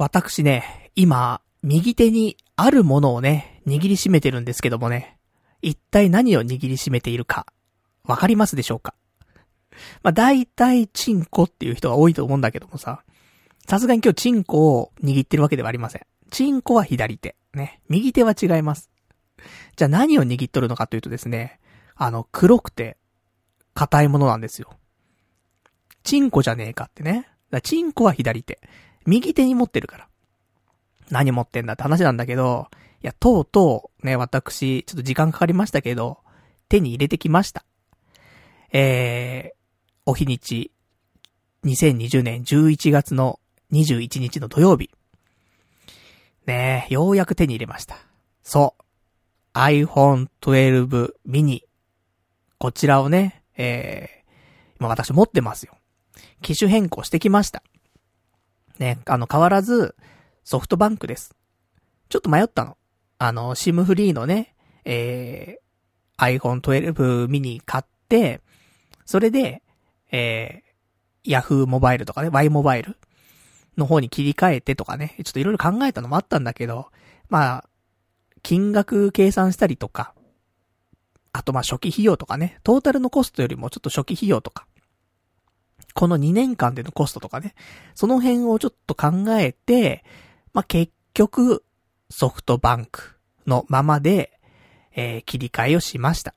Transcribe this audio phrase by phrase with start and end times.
[0.00, 5.18] 私ね、今、右手にあるものをね、握りしめてるんですけどもね、
[5.60, 7.44] 一体何を握りしめているか、
[8.04, 8.94] わかりますでしょうか？
[10.02, 13.02] まあ、大体、チンコっていう人が多いと思うんだけどもさ、
[13.68, 16.02] さすがに今日チンコを握ってるわけではありません。
[16.30, 17.36] チンコは左手。
[17.52, 17.82] ね。
[17.90, 18.88] 右手は違います。
[19.76, 21.60] じゃあ何を握っとるのかというとですね、
[21.94, 22.96] あの、黒くて、
[23.74, 24.70] 硬いものなんですよ。
[26.04, 27.28] チンコじゃねえかってね。
[27.50, 28.58] だチンコは左手。
[29.06, 30.08] 右手に持ってるから。
[31.10, 32.68] 何持ってんだって話なんだけど、
[33.02, 36.18] いや、とうとう、ね、私、ちょっと時間かかりましたけど、
[36.68, 37.64] 手に入れてきました。
[38.72, 39.56] えー、
[40.06, 40.70] お日にち、
[41.64, 43.40] 2020年11月の
[43.72, 44.90] 21日の土曜日。
[46.46, 47.96] ねえ、ようやく手に入れました。
[48.42, 49.58] そう。
[49.58, 51.62] iPhone 12 mini。
[52.58, 55.76] こちらをね、えー、今私持ってますよ。
[56.42, 57.62] 機種変更してきました。
[58.80, 59.94] ね、あの、変わらず、
[60.42, 61.36] ソフトバンクです。
[62.08, 62.76] ちょっと迷ったの。
[63.18, 68.40] あの、シムフリーのね、えー、iPhone 12 mini 買って、
[69.04, 69.62] それで、
[70.10, 72.96] えー、Yahoo モバイルとかね、Y モバイル
[73.76, 76.88] の方に切り替えてとかね、ちょっといろいろ考えたのもあったんだけど、
[77.28, 77.68] まあ、
[78.42, 80.14] 金額計算したりとか、
[81.32, 84.66] あとまあ初期費用とかね、トータルのコストよりもちょっと初期費用とか、
[85.94, 87.54] この2年間でのコストとかね、
[87.94, 90.04] その辺をちょっと考えて、
[90.52, 91.64] まあ、結局、
[92.10, 94.38] ソフトバンクのままで、
[94.94, 96.34] えー、切り替えをしました。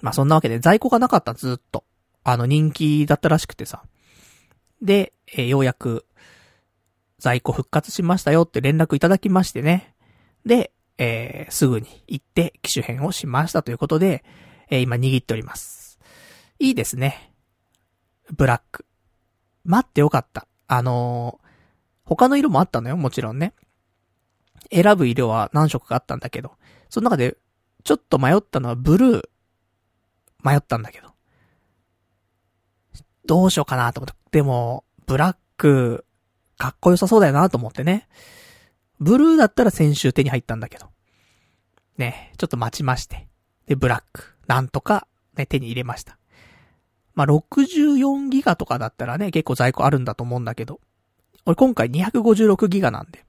[0.00, 1.84] まあ、そんなわけで在庫がなかったずっと。
[2.26, 3.82] あの人気だったらしくてさ。
[4.80, 6.06] で、えー、ようやく、
[7.18, 9.94] 在庫復活しましたよって連絡いただきましてね。
[10.46, 14.24] で、えー、すぐに行って機種変をしましたということで、
[14.70, 15.98] えー、今握っております。
[16.58, 17.33] いいですね。
[18.32, 18.86] ブラック。
[19.64, 20.46] 待ってよかった。
[20.66, 21.46] あのー、
[22.04, 23.54] 他の色もあったのよ、もちろんね。
[24.72, 26.52] 選ぶ色は何色かあったんだけど、
[26.88, 27.36] その中で、
[27.82, 29.22] ちょっと迷ったのはブルー。
[30.42, 31.14] 迷ったんだけど。
[33.26, 34.14] どうしようかなと思って。
[34.30, 36.04] でも、ブラック、
[36.58, 38.08] かっこよさそうだよなと思ってね。
[39.00, 40.88] ブルーだったら先週手に入ったんだけど。
[41.96, 43.28] ね、ちょっと待ちまして。
[43.66, 45.06] で、ブラック、なんとか、
[45.36, 46.18] ね、手に入れました。
[47.14, 50.80] まあ、64ギガとかだったらね、結構在庫あるんだと思うんだけど。
[51.46, 53.24] 俺今回256ギガなんで。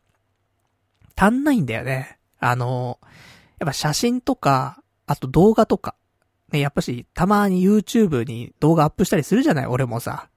[1.16, 2.18] 足んないんだよね。
[2.40, 3.00] あの、
[3.60, 5.96] やっぱ写真とか、あと動画とか。
[6.52, 9.66] ね、やっぱし、たまに YouTube に動画アップしたりするじゃない？
[9.68, 10.30] 俺もさ。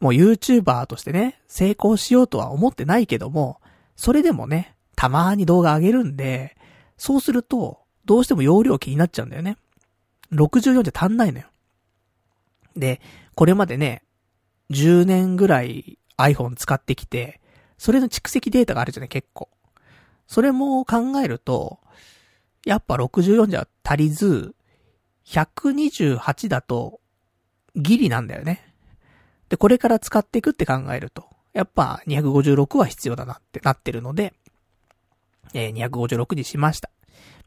[0.00, 3.60] もう YouTuber としてね、成功しようとは思ってないけども、
[3.96, 6.56] それでもね、たまに動画上げるんで、
[6.96, 9.56] そうすると、どうしても容量気になっちゃうんだよね。
[10.32, 11.46] 64じゃ足んないのよ。
[12.76, 13.00] で、
[13.34, 14.02] これまでね、
[14.70, 17.40] 10年ぐらい iPhone 使ってきて、
[17.78, 19.48] それの蓄積データがあるじゃない、結構。
[20.26, 21.78] それも考えると、
[22.64, 24.54] やっぱ64じゃ足りず、
[25.26, 27.00] 128だと、
[27.76, 28.74] ギリなんだよね。
[29.48, 34.34] で、これから使っていくって考えると、やっぱ256は必要だなってなってるので、
[35.52, 36.90] えー、256にしました。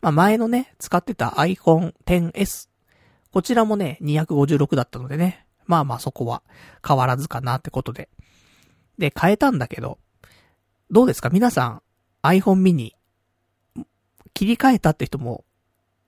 [0.02, 2.70] まあ前のね、使ってた iPhone XS。
[3.38, 5.46] こちらもね、256だったのでね。
[5.68, 6.42] まあまあそこは
[6.84, 8.10] 変わらずかなってことで。
[8.98, 10.00] で、変えたんだけど、
[10.90, 11.30] どうですか？
[11.30, 11.82] 皆さん、
[12.24, 12.94] iPhone mini、
[14.34, 15.46] 切り替えたって人も、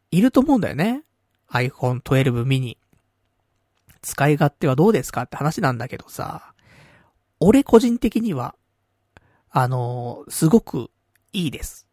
[0.10, 1.04] いると思うんだよね。
[1.52, 2.78] iPhone 12 mini。
[4.02, 6.56] 使い勝手はどうですかって話なんだけどさ、
[7.40, 8.56] 俺個人的には、
[9.52, 10.90] あのー、すごく
[11.32, 11.88] いいです。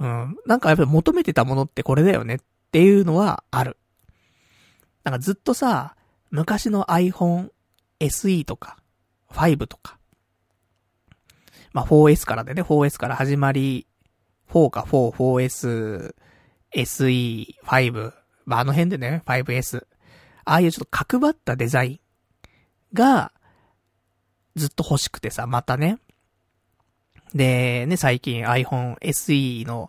[0.00, 0.36] うん。
[0.46, 2.38] なんかやっぱり求めてたものってこれだよねっ
[2.72, 3.76] ていうのはある。
[5.06, 5.94] なんかずっとさ、
[6.32, 7.50] 昔の iPhone
[8.00, 8.76] SE とか、
[9.30, 9.98] 5とか。
[11.72, 13.86] まあ 4S からでね、4S から始まり、
[14.50, 16.12] 4か4、4S、
[16.74, 18.12] SE、5、
[18.46, 19.86] まああの辺でね、5S。
[20.44, 22.00] ああいうちょっと角張ったデザイン
[22.92, 23.30] が、
[24.56, 26.00] ずっと欲しくてさ、またね。
[27.32, 29.88] で、ね、最近 iPhone SE の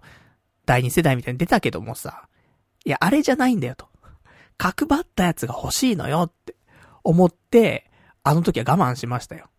[0.67, 2.27] 第2世代みたいに出たけどもさ、
[2.85, 3.87] いや、あれじゃないんだよと。
[4.57, 6.55] 角張ったやつが欲しいのよって
[7.03, 7.89] 思って、
[8.23, 9.49] あの時は我慢しましたよ。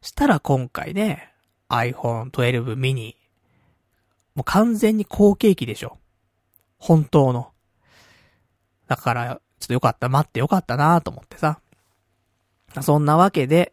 [0.00, 1.32] したら今回ね、
[1.68, 3.14] iPhone 12 mini。
[4.34, 5.98] もう完全に後継機でしょ。
[6.78, 7.52] 本当の。
[8.88, 11.60] だから、ちょっとよかった、待ってよかったなと思ってさ。
[12.80, 13.72] そんなわけで、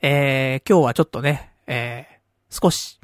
[0.00, 3.00] えー、今日はちょっとね、えー、少し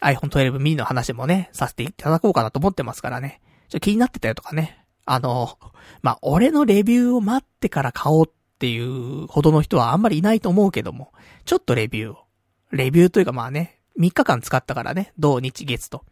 [0.00, 3.40] iPhone 12 mini の話もね、させていただこうかなと思ってますからね。
[3.68, 4.77] ちょっと気になってたよとかね。
[5.10, 5.58] あの、
[6.02, 11.12] まあ、俺のレビューを待ってから買おうっていうほどの人はあんまりいないと思うけども、
[11.44, 12.18] ちょっとレビューを
[12.70, 16.04] レビューというかまあね、3日間使ったからね、土日月と。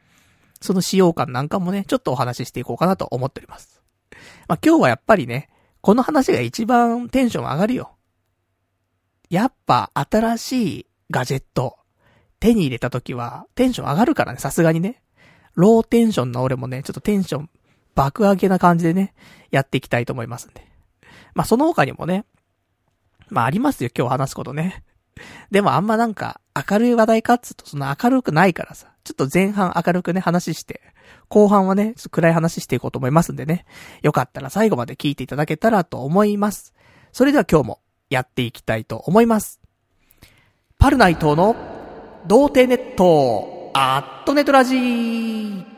[0.63, 3.83] その使用感なんかもね、ちょっとお話ししていこうかなと思っております。
[4.49, 5.51] まあ今日はやっぱりね、
[5.83, 7.97] この話が一番テンション上がるよ。
[9.29, 11.77] やっぱ新しいガジェット、
[12.41, 15.03] 手に入れた時はテンション上がるからね、さすがにね。
[15.55, 17.51] ローテンションの俺もね、ちょっとテンション
[17.97, 19.15] 爆上げな感じでね、
[19.51, 20.65] やっていきたいと思いますんで。
[21.35, 22.25] まあその他にもね、
[23.29, 24.85] まあありますよ、今日話すことね。
[25.51, 30.81] でもあんまなんか明るい話題かっつうとその明るくないからさ、ちょっと前半明るくね話して、
[31.29, 33.65] 後半はね、ちょっと暗い話していこうと思いますんでね。
[34.03, 36.75] よかったら最後まで聞いていただけたらと思います。
[37.13, 39.61] それでは今日もやっていきたいと思います。
[40.79, 41.57] パルナイトの
[42.27, 45.76] 童貞ネット、アットネトラジー。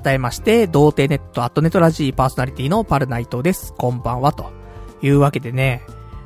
[0.00, 3.72] 改めまして、童貞ネットアットネトラジーパーソナリティのパルナイトです。
[3.72, 4.52] こんばんは、と
[5.00, 5.82] いうわけでね、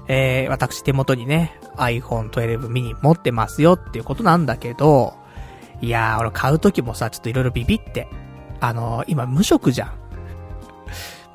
[0.09, 5.15] えー、私手元にね、iPhone 12 mini 持ってますよっていうことなんだけど、
[5.81, 8.09] いやー、俺買う時もさ、ちょっといろいろビビって、
[8.59, 9.93] あのー、今無職じゃん。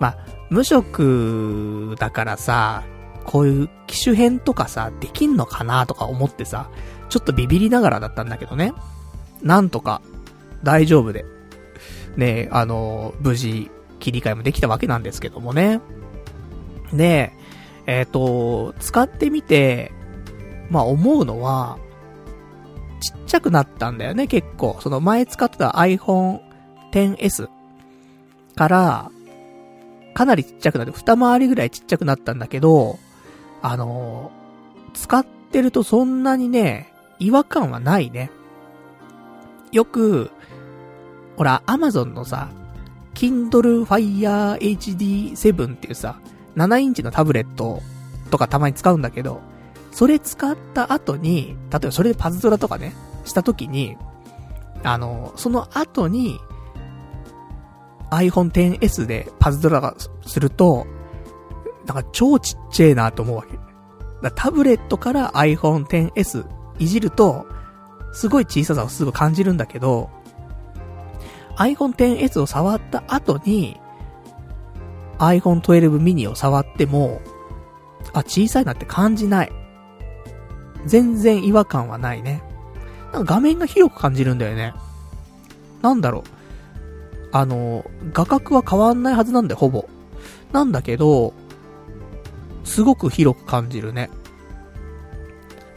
[0.01, 0.17] まあ、
[0.49, 2.83] 無職だからさ、
[3.23, 6.69] こういう機種編とかさ、できんのかなとか思ってさ、
[7.07, 8.73] ちょっとビビりながらだったんだけどね。
[9.41, 10.01] なんとか、
[10.63, 11.23] 大丈夫で、
[12.17, 15.81] ね、あの、無事、切り替えもできたわけなんですけどもね。
[16.93, 17.33] で、
[17.87, 19.91] えっ、ー、と、使ってみて、
[20.69, 21.77] まあ思うのは、
[23.01, 24.77] ちっちゃくなったんだよね、結構。
[24.79, 26.39] その前使ってた iPhone
[26.91, 27.49] XS
[28.55, 29.11] から、
[30.13, 32.97] かなりちっちゃくなって、二回りぐらいちっちゃくなったんだけど、
[33.61, 34.31] あの、
[34.93, 38.31] 使ってるとそんなにね、違和感はないね。
[39.71, 40.31] よく、
[41.37, 42.49] ほら、アマゾンのさ、
[43.13, 46.19] Kindle Fire HD7 っていうさ、
[46.55, 47.81] 7インチのタブレット
[48.31, 49.41] とかたまに使うんだけど、
[49.91, 52.93] それ使った後に、例えばそれでパズドラとかね、
[53.23, 53.97] した時に、
[54.83, 56.39] あの、その後に、
[58.11, 59.95] iPhone XS でパズドラが
[60.25, 60.85] すると、
[61.85, 63.57] なんか超ちっちゃいなと思うわけ。
[64.21, 66.45] だタブレットから iPhone XS
[66.79, 67.45] いじると、
[68.13, 70.09] すごい小ささをすぐ感じるんだけど、
[71.57, 73.79] iPhone XS を触った後に、
[75.19, 77.21] iPhone 12 mini を触っても、
[78.13, 79.51] あ、小さいなって感じない。
[80.85, 82.43] 全然違和感はないね。
[83.13, 84.73] なんか画面が広く感じるんだよね。
[85.81, 86.23] なんだろう。
[87.31, 89.87] あの、画角は変わんないはずなんだよ、ほぼ。
[90.51, 91.33] なんだけど、
[92.63, 94.09] すごく広く感じるね。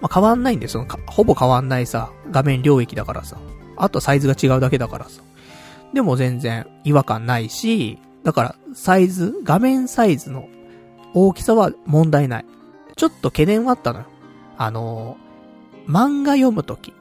[0.01, 3.39] まあ、変わんないんで、その、ほぼ変わんないさ、画面領域だからさ。
[3.77, 5.23] あとサイズが違うだけだからさ。
[5.93, 10.49] でも全然違和感ないし、だからサイズ、画面サイズの
[11.15, 12.47] 大きさは問題ない。
[12.97, 14.07] ちょっと懸念はあったのよ。
[14.57, 15.17] あの
[15.87, 16.93] 漫画読むとき。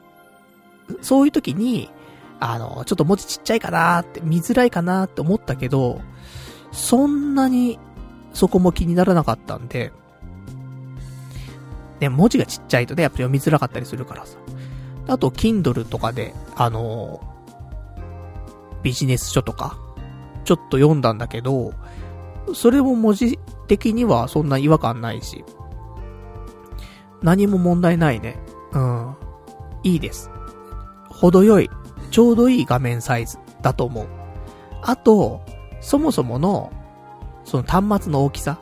[1.02, 1.90] そういうときに、
[2.40, 6.00] あのちょっと文字ちっちゃいかなーって、見づらいかなーって思ったけど、
[6.72, 7.78] そんなに
[8.32, 9.92] そこも気にならなかったんで、
[12.00, 14.38] ね、文字がちっちゃいとね、やっぱり読みづらかったりするからさ。
[15.08, 17.20] あと、Kindle とかで、あの
[18.82, 19.78] ビジネス書とか、
[20.44, 21.72] ちょっと読んだんだけど、
[22.54, 25.44] それも文字的にはそんな違和感ないし、
[27.22, 28.38] 何も問題ないね。
[28.72, 29.16] うん。
[29.82, 30.30] いいです。
[31.08, 31.68] 程よい、
[32.10, 34.06] ちょうどいい画面サイズだと思う。
[34.82, 35.40] あと、
[35.80, 36.72] そもそもの、
[37.44, 38.58] その端末の大きさ。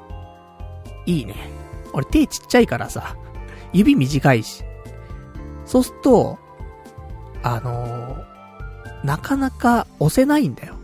[1.04, 1.34] いいね。
[1.92, 3.16] 俺手ちっちゃいからさ、
[3.72, 4.64] 指短いし。
[5.64, 6.38] そうすると、
[7.42, 8.35] あのー、
[9.06, 10.74] なかなか押せないんだよ。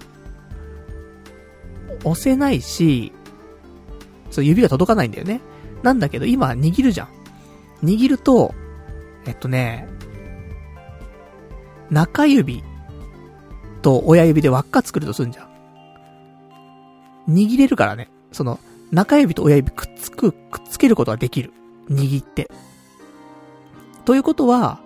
[2.04, 3.12] 押せないし、
[4.30, 5.40] そう、指が届かないんだよね。
[5.82, 7.08] なんだけど、今、握るじゃん。
[7.84, 8.54] 握ると、
[9.26, 9.88] えっとね、
[11.90, 12.62] 中指
[13.82, 17.34] と親指で輪っか作るとすんじゃん。
[17.34, 18.08] 握れるからね。
[18.30, 18.60] その、
[18.92, 21.52] 中指と親指くっつく、くっつけることができる。
[21.90, 22.48] 握って。
[24.04, 24.78] ということは、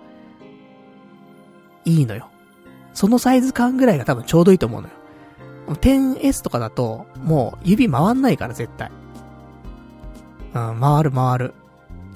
[1.85, 2.31] いいのよ。
[2.97, 4.93] そのサイズ感ぐらいが多分ちょうどいいと思うのよ。
[5.67, 8.89] 10S とかだと、もう指回んないから絶対。
[10.55, 11.53] うん、回る回る。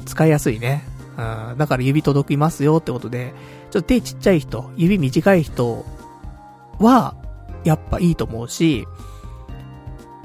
[0.08, 0.84] 使いやすいね。
[1.20, 3.36] うん、だから指届きますよってことで、
[3.70, 5.86] ちょっと手ちっちゃい人、指短い人
[6.80, 7.14] は、
[7.64, 8.88] やっぱいいと思うし、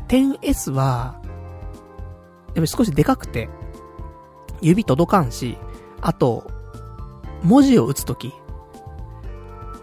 [0.09, 1.21] 10S は、
[2.47, 3.51] やっぱり少しでかくて、
[4.63, 5.59] 指届かんし、
[6.01, 6.51] あと、
[7.43, 8.33] 文字を打つとき、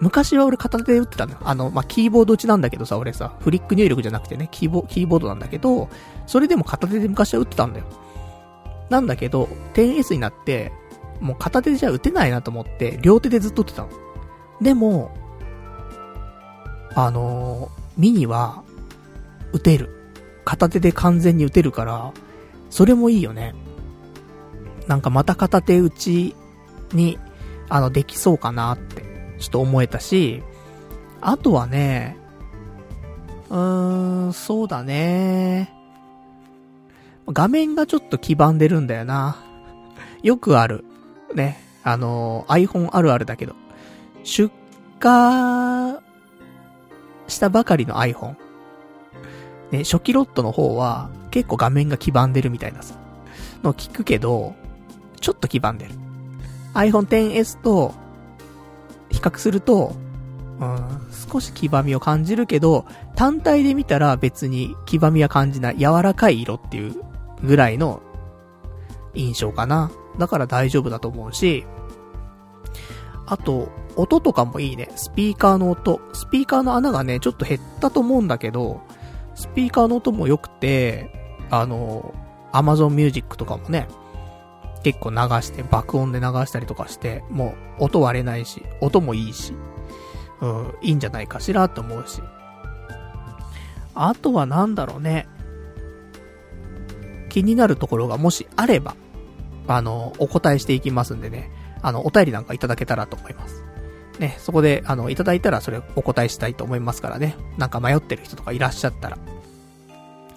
[0.04, 1.38] 昔は俺片手で打ってたのよ。
[1.44, 5.88] あの、まあ、キーボード打ちなんだけどさ、俺さ、フリック入力じゃなくてね、キーボ、キーボードなんだけど、
[6.28, 7.86] それでも片手で昔は打ってたんだよ。
[8.90, 10.74] なんだけど、10S になって、
[11.22, 13.90] もう片手じゃ打てないなと思って、両手でずっと打ってたの。
[14.62, 15.16] でも、
[16.96, 18.62] あのー、ミニは、
[19.54, 20.12] 打てる。
[20.44, 22.12] 片手で完全に打てるから、
[22.70, 23.56] それもいいよね。
[24.88, 26.36] なんかまた片手打ち
[26.92, 27.18] に、
[27.70, 29.13] あの、できそうかなって、
[29.44, 30.42] ちょっと思えたし、
[31.20, 32.16] あとはね、
[33.50, 35.70] うーん、そうだね。
[37.28, 39.36] 画面がちょっと黄ばんでるんだよな。
[40.22, 40.86] よくある。
[41.36, 41.62] ね。
[41.84, 43.54] あの、iPhone あるあるだけど。
[44.24, 44.50] 出
[45.04, 46.00] 荷
[47.28, 48.38] したばかりの iPhone。
[49.72, 52.96] ね、初期ロットの方は結構画面が黄ばんでるみたいなさ、
[53.62, 54.56] の聞くけど、
[55.20, 55.92] ちょっと黄ばんでる。
[56.76, 58.03] iPhone XS と
[59.14, 59.96] 比較すると、
[60.60, 61.02] うん、
[61.32, 66.96] 少し黄ばみを感じるけど、単体で見たら別に黄ばみは感じない柔らかい色っていう
[67.44, 68.02] ぐらいの
[69.14, 69.92] 印象かな。
[70.20, 71.66] だから大丈夫だと思うし、
[73.26, 74.90] あと、音とかもいいね。
[74.96, 76.02] スピーカーの音。
[76.14, 78.82] スピーカーの穴がね、ちょっと減ったと思うんだけど、
[79.36, 81.10] スピーカーの音も良くて、
[81.50, 82.14] あの、
[82.52, 83.88] Amazon Music とかもね、
[84.84, 89.54] 結構流して、爆音で流したりとかして、もう音割れないし、音もいいし、
[90.42, 92.22] うん、いいんじゃないかしらと思うし。
[93.96, 95.28] あとはなんだろうね。
[97.30, 98.96] 気になるところがもしあれば、
[99.68, 101.50] あの、お答えしていきますんでね、
[101.82, 103.64] あの、お便りなんかいただけたらと思います。
[104.20, 107.36] ね、そこで、あの、いただいたらそれお答えしたいと思いますからね。
[107.58, 109.18] なんか迷ってる人とかいらっしゃったら、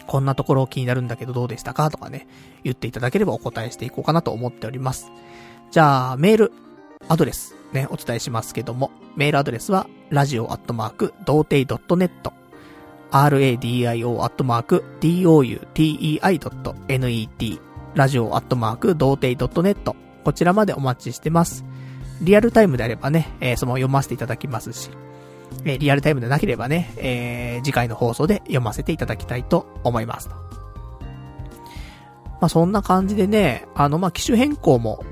[0.07, 2.27] こんなところ気になるんだけどどうでしたかとかね、
[2.65, 5.11] 言っていただければお答えしていこうかなと思っております。
[5.71, 6.53] じゃあ、メール、
[7.09, 12.11] アドレス、ね、お伝えしますけども、メールアドレスは、radio アットマーク、童貞 .net、
[13.11, 17.61] radio アットマーク、doutei.net、
[17.95, 19.95] ラジオアットマーク、童貞 .net、
[20.25, 21.65] こちらまでお待ちしてます。
[22.21, 24.91] リアルタイムであればね、えー、その読ませていただきますし、
[25.65, 30.29] え、リアルタイムでなければね、えー、次回の放送で読ませていただきたいと思います。
[30.29, 30.37] ま
[32.47, 35.05] あ、そんな感じでね、あの、まあ、機種変更も、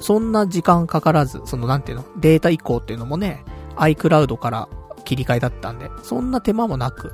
[0.00, 3.44] そんな時間かからず、その、なんていうの、データ移行っていうのもね、
[3.76, 4.68] iCloud から
[5.04, 7.12] 切り替えだったんで、そんな手間もなく。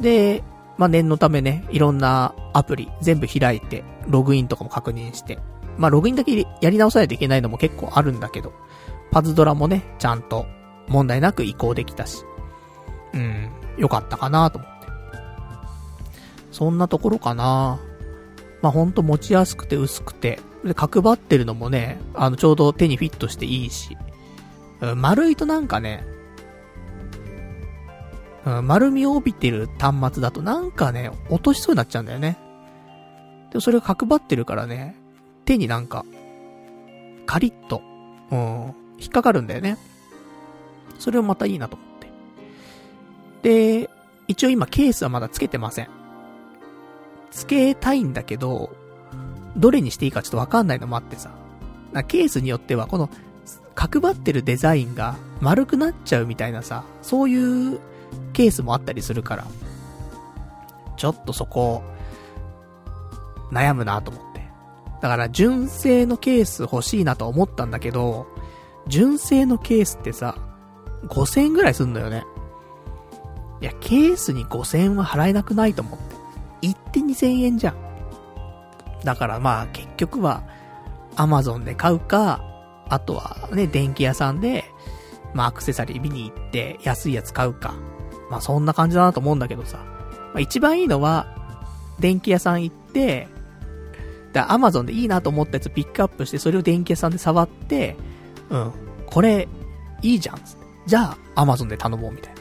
[0.00, 0.42] で、
[0.76, 5.38] まあ、念のためね、いろんなアプリ全部開いて、ログインとかも確認して。
[5.76, 8.52] まあ、ログインだけやり直さないといけないのも結構あるんだけど、
[9.12, 10.46] パズドラもね、ちゃんと
[10.88, 12.24] 問題なく移行できたし。
[13.14, 14.88] うん、よかったかなと思って。
[16.52, 17.78] そんなところかな
[18.62, 23.96] まあ、ほんと持ちやすくて薄くて、で、角張ってるのもね、あの、ちょうど手にフィットしていいし、
[24.80, 26.04] うん、丸いとなんかね、
[28.44, 32.38] うん、丸みを帯びてる端末だとなんかね、落としそうになっちゃうんだよね。
[33.50, 34.96] でもそれが角張ってるからね、
[35.44, 36.04] 手になんか、
[37.26, 37.82] カリッと、
[38.30, 39.76] うん、引っかかるんだよね。
[40.98, 41.88] それもまたいいなと思っ
[43.42, 43.80] て。
[43.82, 43.90] で、
[44.26, 45.88] 一応今ケースはまだ付けてません。
[47.30, 48.70] 付けたいんだけど、
[49.56, 51.30] どれにしていいかちょっとわかんないのもあってさ。
[52.06, 53.08] ケースによってはこの、
[53.74, 57.80] 角張ってるデザインが丸くなっちゃうみたいなさ、そういう
[58.32, 59.46] ケースもあったりするから、
[60.96, 61.82] ちょっとそこ、
[63.52, 64.42] 悩むなと思って。
[65.00, 68.26] だから純正のケース欲しいなと思ったんだけど、
[68.88, 70.36] 純正のケースってさ、
[71.06, 72.24] 5000円ぐらいすんのよね。
[73.60, 76.16] いや、ケースに5000円は払えなくないと思って。
[76.60, 77.76] 行って2000円じゃん。
[79.04, 80.42] だからまあ結局は、
[81.16, 82.40] アマゾンで買うか、
[82.88, 84.64] あとはね、電気屋さんで、
[85.34, 87.74] まあアクセサリー見に行って安いやつ買うか。
[88.30, 89.78] まあそんな感じだなと思うんだけどさ。
[89.78, 91.26] まあ一番いいのは、
[91.98, 93.28] 電気屋さん行って、
[94.32, 97.96] だアマゾンでいいなと思ったやつピックアップして、それを電気屋さんで触って、
[98.50, 98.72] うん、
[99.06, 99.48] これ、
[100.02, 100.40] いいじゃん、
[100.88, 102.40] じゃあ、アマゾンで頼もう、みたいな。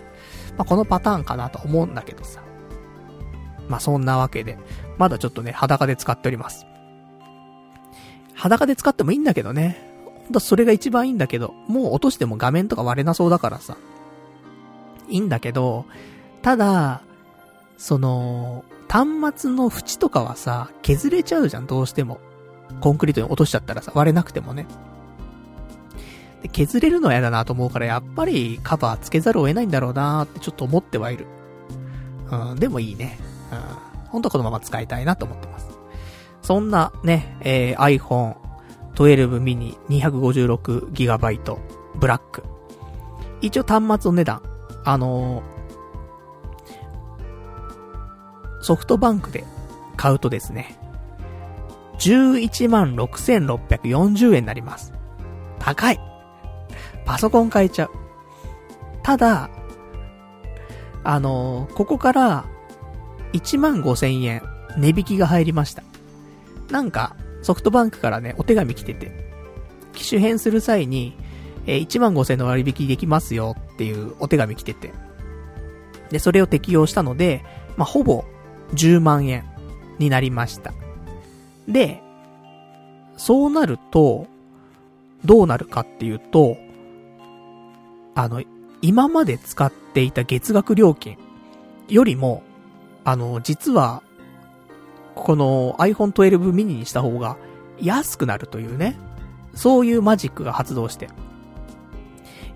[0.58, 2.42] まあ、このパターンかなと思うんだけどさ。
[3.68, 4.58] まあ、そんなわけで、
[4.98, 6.66] まだちょっとね、裸で使っております。
[8.34, 9.78] 裸で使ってもいいんだけどね。
[10.24, 13.76] ほんとそれが一番いいんだけど、もう落としても画面とか割れなそうだからさ。
[15.10, 15.86] いいんだけど、
[16.42, 17.02] ただ、
[17.78, 22.22] その、端末の縁とかはさ、削れちゃうじゃん、どうしても。
[22.80, 24.68] コンクリートに落としちゃったらさ、割れなくてもね。
[26.48, 31.28] 削れるのは嫌だなと思うから、やっぱりカバーつけざるを得ないんだろうなってちょっと思ってはいる。
[32.32, 33.18] うん、でもいいね。
[33.52, 33.60] うん。
[34.10, 35.68] 本当はこのまま使いたいなと思ってます。
[36.42, 38.36] そんなね、えー、iPhone
[38.96, 41.58] 12 mini 256GB
[41.96, 42.44] ブラック。
[43.42, 44.42] 一応端末の値段。
[44.84, 49.44] あのー、ソフトバンクで
[49.98, 50.78] 買うとですね、
[52.00, 54.94] 11万6640円になります。
[55.60, 56.07] 高い。
[57.08, 57.92] パソコン買えちゃう。
[59.02, 59.50] ただ、
[61.04, 62.46] あのー、ここから、
[63.34, 64.44] 1万5千円、
[64.78, 65.84] 値引きが入りました。
[66.70, 69.12] なんか、ソフトバンクからね、お手紙来てて、
[69.94, 71.16] 機種変する際に、
[71.66, 74.92] えー、1万5千の割引できますよっていうお手紙来てて。
[76.10, 77.44] で、それを適用したので、
[77.78, 78.26] まあ、ほぼ
[78.74, 79.46] 10万円
[79.98, 80.74] になりました。
[81.70, 82.02] で、
[83.16, 84.28] そうなると、
[85.24, 86.58] どうなるかっていうと、
[88.18, 88.42] あの、
[88.82, 91.20] 今まで使っていた月額料金
[91.88, 92.42] よりも、
[93.04, 94.02] あの、実は、
[95.14, 97.38] この iPhone 12 mini にした方が
[97.80, 98.98] 安くなるというね、
[99.54, 101.10] そういうマジックが発動して。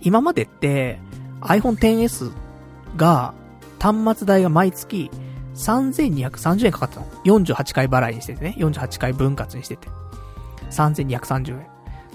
[0.02, 1.00] 今までって
[1.42, 2.32] iPhone XS
[2.96, 3.36] が
[3.80, 5.12] 端末代が毎月
[5.54, 7.06] 3230円かかったの。
[7.24, 8.56] 48回払いにしててね。
[8.58, 9.90] 48回分割にしてて。
[10.72, 11.68] 3230円。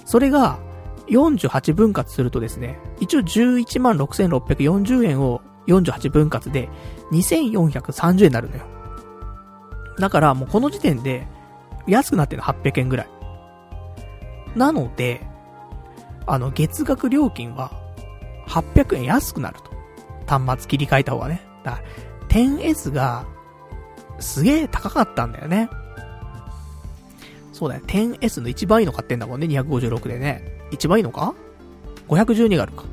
[0.04, 0.58] それが、
[1.08, 6.68] 48分割するとですね、一応11万6640円を48分割で
[7.12, 8.64] 2430円になるのよ。
[9.98, 11.26] だからもうこの時点で
[11.86, 13.08] 安くなってるの800円ぐらい。
[14.56, 15.26] なので、
[16.26, 17.70] あの月額料金は
[18.48, 19.76] 800円安くなると。
[20.26, 21.40] 端末切り替えた方がね。
[21.62, 21.84] だから
[22.28, 23.26] 10S が
[24.18, 25.70] すげえ高かったんだよね。
[27.52, 27.82] そうだよ。
[27.86, 30.55] 10S の一番いいの買ってんだもんね、256でね。
[30.70, 31.34] 一番いいのか
[32.08, 32.84] ?512 があるか。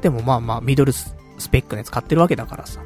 [0.00, 1.14] でもまあまあ、ミドルス
[1.50, 2.80] ペックのやつ買ってるわけだからさ。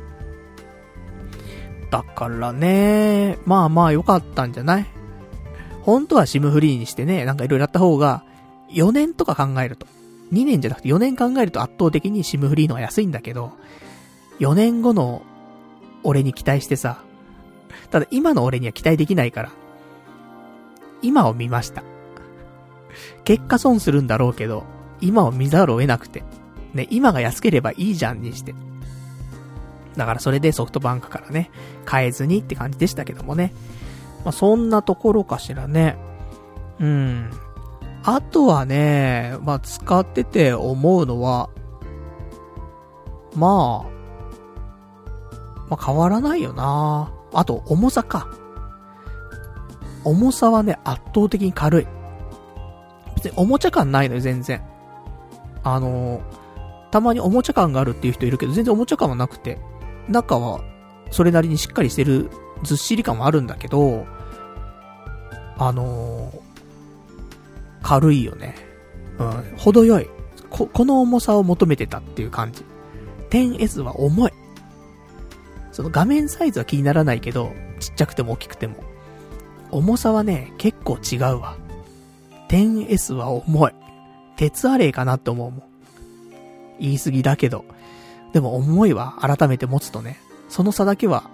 [1.91, 4.87] だからね、まあまあ良かったんじゃない？
[5.83, 8.25] 本当は SIM フリーにしてね、なんか色々やった方が、
[8.71, 9.87] 4年とか考えると。
[10.33, 13.53] 2年じゃなくて4年考えると圧倒的に SIM フリーのが安いんだけど、
[14.39, 15.23] 4年後の
[16.03, 17.03] 俺に期待してさ、
[17.91, 19.51] ただ今の俺には期待できないから、
[21.03, 21.83] 今を見ました。
[23.25, 24.65] 結果損するんだろうけど、
[25.01, 26.23] 今を見ざるを得なくて。
[26.75, 28.55] ね、今が安ければいいじゃんにして。
[29.97, 31.51] だからそれでソフトバンクからね、
[31.91, 33.53] 変えずにって感じでしたけどもね。
[34.25, 35.97] まあ、そんなところかしらね。
[36.81, 37.31] うん。
[38.05, 41.51] あとはね、まあ、使ってて思うのは、
[43.35, 43.93] まあ、
[45.69, 48.29] まあ、変わらないよなあと、重さか。
[50.05, 51.87] 重さはね、圧倒的に軽い。
[53.23, 54.61] 別におもちゃ感ないのよ、全然。
[55.63, 56.23] あのー、
[56.91, 59.59] たまにおもちゃ感があるっていう人いるけど、全然おもちゃ感はなくて、
[60.09, 60.65] 中は、
[61.11, 62.31] それなりにしっかりしてる、
[62.65, 64.07] ずっしり感もあるんだけど、
[65.57, 66.41] あのー、
[67.83, 68.57] 軽いよね。
[69.19, 70.09] うん、程よい。
[70.51, 72.65] こ、この重さを求めてたっていう感じ。
[73.31, 74.33] 10S は重い。
[75.71, 78.77] その画面サイズは気にならないけど、ちっちゃくても大きくても。
[79.71, 81.57] 重さはね、結構違うわ。
[82.53, 83.73] 10S は重い。
[84.37, 85.63] 鉄アレイかなって思うもん。
[86.79, 87.65] 言い過ぎだけど。
[88.35, 89.17] でも重いわ。
[89.21, 90.19] 改めて持つとね。
[90.51, 91.31] その差だけは、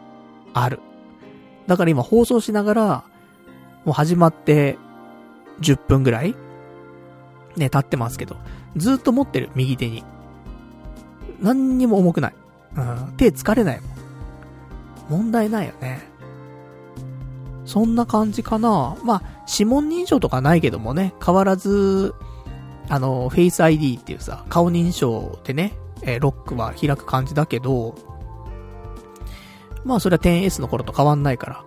[0.55, 0.79] ある。
[1.67, 3.05] だから今放送しながら、
[3.85, 4.79] もう始まって、
[5.61, 6.37] 10分ぐらい
[7.57, 8.37] ね、経ってますけど。
[8.77, 10.05] ずっと持ってる、右手に。
[11.41, 12.35] 何にも重くない。
[12.77, 15.23] うん、手疲れないもん。
[15.23, 16.01] 問題ないよね。
[17.69, 18.97] そんな感じかな。
[19.05, 22.15] まあ、指紋認証とかないけどもね、変わらず、
[22.89, 27.95] あの、フェイス ID っていうさ、顔認証でね、えー、ロックは開く感じだけど、
[29.85, 31.65] まあそれは 10S の頃と変わんないから。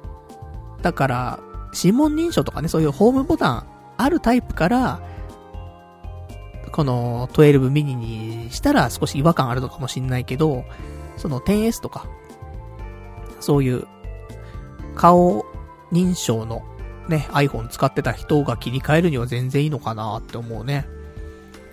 [0.82, 1.40] だから、
[1.72, 5.02] 指紋認証とかね、そういうホームボタンあるタイプから、
[6.72, 10.66] この12ミニにしたら少し違和感あるのかもしんないけど、
[11.16, 12.08] その 10S とか、
[13.40, 13.86] そういう、
[14.96, 15.46] 顔
[15.92, 16.64] 認証の
[17.08, 20.88] ね、iPhone 使ってた人が切り替えるには全然いいのかなって思うね。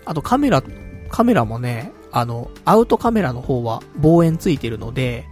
[0.04, 0.62] あとカメラ、
[1.10, 5.26] カメラもね、あの、アウトカメラの方は望遠ついてるので、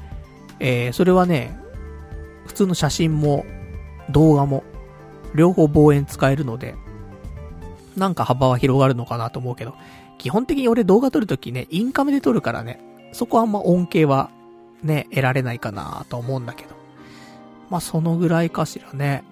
[0.60, 1.58] えー、それはね、
[2.46, 3.44] 普通の写真も
[4.10, 4.62] 動画も
[5.34, 6.74] 両方望遠使えるので、
[7.96, 9.74] なんか幅は広がるのかなと思うけど、
[10.18, 12.80] 基本的に俺動画撮るときね、インカメで撮るからね、
[13.12, 14.30] そこはあんま恩恵は
[14.82, 16.76] ね、得られないかなと思うんだけど。
[17.70, 19.24] まあ、そのぐらいかしらね。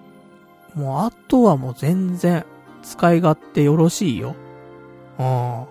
[0.73, 2.45] もう、あとはもう全然、
[2.83, 4.35] 使い勝手よろしいよ。
[5.19, 5.65] うん。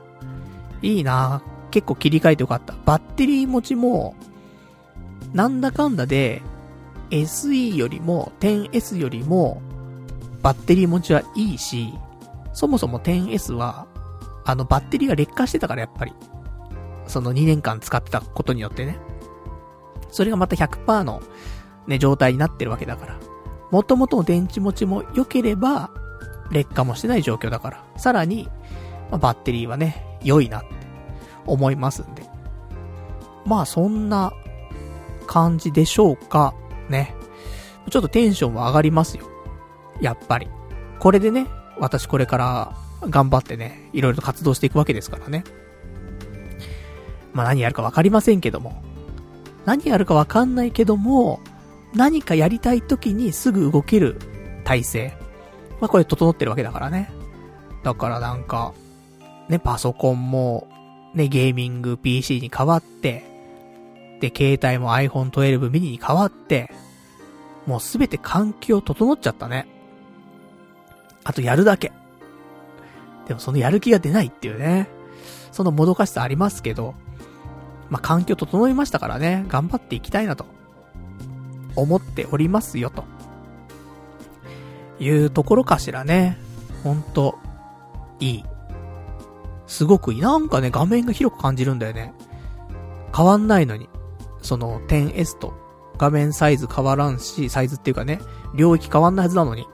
[0.83, 2.75] いいな結構切り替えてよかった。
[2.85, 4.15] バッテリー持ちも、
[5.33, 6.43] なんだかんだで、
[7.11, 9.61] SE よりも、10S よりも、
[10.43, 11.93] バッテリー持ちはいいし、
[12.53, 13.87] そもそも 10S は、
[14.45, 16.13] あのバッテリーが劣化してたからやっぱり。
[17.07, 18.99] その2年間使ってたことによってね。
[20.11, 21.23] それがまた100%の
[21.87, 23.19] ね、状態になってるわけだから。
[23.71, 25.91] もともと電池持ちも良ければ、
[26.51, 27.85] 劣化もしてない状況だから。
[27.97, 28.49] さらに、
[29.11, 30.69] まあ、バッテリーはね、良いなって
[31.47, 32.23] 思いますんで。
[33.45, 34.33] まあそんな
[35.27, 36.55] 感じでしょうか。
[36.89, 37.15] ね。
[37.91, 39.29] ちょっとテンションは上がりますよ。
[40.01, 40.49] やっぱり。
[40.99, 41.47] これでね、
[41.79, 42.77] 私これから
[43.11, 45.45] 頑張ってね、いろいろと活動していくわけですからね。
[47.33, 48.83] まあ何やるかわかりませんけども。
[49.65, 51.41] 何やるかわかんないけども、
[51.95, 54.19] 何かやりたい時にすぐ動ける
[54.65, 55.19] 体制。
[55.81, 57.11] まあこれ整ってるわけだからね。
[57.83, 58.73] だからなんか、
[59.49, 60.69] ね、パソコンも、
[61.15, 63.25] ね、ゲーミング PC に変わって、
[64.21, 66.73] で、携帯も iPhone 12 mini に変わって、
[67.67, 69.67] もうすべて環境整っちゃったね。
[71.25, 71.93] あとやるだけ。
[73.27, 74.89] でもそのやる気が出ないっていうね。
[75.53, 76.95] そのもどかしさありますけど、
[77.89, 80.47] まあ、環境整いましたからね、頑張っていきたいなと、
[81.77, 83.05] 思っておりますよ、と。
[85.01, 86.39] いうところかしらね。
[86.83, 87.39] ほんと、
[88.21, 88.45] いい。
[89.67, 90.21] すごくいい。
[90.21, 92.15] なんかね、画面が広く感じるんだよね。
[93.15, 93.89] 変わんないのに。
[94.43, 95.55] その 10S と
[95.97, 98.21] 画面サイズ変わらんし、サイズっていうかね、
[98.55, 99.67] 領域変わんないはずなのに。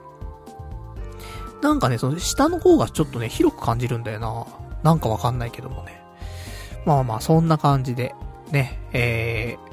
[1.61, 4.45] なんかね、その下の方がちょっとね、広く感じるんだよな。
[4.83, 6.01] なんかわかんないけどもね。
[6.85, 8.15] まあまあ、そんな感じで、
[8.51, 9.70] ね、えー、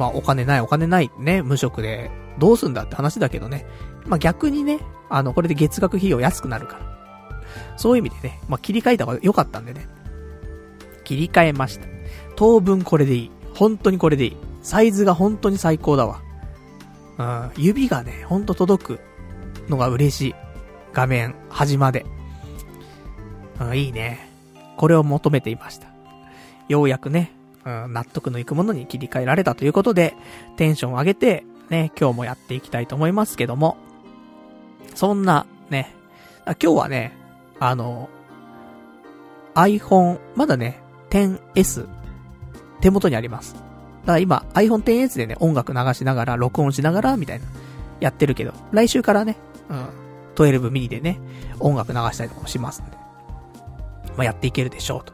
[0.00, 3.66] まあお金ないお金ないね、無職で、どうすんだって話だけどね。
[4.06, 7.76] まあ逆にね、あの、これで月額費用安くなるから。
[7.76, 9.86] そういう意味でね、まあ切り替えた方が良かったんでね。
[11.04, 11.86] 切り替えました。
[12.34, 13.30] 当分これでいい。
[13.54, 14.36] 本当にこれでいい。
[14.62, 16.22] サイズが本当に最高だわ。
[17.18, 19.00] うん、指がね、ほんと届く
[19.68, 20.34] のが嬉しい。
[20.94, 22.06] 画面、端まで。
[23.60, 24.30] うん、いいね。
[24.78, 25.88] これを求めていました。
[26.68, 27.32] ようやくね、
[27.64, 30.14] うん、納得のいくものに切り替えられたということで、
[30.56, 33.76] テンションを上げて、ね、今日もやっていきたいと思いますけども、
[34.94, 35.94] そんな、ね、
[36.46, 37.16] 今日はね、
[37.58, 38.08] あの、
[39.54, 41.88] iPhone、まだね、10S、
[42.80, 43.54] 手元にあります。
[43.54, 43.64] だか
[44.12, 47.46] ら今、iPhone XS でね、音楽流しながら、録音しながら、みたいな、
[48.00, 49.36] やってるけど、来週からね、
[49.68, 49.86] うん、
[50.34, 51.20] 12ミニでね、
[51.58, 52.96] 音楽流したりとかもしますんで、
[54.16, 55.04] まあ、やっていけるでしょう、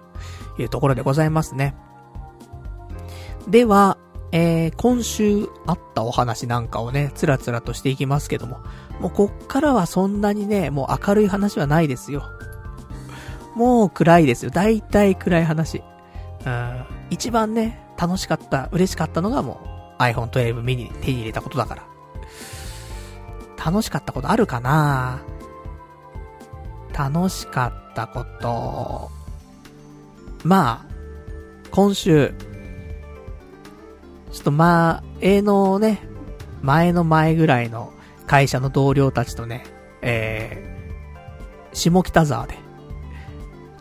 [0.57, 1.75] というところでございますね。
[3.49, 3.99] では、
[4.33, 8.61] えー、今週あったお話なんかをね、つらつらとしていきますけども、
[9.01, 12.25] もうこっからはそんなにね、もう明るい話はないですよ。
[13.55, 14.51] もう暗いですよ。
[14.51, 15.83] 大体暗い話。
[16.45, 16.85] うん。
[17.11, 19.61] 一番ね、楽しかった、嬉しかったのがも
[19.99, 21.83] う iPhone 12 mini 手に入れたことだから。
[23.65, 25.23] 楽しかったことあるかな？
[26.93, 29.11] 楽しかったこと。
[30.45, 30.95] まあ、
[31.71, 32.35] 今週、
[34.33, 35.03] ちょっと前
[35.43, 36.01] のね、
[36.63, 37.93] 前の前ぐらいの
[38.27, 39.65] 会社の同僚たちとね、
[40.03, 42.59] えー、下北沢で、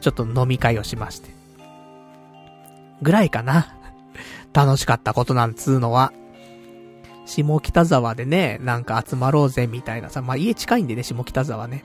[0.01, 1.29] ちょっと飲み会をしまして。
[3.01, 3.75] ぐらいかな。
[4.53, 6.13] 楽しかったことなんつうのは。
[7.25, 11.83] 下北沢でね、なんか集まろうぜみたいなさ、まあ家近いんでね、下北沢ね。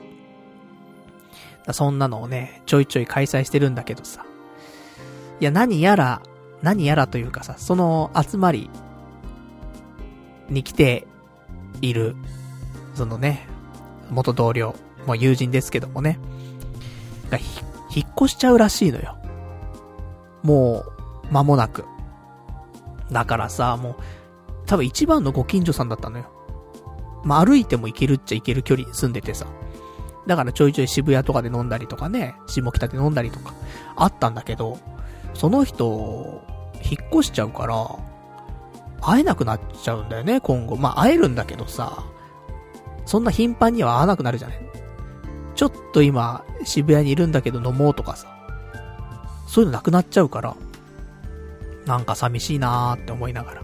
[1.73, 4.25] そんなのをね、ちょいちょい開催してるんだけどさ。
[5.39, 6.21] いや、何やら、
[6.61, 8.69] 何やらというかさ、その集まり
[10.49, 11.07] に来て
[11.81, 12.15] いる、
[12.93, 13.47] そのね、
[14.09, 14.75] 元同僚、
[15.07, 16.19] もう友人ですけどもね、
[17.29, 17.37] が
[17.93, 19.17] 引っ越しちゃうらしいのよ。
[20.43, 20.83] も
[21.29, 21.85] う、間もなく。
[23.11, 23.95] だからさ、もう、
[24.65, 26.25] 多分一番のご近所さんだったのよ。
[27.23, 29.47] まあ、歩いても行けるっちゃ行ける距離に住んでてさ。
[30.27, 33.53] だからちょいちょい渋谷とかで飲んだりとかね、下北で飲んだりとか、
[33.95, 34.77] あったんだけど、
[35.33, 36.41] その人、
[36.83, 37.75] 引っ越しちゃうから、
[39.01, 40.75] 会えなくなっちゃうんだよね、今後。
[40.75, 42.03] まあ、会えるんだけどさ、
[43.05, 44.59] そんな頻繁には会わなくなるじゃない。
[45.55, 48.27] ちょっと今、渋谷にいるんだけど飲もうとかさ、
[49.47, 50.55] そういうのなくなっちゃうから、
[51.85, 53.63] なんか寂しいなーって思いながら。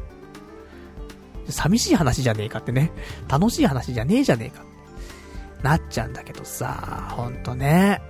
[1.49, 2.91] 寂しい話じゃねえかってね。
[3.29, 4.65] 楽しい話じゃねえじゃねえか。
[5.63, 8.01] なっちゃうんだけどさ、ほんとね。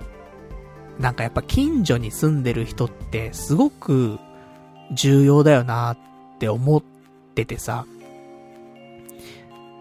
[0.98, 4.18] なんかやっぱ近所に住んでる人ってすごく
[4.92, 6.82] 重要だよなって思っ
[7.34, 7.86] ててさ。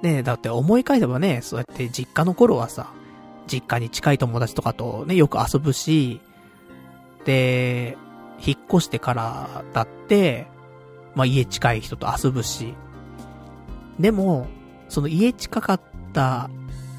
[0.02, 2.92] ねえ、だって思い返せばね、そうやって実家の頃はさ、
[3.48, 6.22] 実家に近い友達とかとね、よく遊ぶし、
[7.26, 7.98] で、
[8.46, 10.48] 引っ越してからだって、
[11.16, 12.76] まあ家近い人と遊ぶし、
[14.00, 14.48] でも、
[14.90, 15.82] その家近かっ
[16.14, 16.50] た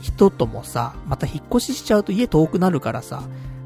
[0.00, 3.22] 人ともさ、また引っ越ししちゃうと家遠くなるからさ、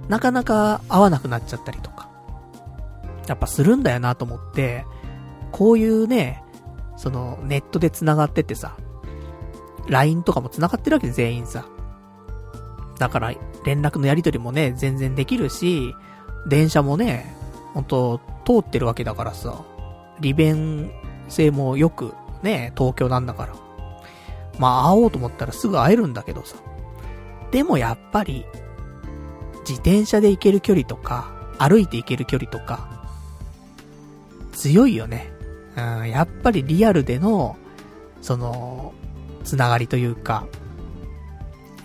[0.08, 2.10] なかなか会わなくなっちゃったりとか、
[3.26, 4.84] やっぱするんだよなと思って、
[5.50, 6.42] こういうね、
[6.96, 8.76] そのネットで繋がっててさ、
[9.88, 11.66] LINE とかも繋がってるわけで全員さ。
[12.98, 15.94] だから連絡のやり取りもね、全然できるし、
[16.46, 17.34] 電車もね、
[17.74, 19.64] ほんと通ってるわけだからさ、
[20.20, 20.90] 利便
[21.28, 23.54] 性もよくね、東京なんだから。
[24.58, 26.56] まあ会おうと思ったらすぐ会えるんだけどさ。
[27.50, 28.44] でもやっぱり、
[29.60, 32.91] 自転車で行ける距離とか、歩いて行ける距離とか、
[34.52, 35.32] 強いよね。
[35.76, 37.56] うん、やっぱりリアルでの、
[38.20, 38.92] その、
[39.44, 40.46] つながりというか、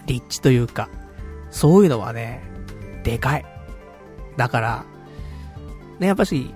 [0.06, 0.90] 立地というか、
[1.50, 2.42] そういうのはね、
[3.04, 3.46] でかい。
[4.36, 4.86] だから、
[6.00, 6.54] ね、やっぱし、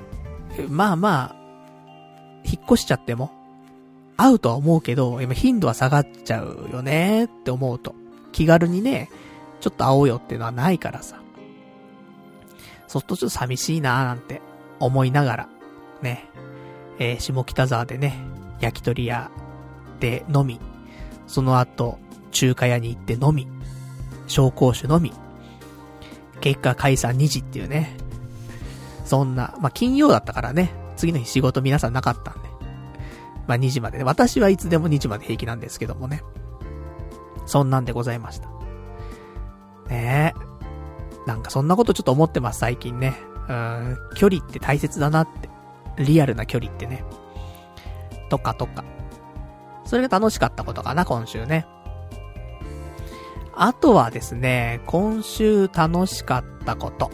[0.69, 1.35] まあまあ、
[2.43, 3.31] 引っ越しちゃっても、
[4.17, 7.95] 会うとは思うけど、今頻度は下がっちゃうよねって思うと、
[8.31, 9.09] 気軽にね、
[9.61, 11.21] ちょっと会おうよっていうのはないからさ。
[12.87, 14.41] そうするとちょっと寂しいなーなんて
[14.79, 15.49] 思いながら、
[16.01, 16.29] ね、
[16.99, 18.15] えー、下北沢でね、
[18.59, 19.31] 焼き鳥屋
[19.99, 20.59] で飲み、
[21.27, 21.99] その後、
[22.31, 23.47] 中華屋に行って飲み、
[24.27, 25.13] 紹興酒飲み、
[26.39, 27.95] 結果解散2時っていうね、
[29.05, 32.49] そんな、まあ、金曜だったからね、次の日仕事皆さんなかったんで、
[33.47, 36.23] まあ、2時までね、私はいつでも2時まで平気なんですけどもね、
[37.45, 38.49] そんなんでございました。
[39.89, 40.33] ね。
[40.35, 40.51] え。
[41.27, 43.15] なんかそんなことちょっと思ってます、最近ね。
[43.49, 45.49] うん、距離って大切だなって。
[46.01, 47.03] リアルな距離ってね。
[48.29, 48.83] とかとか。
[49.85, 51.65] それが楽しかったことかな、今週ね。
[53.53, 57.11] あとはですね、今週楽しかったこと。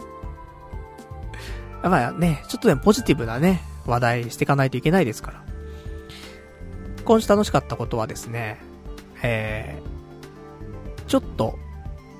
[1.82, 5.44] やっぱね、ちょっとでもポジティブなね、話題していかないといけないですから。
[7.04, 8.60] 今週楽しかったことはですね、
[9.22, 11.58] えー、ちょっと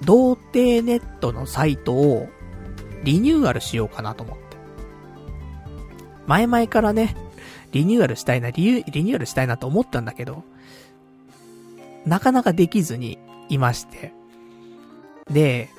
[0.04, 2.28] 童貞ネットのサイトを
[3.04, 4.47] リニューアルしようかなと思って。
[6.28, 7.16] 前々からね、
[7.72, 10.44] リニューアルしたいな、リリニューアルしたいなと思ったんだけど、
[12.04, 14.12] なかなかできずにいまして。
[15.30, 15.70] で、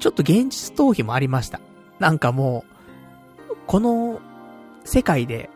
[0.00, 1.60] ちょっと現実逃避もありました。
[1.98, 2.64] なんかも
[3.50, 4.20] う、この
[4.84, 5.50] 世界で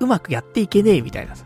[0.00, 1.44] うまくやっていけねえみたいなさ。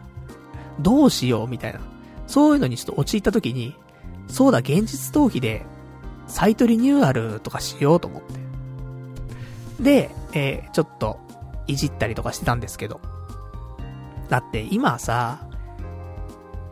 [0.80, 1.80] どうしようみたいな。
[2.26, 3.76] そういうのにちょっと陥った時に、
[4.28, 5.66] そうだ、現実逃避で、
[6.26, 9.82] サイトリニューアルとかしようと思って。
[9.82, 11.18] で、えー、ちょっと、
[11.66, 13.00] いじったりとかしてたんですけど。
[14.28, 15.46] だって今さ、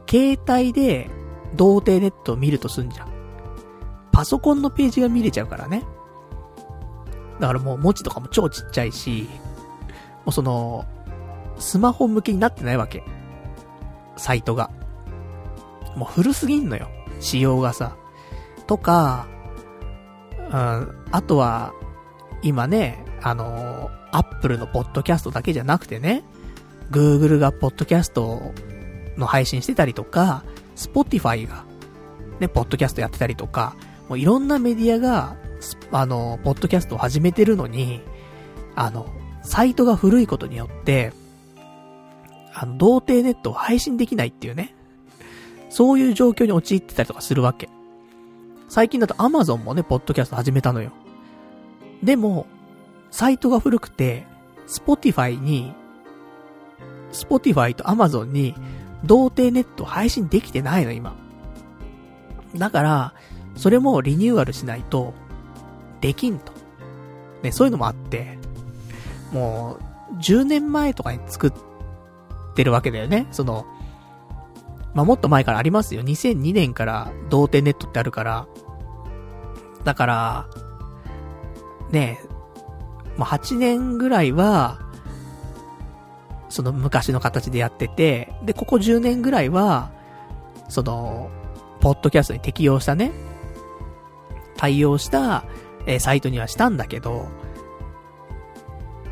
[0.08, 1.10] 携帯で、
[1.54, 3.08] 童貞ネットを見るとすんじゃん。
[4.12, 5.84] パソコンのページが見れちゃうからね。
[7.40, 9.28] だからもう文字とかも超ちっちゃいし、
[10.24, 10.84] もうその、
[11.58, 13.02] スマホ向けになってないわけ。
[14.16, 14.70] サイトが。
[15.96, 16.88] もう古すぎんのよ。
[17.20, 17.96] 仕様がさ。
[18.66, 19.26] とか、
[20.38, 21.72] うん、あとは、
[22.42, 26.24] 今ね、あのアップルのポッドキャストだけじゃなくてね、
[26.90, 28.52] Google がポッドキャスト
[29.16, 30.44] の配信してたりとか、
[30.76, 31.64] Spotify が、
[32.40, 33.76] ね、ポッドキャストやってたりとか、
[34.09, 35.37] もういろんなメディアが、
[35.90, 38.00] あの、ポッドキャストを始めてるのに、
[38.74, 41.12] あの、サイトが古いことによって、
[42.54, 44.74] あの、童貞ネットを配信できないっていうね。
[45.70, 47.68] そういう状況に陥ってたりとかするわけ。
[48.68, 50.92] 最近だと Amazon もね、ポッドキャスト始めたのよ。
[52.02, 52.46] でも、
[53.10, 54.26] サイトが古くて、
[54.66, 55.74] Spotify に、
[57.12, 58.54] Spotify と Amazon に、
[59.04, 61.16] 童貞ネット配信できてないの、今。
[62.56, 63.14] だから、
[63.56, 65.14] それもリニューアルしないと、
[66.00, 66.52] できんと。
[67.42, 68.38] ね、そういうのもあって、
[69.32, 69.78] も
[70.12, 71.52] う、10年前とかに作っ
[72.54, 73.26] てるわけだよね。
[73.30, 73.66] その、
[74.94, 76.02] まあ、もっと前からありますよ。
[76.02, 78.46] 2002年から童貞ネットってあるから。
[79.84, 80.48] だから、
[81.90, 82.20] ね、
[83.18, 84.78] まあ、8年ぐらいは、
[86.48, 89.90] その昔の形でやってて、で、ここ10年ぐらいは、
[90.68, 91.31] その、
[91.81, 93.12] ポッドキャストに適用したね、
[94.57, 95.44] 対応した、
[95.87, 97.28] えー、サイトにはしたんだけど、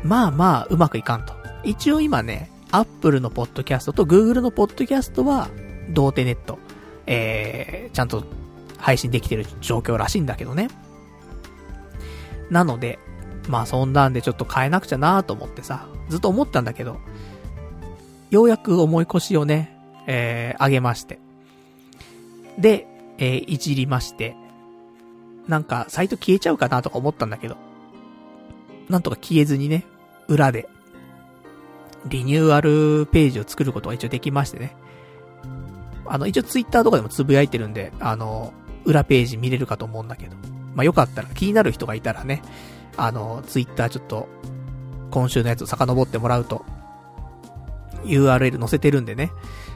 [0.03, 1.33] まあまあ、うまくいかんと。
[1.63, 5.49] 一応今ね、アップルのポッドキャストと Google のポッドキャストは、
[5.89, 6.59] 童貞ネット、
[7.07, 8.23] えー、ちゃんと
[8.77, 10.69] 配信できてる状況らしいんだけどね。
[12.49, 12.99] なので、
[13.47, 16.97] まあそんなんでちょっと変えなくちゃなと思ってさ、ずっと思ったんだけど、
[18.29, 21.19] ようやく思い越しをね、えー、上げまして。
[22.57, 24.35] で、えー、いじりまして、
[25.47, 27.55] なんか、サイト消えちゃうかなとか思ったんだけど、
[28.89, 29.85] なんとか消えずにね、
[30.27, 30.67] 裏で、
[32.05, 34.75] リニューアルページを作ることが一応できましてね。
[36.05, 38.53] あの、一応ツイッターとかでもつぶやいてるんで、あの、
[38.85, 40.35] 裏ページ見れるかと思うんだけど。
[40.75, 42.41] まあ、よかったら気になる人がいたらね、
[42.97, 44.27] あの、ツイッターちょっと、
[45.11, 46.65] 今週のやつを遡ってもらうと、
[48.03, 49.31] URL 載せてるんでね。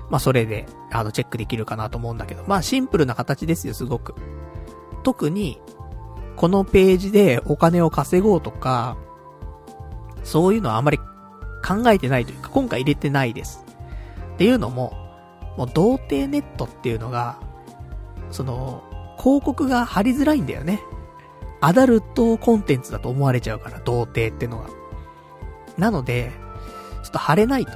[0.09, 2.43] まあ、それで、あの、チェックできるかなと思うんだけど。
[2.47, 4.15] まあ、シンプルな形ですよ、すごく。
[5.03, 5.61] 特に、
[6.35, 8.97] このページでお金を稼ごうとか、
[10.23, 13.63] そういうのはあまり考えてないというか、今回入れてないです。
[14.33, 14.93] っていうのも、
[15.57, 17.39] もう童貞ネットっていうのが、
[18.31, 18.83] その、
[19.19, 20.81] 広告が貼りづらいんだよね。
[21.61, 24.69] アダルトコンテンツだと思われちゃうから、童貞ってのが。
[25.77, 26.31] なので、
[27.03, 27.71] ちょっと貼れないと。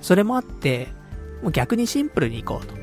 [0.00, 0.88] それもあって、
[1.42, 2.74] もう逆にシンプルに行こうと。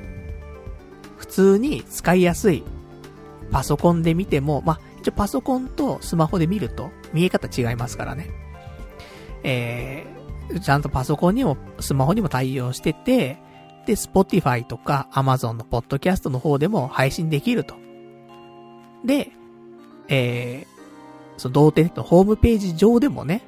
[1.18, 2.64] 普通に使いやすい。
[3.52, 8.30] パソコンで見ても、まあ、一応パソコンとスマホで見ると見え方違いますからね。
[9.44, 13.38] えー、ちゃんとパソコンにもスマホにも対応してて、
[13.86, 17.76] で、Spotify とか Amazon のポッドキャストの方でも配信できると。
[19.06, 19.32] で、
[20.08, 23.42] えー、その同点のホームページ上でもね、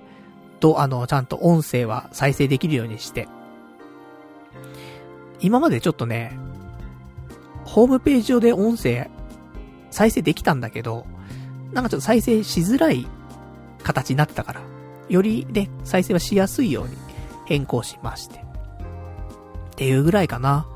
[0.60, 3.28] と、あの、ちゃんと音声は再生できるようにして。
[5.40, 6.38] 今までちょっとね、
[7.66, 9.10] ホームページ上で音声
[9.92, 11.06] 再生できたんだけど、
[11.74, 13.08] なんかちょっと再生しづらい
[13.84, 14.62] 形になってたから、
[15.10, 16.96] よりね、再生はしやすいように
[17.46, 18.38] 変更しまして。
[18.38, 18.42] っ
[19.76, 20.68] ていうぐらいかな。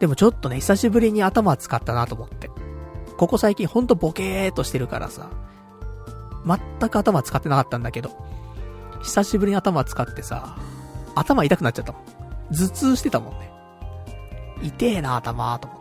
[0.00, 2.50] でもちょっとね、久しぶりに頭使ったなと思って。
[3.22, 5.30] ここ最近ほんとボケーっとしてるからさ、
[6.44, 8.10] 全く頭使ってなかったんだけど、
[9.04, 10.56] 久しぶりに頭使ってさ、
[11.14, 12.02] 頭痛くなっちゃったもん。
[12.50, 13.48] 頭痛してたもんね。
[14.60, 15.80] 痛えな、頭、と思っ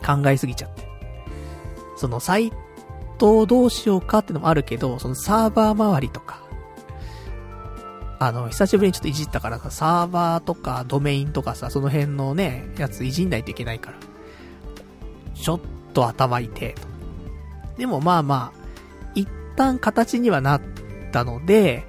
[0.00, 0.06] て。
[0.24, 0.88] 考えすぎちゃって。
[1.98, 2.50] その、サイ
[3.18, 6.40] トをどうしようかってのもあるけど、そのサーバー周りとか、
[8.18, 14.11] あの、久しぶりにちょっといじったからさ、サーバーとかドメインとかさ、その辺のね、やついじんないといけないから。
[15.92, 16.82] ちょっと頭痛えと。
[17.76, 18.62] でもまあまあ、
[19.14, 20.62] 一旦形にはなっ
[21.12, 21.84] たので、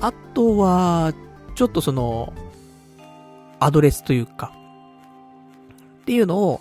[0.00, 1.12] あとは、
[1.54, 2.32] ちょっとその、
[3.60, 4.52] アドレスというか、
[6.02, 6.60] っていうのを、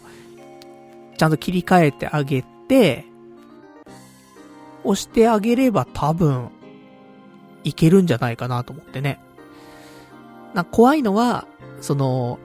[1.17, 3.05] ちゃんと切り替えてあげて、
[4.83, 6.49] 押してあげれば多分、
[7.63, 9.19] いけるんじゃないかなと思ってね。
[10.53, 11.47] な、怖いのは、
[11.81, 12.37] その、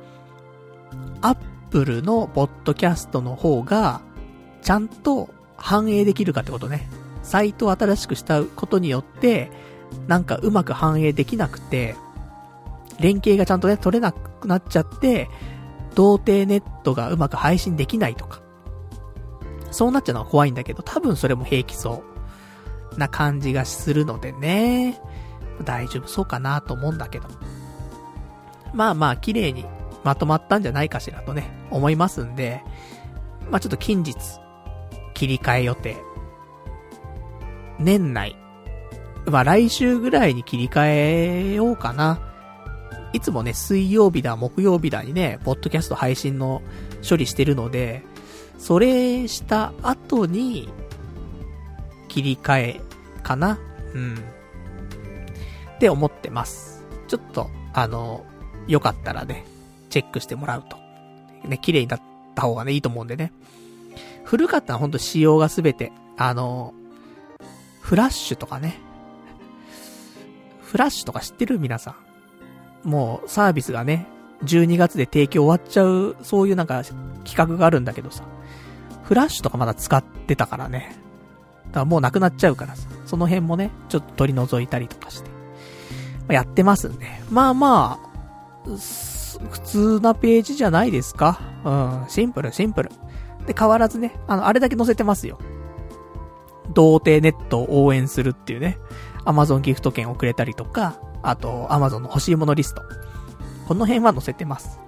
[1.20, 1.36] アッ
[1.70, 4.00] プルのポッドキャストの方が、
[4.62, 6.88] ちゃんと反映できるかってことね。
[7.22, 9.50] サイトを新しくしたことによって、
[10.06, 11.94] なんかうまく反映できなくて、
[13.00, 15.28] 連携がちゃんとね、取れなくなっちゃって、
[15.94, 18.40] 童貞ネットがうまく配信できないとか。
[19.70, 22.02] そうなっちゃうのは怖いんだけど、多分それも平気そ
[22.94, 25.00] うな感じがするのでね。
[25.64, 27.26] 大丈夫そうかなと思うんだけど。
[28.72, 29.64] まあまあ、綺麗に
[30.04, 32.62] まとまったんじゃないかしらとね、思いますんで、
[33.50, 34.16] まあちょっと近日、
[35.14, 35.96] 切り替え予定。
[37.78, 38.36] 年内。
[39.26, 42.20] まあ来週ぐらいに切り替えようかな。
[43.12, 46.62] いつもね、水曜日だ、木曜日だにね、ポッドキャスト配信の
[47.08, 48.02] 処理してるので、
[48.58, 50.68] それした後に、
[52.08, 52.80] 切り替え
[53.22, 53.58] かな。
[53.94, 54.14] うん。
[55.76, 56.84] って思ってます。
[57.06, 58.24] ちょっと、あの、
[58.66, 59.44] よかったらね、
[59.88, 60.76] チェックしてもらうと。
[61.46, 62.00] ね、綺麗になっ
[62.34, 63.32] た方がね、いいと思うんでね。
[64.24, 66.74] 古かったらほんと仕様がすべて、あの、
[67.80, 68.78] フラッシュとかね。
[70.62, 71.58] フラッシュとか知ってる？
[71.58, 71.96] 皆さ
[72.84, 72.88] ん。
[72.88, 74.06] もうサービスがね、
[74.44, 76.82] 12月で提供終わっちゃう、そういうなんか
[77.24, 78.24] 企画があるんだけどさ。
[79.04, 80.94] フラッシュとかまだ使ってたからね。
[81.68, 82.88] だからもうなくなっちゃうからさ。
[83.06, 85.30] その辺もね、ちょっと取り除いたりとかして。
[86.28, 87.06] やってますんで。
[87.30, 87.98] まあま
[88.66, 88.78] あ、
[89.50, 92.90] 普通なページじゃないですかうん、シンプル、シンプル。
[93.46, 95.38] で、変わらずね、あの、あれだけ載せてますよ。
[96.74, 98.78] 童貞ネットを応援するっていうね。
[99.24, 102.82] アマゾンギフト券をくれたりとか、あと、アマゾンの欲しいものリスト。
[103.66, 104.80] この辺は載せてます。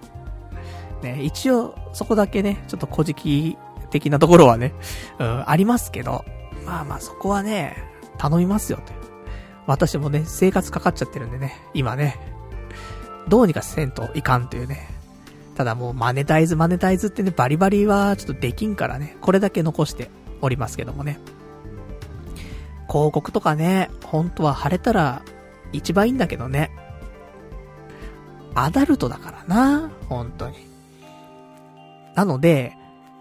[1.02, 3.58] ね、一応、そこだけね、ちょっと古事記
[3.90, 4.74] 的なところはね、
[5.18, 6.24] うん、ありますけど、
[6.64, 7.76] まあまあそこはね、
[8.18, 8.98] 頼みますよという。
[9.66, 12.18] 私もね、生活かかっちゃってるんでね、今ね、
[13.28, 14.88] どうにかせんといかんというね。
[15.56, 20.10] ただもうマネタイズマネタイズってね、バリバリはちょっとできんからね、これだけ残して
[20.40, 21.18] おりますけどもね。
[22.88, 25.22] 広告とかね、本当は晴れたら
[25.72, 26.70] 一番いいんだけどね。
[28.54, 30.56] アダルトだからな、本当に。
[32.14, 32.76] なので、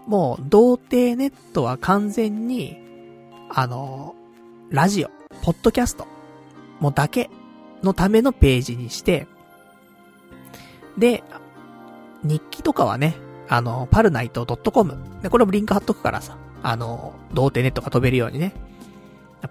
[0.06, 2.76] もう、童貞ネットは完全に、
[3.48, 4.14] あの、
[4.70, 5.08] ラジオ、
[5.42, 6.06] ポッドキャスト、
[6.80, 7.30] もうだけ
[7.82, 9.26] のためのページにして、
[10.98, 11.22] で、
[12.22, 13.16] 日記とかはね、
[13.48, 14.96] あの、パルナイト .com。
[15.22, 18.52] で、これもリンク貼っとくからさ、あの、童貞ネットが飛べるようにね。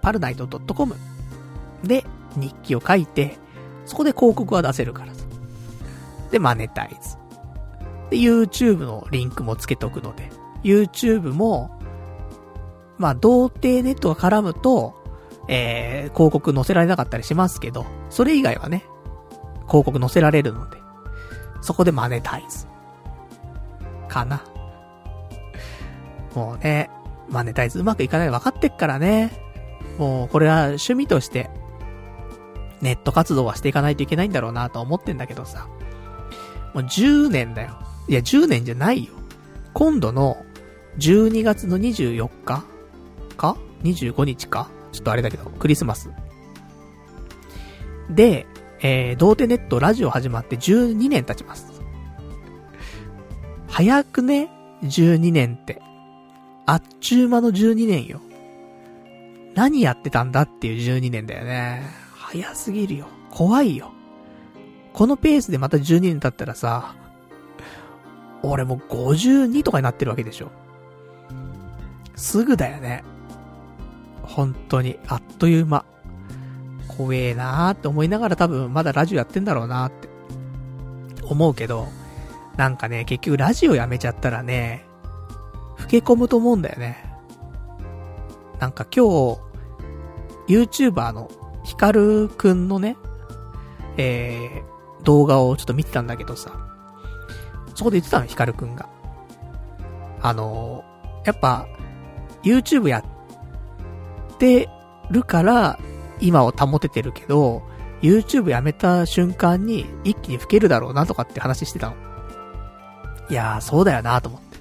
[0.00, 0.94] パルナイト .com
[1.82, 2.04] で
[2.36, 3.38] 日記を書いて、
[3.84, 5.24] そこで広告は出せるからさ。
[6.30, 7.16] で、マネタイズ。
[8.10, 10.30] で、YouTube のリンクもつけておくので、
[10.62, 11.78] YouTube も、
[12.98, 14.94] まあ、童貞ネットが絡むと、
[15.48, 18.84] えー、広告載せられなかったりしますけど、それ以外はね、
[19.66, 20.78] 広告載せられるので、
[21.60, 22.66] そこでマネタイズ。
[24.08, 24.42] かな。
[26.34, 26.90] もうね、
[27.28, 29.30] マネタイズうまくいかない分かってっからね。
[29.98, 31.50] もう、これは趣味として、
[32.80, 35.68] ネット活動はしていかないといけないんだろうなと思ってんだけどさ。
[36.74, 37.78] もう10年だよ。
[38.08, 39.12] いや、10年じゃないよ。
[39.74, 40.44] 今度の
[40.98, 42.64] 12月の24日？
[43.36, 44.68] か ?25 日か？
[44.92, 46.10] ちょっとあれだけど、クリスマス。
[48.08, 48.46] で、
[48.82, 51.82] えー、童貞ネットラジオ始まって12年経ちます。
[53.68, 54.50] 早くね
[54.82, 55.82] ?12 年って。
[56.66, 58.20] あっちゅう間の12年よ。
[59.54, 61.82] 何やってたんだっていう12年だよね。
[62.14, 63.06] 早すぎるよ。
[63.30, 63.92] 怖いよ。
[64.92, 66.94] このペースでまた12年経ったらさ、
[68.42, 70.50] 俺もう52とかになってるわけでしょ。
[72.16, 73.04] すぐだよね。
[74.22, 75.84] 本当に、あっという間。
[77.00, 80.08] 怖えなーって思いながら多分まだラジオやってんだろうなって
[81.24, 81.88] 思うけど、
[82.56, 84.84] なんかね、結局ラジオやめちゃったらね、
[85.78, 87.04] 老け込むと思うんだよね。
[88.58, 89.40] なんか今日、
[90.48, 91.30] YouTuber の
[91.64, 92.96] ヒカルくんのね、
[93.96, 96.52] えー、動画をちょっと見てたんだけどさ、
[97.74, 98.88] そこで言ってたの、ヒカルくんが。
[100.20, 101.66] あのー、やっぱ、
[102.42, 104.68] YouTube やって
[105.10, 105.78] るから、
[106.20, 107.62] 今を保ててるけど、
[108.02, 111.96] YouTube やめた瞬間に一気に老けるだろうなとかって話してたの。
[113.28, 114.58] いやー、そうだよなと思って。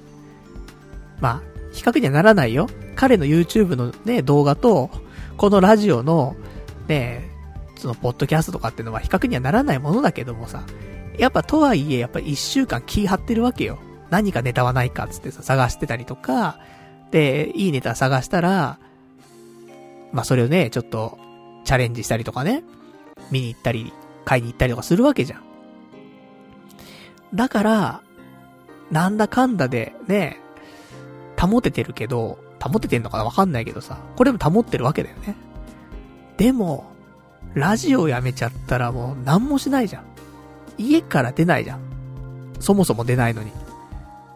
[1.19, 1.41] まあ、
[1.71, 2.67] 比較にはならないよ。
[2.95, 4.89] 彼の YouTube のね、動画と、
[5.37, 6.35] このラジオの、
[6.87, 7.29] ね、
[7.77, 10.63] その、ポッドキャストとかっていうのは比較にはならないものだけどもさ、
[11.17, 13.79] やっぱとはいえ、やっぱ一週間気張ってるわけよ。
[14.09, 16.59] 何かネタはないかっつってさ、探してたりとか、
[17.11, 18.79] で、いいネタ探したら、
[20.11, 21.17] まあそれをね、ちょっと、
[21.63, 22.63] チャレンジしたりとかね、
[23.31, 23.93] 見に行ったり、
[24.25, 25.43] 買いに行ったりとかするわけじゃん。
[27.33, 28.01] だから、
[28.91, 30.39] なんだかんだで、ね、
[31.39, 35.35] 保ててるけど、保ててんのかなわかんないけどさ、これも保ってるわけだよね。
[36.37, 36.91] でも、
[37.53, 40.03] ラジオやめちゃったらもう何もしないじゃん。
[40.77, 41.79] 家から出ないじゃん。
[42.59, 43.51] そもそも出ないのに。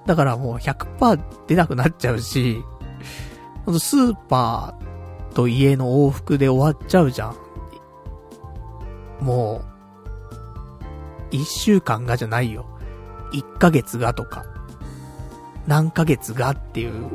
[0.06, 2.64] だからもう100%出なくなっちゃうし、
[3.80, 4.93] スーパー
[5.34, 7.36] と家の往復で終わっちゃうじゃん。
[9.20, 9.62] も
[11.32, 12.66] う、一週間がじゃないよ。
[13.32, 14.46] 一ヶ月がとか、
[15.68, 17.10] 何ヶ月がっていう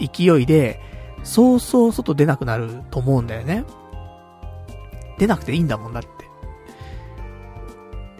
[0.00, 0.80] 勢いで、
[1.22, 3.64] そうそう外出なくなると思うんだよね。
[5.18, 6.08] 出なくていいんだもんだって。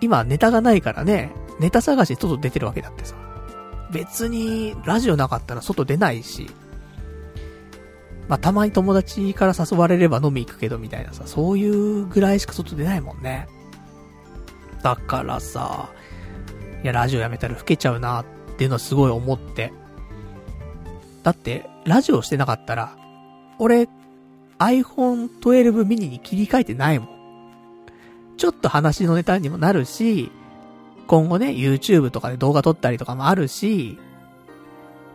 [0.01, 3.17] 今ネタがないからね、ネタ探し外出てるわけだってさ。
[3.91, 6.49] 別に、ラジオなかったら外出ないし、
[8.31, 13.49] まあ、たまに友達から誘われれば飲み行くけどみたいなさ、そういうぐらいしか外出ないもんね。
[14.85, 15.91] だからさ、
[16.85, 18.25] いや、ラジオやめたら老けちゃうなっ
[18.57, 19.73] ていうのはすごい思って。
[21.25, 22.97] だって、ラジオしてなかったら、
[23.59, 23.89] 俺、
[24.61, 27.09] iPhone 12 mini に切り替えてないもん。
[28.37, 30.31] ちょっと話のネタにもなるし、
[31.09, 33.99] 今後ね、YouTube とかで動画撮ったりとかもあるし、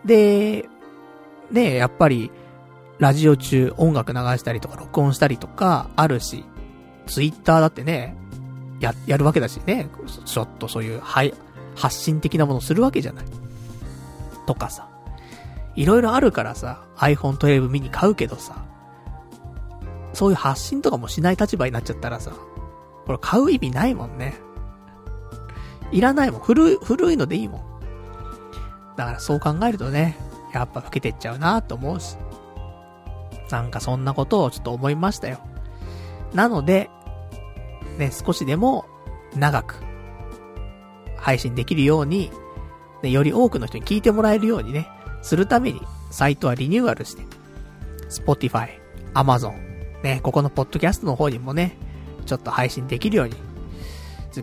[0.04, 0.68] で、
[1.50, 2.30] ね、やっぱり、
[3.00, 6.46] ラジオ中音楽流したりとか録音したりとかあるし、
[7.08, 8.16] Twitter だってね、
[8.80, 9.90] や、やるわけだしね、
[10.26, 11.34] ちょっとそういう、はい、
[11.76, 13.26] 発信的なものするわけじゃない。
[14.46, 14.90] とかさ。
[15.76, 18.56] いろいろあるからさ、iPhone 12 mini 買うけどさ、
[20.14, 22.32] そういう発信とかもしない立場になっちゃったらさ、
[23.06, 24.36] これ買う意味ないもんね。
[25.92, 26.42] いらないもん。
[26.42, 27.62] 古い、古いのでいいもん。
[28.96, 30.18] だからそう考えるとね、
[30.54, 32.18] やっぱ老けてっちゃうなと思うし。
[33.50, 35.40] なんかそんなことをちょっと思いましたよ。
[36.34, 36.90] なので、
[37.98, 38.86] ね、少しでも
[39.36, 39.76] 長く
[41.18, 42.32] 配信できるように、
[43.04, 44.88] ね、より多くの人に聞いてもらえるようにね、
[45.22, 45.82] するために、
[46.12, 47.24] サイトはリニューアルして、
[48.10, 48.70] Spotify、
[49.14, 49.54] Amazon、
[50.04, 51.78] ね、ここのポッドキャストの方にもね、
[52.26, 53.36] ちょっと配信できるように、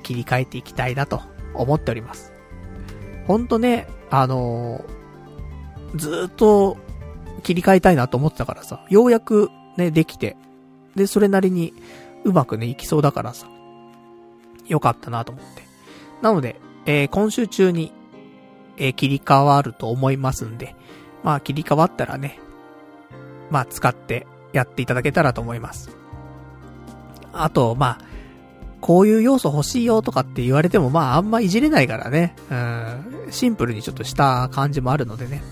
[0.01, 1.21] 切り替えていきたいなと
[1.55, 2.33] 思っております。
[3.27, 4.85] ほんとね、あの
[5.95, 6.77] ずっと
[7.43, 10.37] 切り替えたいなと思ってたからさ、ようやくね、できて、
[10.95, 11.75] で、それなりに
[12.25, 13.47] うまくね、いきそうだからさ、
[14.67, 15.63] よかったなと思って。
[16.23, 17.93] なので、えー、今週中に、
[18.77, 20.75] えー、切り替わると思いますんで、
[21.23, 22.39] まあ切り替わったらね、
[23.51, 25.91] まあ使ってやっていただけたらと思います。
[27.33, 27.99] あと、まあ、
[28.81, 32.35] こういう要素欲しいよとかって言われても、まああんまいじれないからね。
[32.51, 33.29] うん。
[33.31, 35.43] シンプルにちょっとした感じもあるのでね。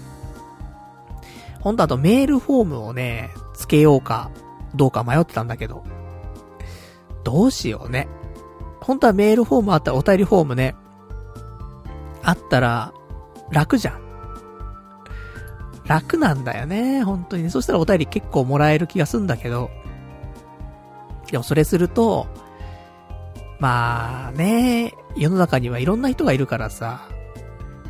[1.61, 4.30] ほんとあとメールフォームをね、つけようか、
[4.74, 5.84] どうか迷ってたんだけど。
[7.22, 8.08] どうしようね。
[8.80, 10.74] 本当はメールフォームあったら、お便りフォームね、
[12.22, 12.92] あったら、
[13.50, 14.00] 楽じゃん。
[15.86, 17.50] 楽なんだよね、本当にね。
[17.50, 19.70] そしたらお便り結構もらえる気がすんだけど。
[21.30, 22.26] でもそれすると、
[23.58, 27.08] まあね、世の中にはいろんな人がいるからさ、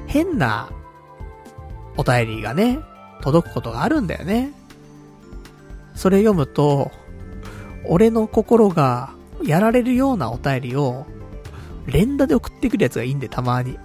[0.06, 0.70] 変な
[1.96, 2.80] お便りがね、
[3.20, 4.52] 届くことがあるんだよね。
[5.94, 6.90] それ読むと、
[7.86, 9.10] 俺の心が
[9.42, 11.06] やられるようなお便りを、
[11.86, 13.78] 連打で送ってくるやつがいいんで、たまに。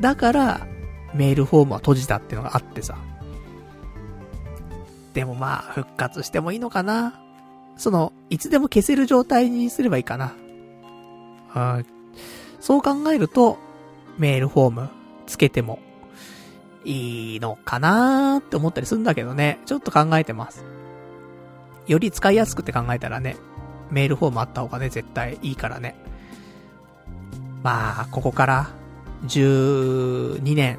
[0.00, 0.66] だから、
[1.14, 2.96] メールフォームは閉じたっていうのがあってさ。
[5.14, 7.20] でもまあ、復活してもいいのかな。
[7.76, 10.34] その、いつでも消せる状態にすればいいかな。
[11.48, 11.86] はい。
[12.60, 13.58] そう考えると、
[14.18, 14.90] メールフォーム
[15.26, 15.78] つけても
[16.84, 19.60] いいのかなーって思ったりするんだけどね。
[19.66, 20.64] ちょっと考えてます。
[21.86, 23.36] より使いやすくって考えたらね、
[23.90, 25.96] メールフォームあった方がね、絶対いいからね。
[27.62, 28.70] まあ、ここから
[29.26, 30.78] 12年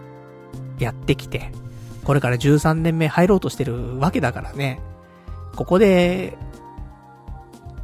[0.78, 1.52] やってきて、
[2.04, 4.80] これから13年目入ろうとしてるわけだからね。
[5.56, 6.38] ここで、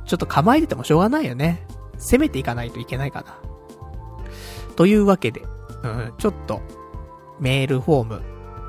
[0.05, 1.65] ちょっと構えててもしょうがないよね。
[1.97, 3.37] 攻めていかないといけないかな。
[4.75, 5.41] というわけで、
[5.83, 6.61] うん、ちょっと、
[7.39, 8.21] メールフォーム、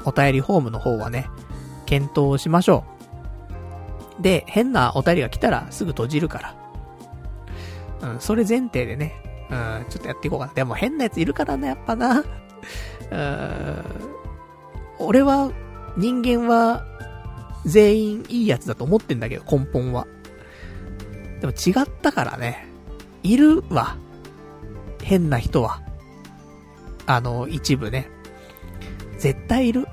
[0.05, 1.29] お便りフォームの方はね、
[1.87, 2.85] 検討しましょ
[4.21, 4.23] う。
[4.23, 6.39] で、変なお便りが来たらすぐ閉じるか
[8.01, 8.13] ら。
[8.13, 9.15] うん、それ前提でね、
[9.51, 10.55] うん、ちょっとやっていこうかな。
[10.55, 12.25] でも変なやついるからね、やっぱな。
[13.11, 13.85] うん、
[14.99, 15.51] 俺は、
[15.97, 16.85] 人間は、
[17.65, 20.07] 全員いいやつだと思ってんだけど、根本は。
[21.41, 22.67] でも違ったからね。
[23.23, 23.97] いるわ。
[25.03, 25.81] 変な人は。
[27.07, 28.09] あの、一部ね。
[29.19, 29.87] 絶対いる。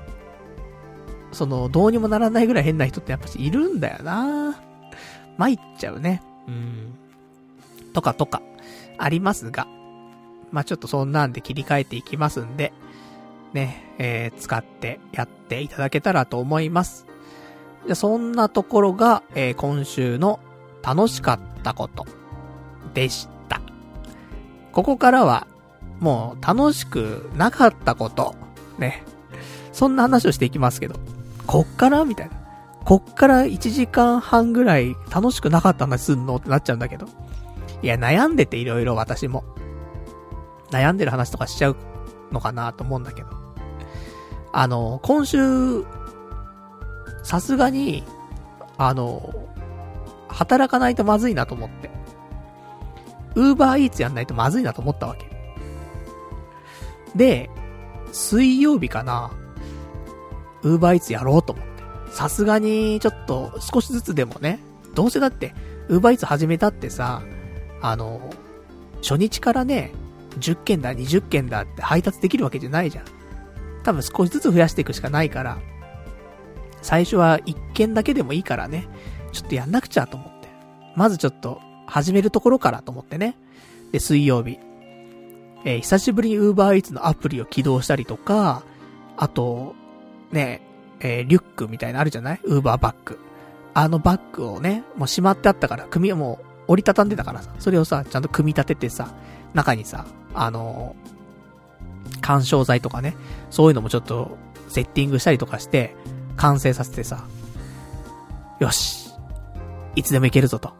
[1.32, 4.56] その、どうにもならないぐらい変な人ってやっぱしいるんだよな
[5.36, 6.22] 参っちゃうね。
[6.46, 6.94] うん。
[7.92, 8.42] とかとか、
[8.98, 9.66] ありますが。
[10.52, 12.72] まあ、ちょっとそんなんで切り替えていきますんで、
[13.52, 17.06] ね、えー、使ってやっていただけたらと思います。
[17.86, 20.38] じゃ、そんなところが、えー、今週の
[20.82, 22.06] 楽しかったこと
[22.94, 23.60] でした。
[24.72, 25.46] ここからは、
[26.00, 28.34] もう楽しくなかったこと、
[28.78, 29.02] ね。
[29.74, 30.94] そんな話をしていきますけど、
[31.46, 32.04] こっから？
[32.04, 32.40] みたいな。
[32.84, 37.06] こっから1時間半ぐらい楽しくなかった話すんのってなっちゃうんだけど。
[37.82, 39.44] いや、悩んでていろいろ私も。
[40.70, 41.76] 悩んでる話とかしちゃう
[42.30, 43.28] のかなと思うんだけど。
[44.52, 45.84] あの、今週、
[47.22, 48.04] さすがに、
[48.78, 49.34] あの、
[50.28, 51.90] 働かないとまずいなと思って。
[53.34, 55.26] ウーバーイーツやんないとまずいなと思ったわけ。
[57.16, 57.50] で、
[58.12, 59.32] 水曜日かな、
[60.64, 61.72] ウーバーイーツやろうと思って。
[62.10, 64.60] さすがに、ちょっと、少しずつでもね、
[64.94, 65.54] どうせだって、
[65.88, 67.22] ウーバーイーツ始めたってさ、
[67.80, 68.30] あの、
[69.02, 69.92] 初日からね、
[70.40, 73.04] 10件だ、20件だって配達できるわけじゃないじゃん。
[73.82, 75.58] 多分少しずつ増やしていくしかないから、
[76.82, 78.88] 最初は1件だけでもいいからね、
[79.32, 80.48] ちょっとやんなくちゃと思って。
[80.96, 83.36] まずちょっと、始めるところからと思ってね。
[83.92, 84.58] で、水曜日。
[85.64, 88.62] えー、久しぶりに Uber Eats のアプリを起動したりとか、
[89.16, 89.74] あと、
[90.34, 90.60] ね、
[91.00, 93.18] えー、リュックみたいなあるじゃない ?Uber バッグ。
[93.72, 99.14] あのバッグをね、もうしまってあったから、組をもう折りたたんでたからさ、それをさ、ちゃんと組み立ててさ、
[99.54, 100.04] 中にさ、
[100.34, 103.16] あのー、干渉剤とかね、
[103.50, 104.36] そういうのもちょっと、
[104.68, 105.94] セッティングしたりとかして、
[106.36, 107.26] 完成させてさ、
[108.60, 109.10] よし、
[109.96, 110.72] いつでも行けるぞと。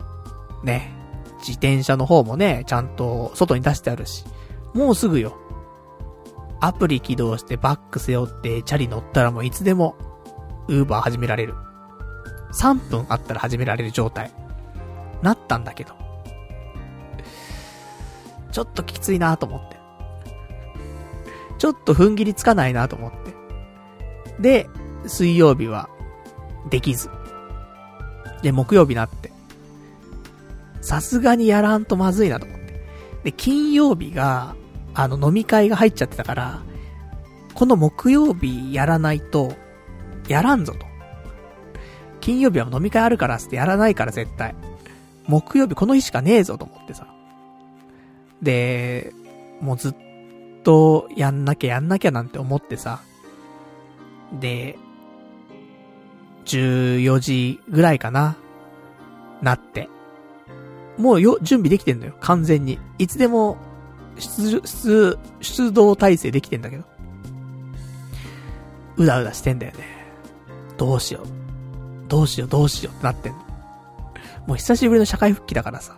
[0.62, 0.92] ね。
[1.40, 4.24] 自転車の方もね、ちゃんと外に出してあるし、
[4.72, 5.36] もうすぐよ。
[6.61, 9.96] アプリ起動してバック背負ってチャリ乗ったらもういつでも、
[10.68, 11.55] ウーバー始められる。
[12.52, 14.32] 3分あったら始められる状態。
[15.22, 15.94] なったんだけど。
[18.52, 19.76] ちょっときついなと思って。
[21.59, 23.34] ちょっと踏ん切りつかないなと思って。
[24.40, 24.68] で、
[25.07, 25.88] 水曜日は、
[26.70, 27.11] できず。
[28.42, 29.32] で、木曜日なって。
[30.80, 32.84] さすがにやらんとまずいなと思って。
[33.24, 34.55] で、金曜日が、
[34.95, 36.62] あの、飲み会が入っちゃってたから、
[37.55, 39.55] この木曜日やらないと、
[40.28, 40.86] やらんぞと。
[42.20, 44.55] 金曜日は飲み会あるからってやらないから絶対。
[45.26, 47.07] 木曜日この日しかねえぞと思ってさ。
[48.40, 49.12] で、
[49.61, 49.95] もうずっ
[50.62, 53.01] とやんなきゃやんなきゃなんて思ってさ。
[54.40, 54.78] で、
[56.47, 58.36] 14時ぐらいかな。
[59.42, 59.88] なって。
[60.97, 62.16] もうよ、準備できてんのよ。
[62.20, 62.78] 完全に。
[62.99, 63.57] いつでも、
[64.19, 66.85] 出、出、出動体制できてんだけど。
[68.97, 69.85] うだうだしてんだよね。
[70.77, 72.09] どうしよう。
[72.09, 73.39] どうしよう、どうしようってなってんの。
[74.47, 75.97] もう久しぶりの社会復帰だからさ。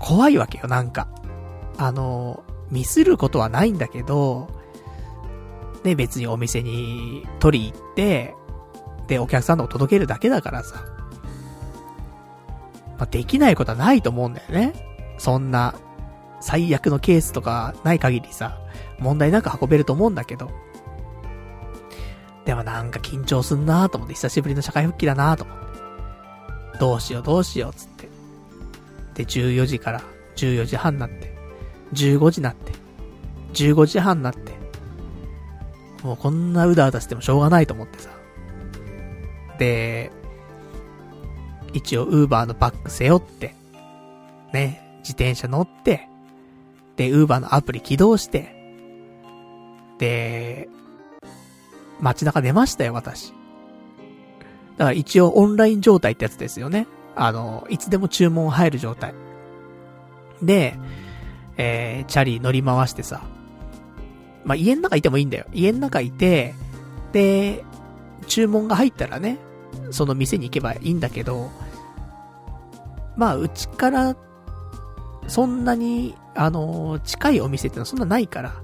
[0.00, 1.08] 怖いわけよ、なんか。
[1.76, 4.48] あの、ミスることはないんだけど、
[5.82, 8.34] ね、別にお店に取り行って、
[9.06, 10.84] で、お客さんのを届けるだけだからさ。
[12.96, 14.72] まあ、できないことはないと思うんだよね。
[15.18, 15.74] そんな、
[16.44, 18.58] 最悪のケースとかない限りさ、
[18.98, 20.50] 問題なく運べると思うんだけど。
[22.44, 26.78] でもなんか緊張すんなーと思って、久しぶりの社会復帰だなーと思って。
[26.78, 28.08] どうしようどうしようつって。
[29.14, 30.02] で、14時から
[30.36, 31.34] 14時半になって、
[31.94, 32.72] 15時になって、
[33.54, 34.52] 15時半になって、
[36.02, 38.10] もうこんなうだうだしてもしょうがないと思ってさ。
[39.58, 40.12] で、
[41.72, 43.54] 一応ウーバーのバッグ背負って、
[44.52, 46.10] ね、自転車乗って、
[46.96, 48.54] で、ウーバーのアプリ起動して、
[49.98, 50.68] で、
[52.00, 53.32] 街中出ましたよ、私。
[54.76, 56.86] だから一応オンライン状態ってやつですよね。
[57.16, 59.14] あの、いつでも注文入る状態。
[60.42, 60.76] で、
[61.56, 63.22] えー、チャリ乗り回してさ。
[64.44, 65.46] まあ、家の中いてもいいんだよ。
[65.52, 66.54] 家の中いて、
[67.12, 67.64] で、
[68.26, 69.38] 注文が入ったらね、
[69.90, 71.50] その店に行けばいいんだけど、
[73.16, 74.16] まあ、うちから、
[75.28, 78.54] そんなに、あのー、近いお店ってのはそんなないから、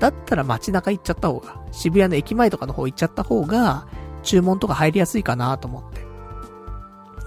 [0.00, 3.86] だったら街中行っちゃった方が、渋谷の駅前とかの方行っちゃった方が、
[4.22, 6.04] 注文とか入りやすいかなと思って。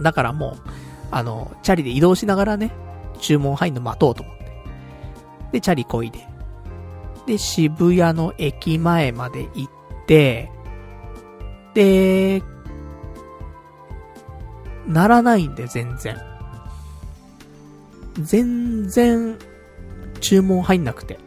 [0.01, 0.69] だからもう、
[1.11, 2.71] あの、チャリで移動しながらね、
[3.19, 4.51] 注文入んの待とうと思って。
[5.53, 6.28] で、チャリこいで。
[7.25, 9.69] で、渋谷の駅前まで行っ
[10.05, 10.51] て、
[11.73, 12.41] で、
[14.88, 16.17] ならないんで、全然。
[18.19, 19.38] 全然、
[20.18, 21.20] 注文入んなくて。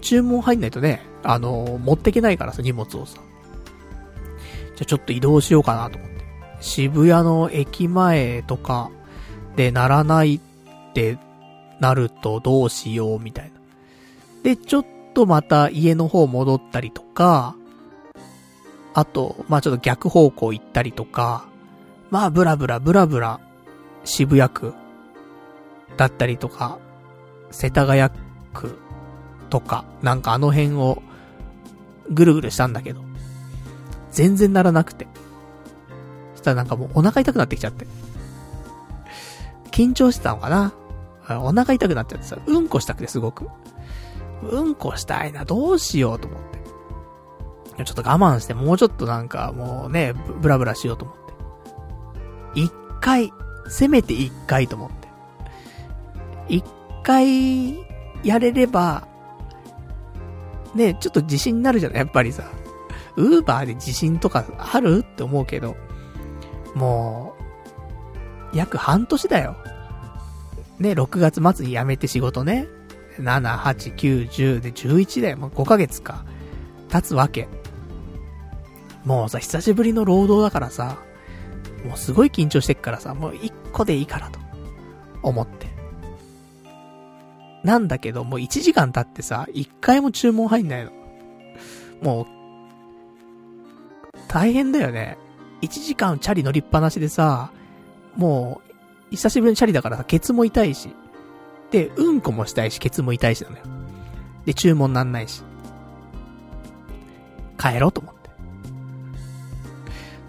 [0.00, 3.20] 注文入んないとね、あの、持ってけないからさ、荷物をさ。
[4.76, 6.18] じゃちょっと移動しようかなと思って。
[6.60, 8.90] 渋谷の駅前とか
[9.56, 10.40] でならないっ
[10.92, 11.18] て
[11.80, 13.60] なるとどうしようみたいな。
[14.42, 17.56] で、ちょっとまた家の方戻ったりとか、
[18.94, 21.48] あと、まあちょっと逆方向行ったりとか、
[22.10, 23.40] まあブラブラブラブラ
[24.04, 24.74] 渋谷区
[25.96, 26.78] だったりとか、
[27.50, 28.10] 世田谷
[28.52, 28.78] 区
[29.50, 31.02] とか、なんかあの辺を
[32.10, 33.02] ぐるぐるしたんだけど、
[34.10, 35.06] 全然ならなくて。
[36.36, 37.86] したらなんかもうお腹痛くなってきちゃって。
[39.70, 40.72] 緊張してたのかな？
[41.40, 43.48] お腹痛くなっちゃってさ、うんこしたくてすごく。
[44.42, 46.40] うんこしたいな、どうしようと思っ
[47.76, 47.84] て。
[47.84, 51.16] ちょっと我慢して、もうちょっとなんかもうね、ブラブラしようと思っ
[52.54, 52.60] て。
[52.60, 53.32] 一回、
[53.68, 55.08] せめて一回と思って。
[56.48, 56.64] 一
[57.02, 57.78] 回、
[58.22, 59.06] やれれば、
[60.74, 61.98] ね、ちょっと自信になるじゃない？
[61.98, 62.44] やっぱりさ。
[63.16, 65.04] ウーバーで自信とかある？
[65.04, 65.76] って思うけど、
[66.74, 67.34] も
[68.52, 69.56] う、約半年だよ。
[70.78, 72.68] ね、6月末に辞めて仕事ね。
[73.18, 75.36] 7、8、9、10で11だよ。
[75.38, 76.24] もう5ヶ月か。
[76.88, 77.48] 経つわけ。
[79.04, 80.98] もうさ、久しぶりの労働だからさ、
[81.84, 84.38] もうすごい緊張してっからさ、もう1個でいいからと、
[85.22, 85.67] 思って。
[87.68, 90.90] なんだけど、もう1時間経ってさ、1回も注文入んないの。
[92.00, 92.26] もう
[94.26, 95.18] 大変だよね。
[95.60, 97.52] 1時間チャリ乗りっぱなしでさ、
[98.16, 98.62] も
[99.10, 100.94] う、久しぶりのチャリだからさ、ケツも痛いし。
[101.70, 103.62] で、うんこもしたいし、ケツも痛いしなのよ。
[104.46, 105.42] で、注文なんないし。
[107.58, 108.30] 帰ろうと思って。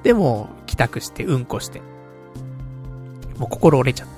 [0.03, 1.79] でも、帰宅して、うんこして。
[3.37, 4.13] もう心折れちゃって。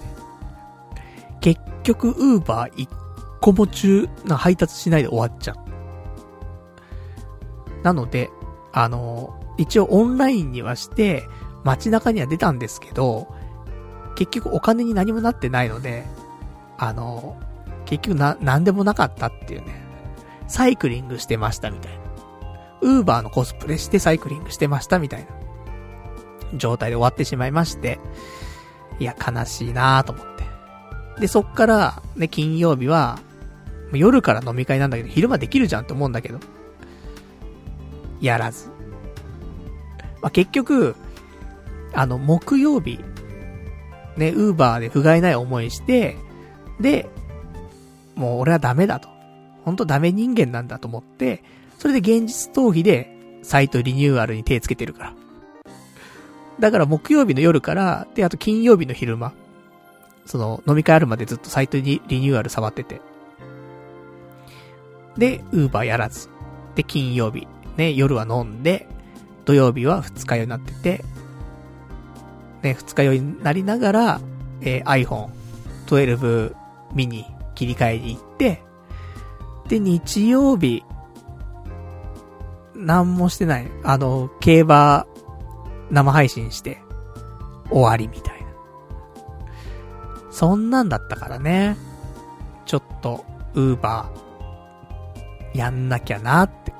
[1.39, 2.89] 結局、ウーバー一
[3.41, 5.55] 個も中、な配達しないで終わっちゃう。
[7.83, 8.29] なので、
[8.71, 11.27] あの一応オンラインにはして、
[11.63, 13.27] 街中には出たんですけど、
[14.15, 16.05] 結局お金に何もなってないので、
[16.77, 17.37] あの、
[17.85, 19.81] 結局な、なんでもなかったっていうね。
[20.47, 21.99] サイクリングしてましたみたいな。
[22.81, 25.27] ウーバーのコスプレしてサイクリングしてましたみたいな。
[26.57, 27.99] 状態で終わってしまいまして、
[28.99, 30.43] いや、悲しいなぁと思って。
[31.19, 33.19] で、そっから、ね、金曜日は、
[33.97, 36.39] 夜から飲み会なんだけど、昼間できるじゃんって思うんだけど。
[38.21, 38.69] やらず。
[40.21, 40.95] まあ、結局、
[41.93, 42.99] あの、木曜日、
[44.17, 46.17] ね、ウーバーで不甲斐ない思いして、
[46.79, 47.09] で、
[48.15, 49.09] もう俺はダメだと。
[49.65, 51.43] ほんとダメ人間なんだと思って、
[51.77, 55.13] それで現実逃避で、サイトリニューアルに手つけてるから。
[56.59, 59.33] だから木曜日の夜から、で、あと金曜日の昼間、
[60.25, 63.01] その、飲み会あるまでずっとサイトにリニューアル触ってて。
[65.17, 66.29] で、ウーバーやらず。
[66.75, 67.47] で、金曜日、
[67.77, 68.87] ね、夜は飲んで、
[69.45, 71.03] 土曜日は二日酔いになってて、
[72.61, 74.21] ね、二日酔いになりながら、
[74.61, 75.29] えー、iPhone
[75.87, 76.55] 12
[76.93, 78.63] mini 切り替えに行って、
[79.67, 80.83] で、日曜日、
[82.75, 83.67] なんもしてない。
[83.83, 85.07] あの、競馬、
[85.91, 86.81] 生配信して、
[87.69, 88.47] 終わりみたいな。
[90.31, 91.77] そんなんだったからね。
[92.65, 94.20] ちょっと、ウーバー、
[95.53, 96.73] やんなきゃなって、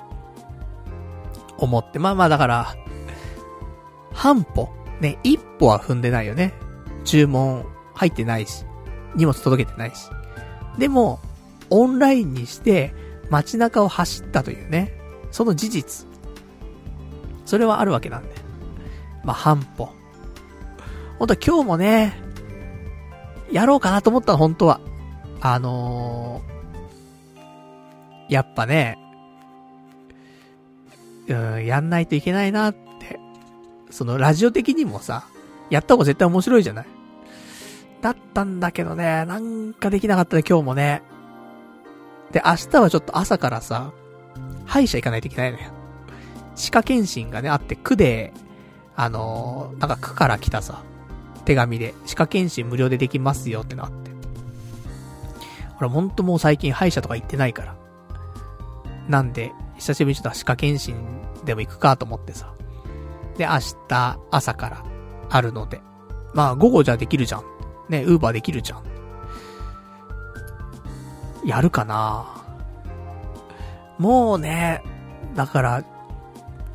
[1.58, 1.98] 思って。
[1.98, 2.74] まあまあだから、
[4.12, 4.68] 半歩、
[5.00, 6.54] ね、一歩は踏んでないよね。
[7.04, 7.64] 注文
[7.94, 8.64] 入ってないし、
[9.14, 10.08] 荷物届けてないし。
[10.78, 11.20] でも、
[11.70, 12.94] オンラインにして
[13.30, 14.92] 街中を走ったというね、
[15.30, 16.06] その事実。
[17.46, 18.34] それはあるわけなんで。
[19.24, 19.88] まあ、半歩。
[21.18, 22.20] ほんと今日もね、
[23.50, 24.80] やろうかなと思ったの、本当は。
[25.40, 26.51] あのー、
[28.32, 28.98] やっぱね、
[31.28, 33.20] うん、やんないといけないなって。
[33.90, 35.24] その、ラジオ的にもさ、
[35.70, 36.86] やった方が絶対面白いじゃない？
[38.00, 41.02] だったんだけどね、なんかできなかったね、今日もね。
[42.32, 43.92] で、明日はちょっと朝からさ、
[44.64, 45.64] 歯医者行かないといけないのよ。
[46.56, 48.32] 歯科検診がね、あって、区で、
[48.96, 50.82] あのー、なんか区から来たさ、
[51.44, 54.10] 手紙で、歯科検診無料でできますよってなって。
[55.80, 57.76] 俺ほんともう最近歯医者とか行ってないから。
[59.08, 60.96] なんで、久しぶりにちょっと歯科検診
[61.44, 62.54] でも行くかと思ってさ。
[63.36, 64.84] で、明日、朝から
[65.30, 65.80] あるので。
[66.34, 67.44] まあ、午後じゃできるじゃん。
[67.88, 68.82] ね、ウーバーできるじゃん。
[71.44, 72.26] やるかな
[73.98, 74.82] もうね、
[75.34, 75.84] だから、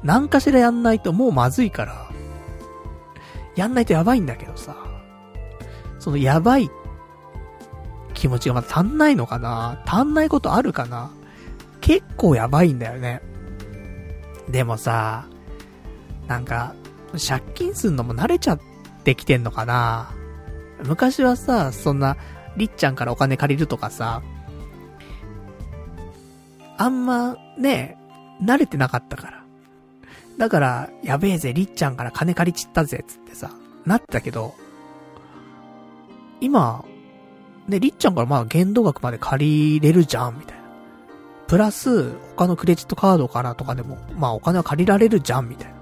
[0.04, 2.10] 何かしらやんないともうまずいから、
[3.56, 4.76] やんないとやばいんだけどさ、
[6.00, 6.70] そのやばい
[8.14, 11.12] 気持ちがまだ足んないのかな足んないことあるかな
[11.88, 13.22] 結構やばいんだよね。
[14.50, 15.26] でもさ、
[16.28, 16.76] なんか、
[17.14, 18.60] 借金すんのも慣れちゃっ
[19.06, 20.12] てきてんのかな
[20.84, 22.18] 昔はさ、そんな、
[22.58, 24.22] りっちゃんからお金借りるとかさ、
[26.78, 27.98] あんま、ね、
[28.44, 29.44] 慣れてなかったから。
[30.38, 33.52] だから、やべえぜ、りっちゃんから金借りちったぜ、つってさ、
[33.86, 34.56] なってたけど、
[36.42, 36.84] 今、
[37.70, 40.57] ね、りっちゃんからまあ限度額まで借りれるじゃん、みたいな。
[41.48, 45.78] プラス、他のクレジットカードからとかでも、まあお金は借りられるじゃん、みたいな。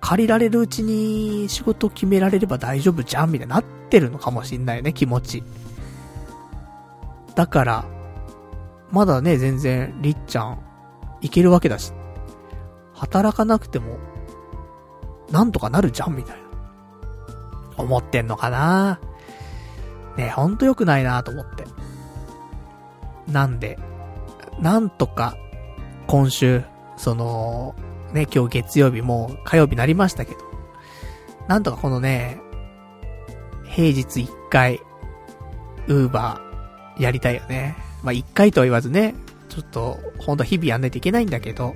[0.00, 5.42] 借りられるうちに仕事決められれば大丈夫じゃん、みたいになってるのかもしんないよね、気持ち。
[7.34, 7.84] だから、
[8.90, 10.58] まだね、全然、りっちゃん、
[11.22, 11.92] いけるわけだし、
[12.94, 13.98] 働かなくても、
[15.30, 16.46] なんとかなるじゃん、みたいな。
[17.78, 19.00] 思ってんのかな
[20.16, 21.64] ねほんと良くないなと思って。
[23.28, 23.78] なんで、
[24.60, 25.36] なんとか、
[26.06, 26.62] 今週、
[26.96, 27.74] その、
[28.12, 30.40] ね、今日月曜日もう火曜日になりましたけど、
[31.48, 32.40] なんとかこのね、
[33.64, 34.80] 平日一回、
[35.88, 37.76] ウーバー、やりたいよね。
[38.02, 39.14] まあ、一回とは言わずね、
[39.48, 41.74] ちょっと、ほんと日々やんないといけないんだけど、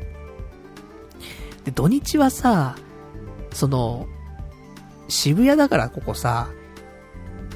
[1.65, 2.77] で、土日はさ、
[3.53, 4.07] その、
[5.09, 6.49] 渋谷だからここさ、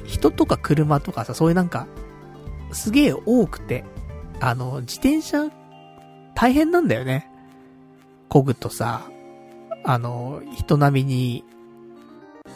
[0.05, 1.87] 人とか車とかさ、そういうなんか、
[2.75, 3.85] すげえ多くて、
[4.41, 5.49] あの、自転車、
[6.35, 7.31] 大変なんだよね。
[8.29, 9.09] 漕ぐとさ、
[9.85, 11.45] あの、人並みに、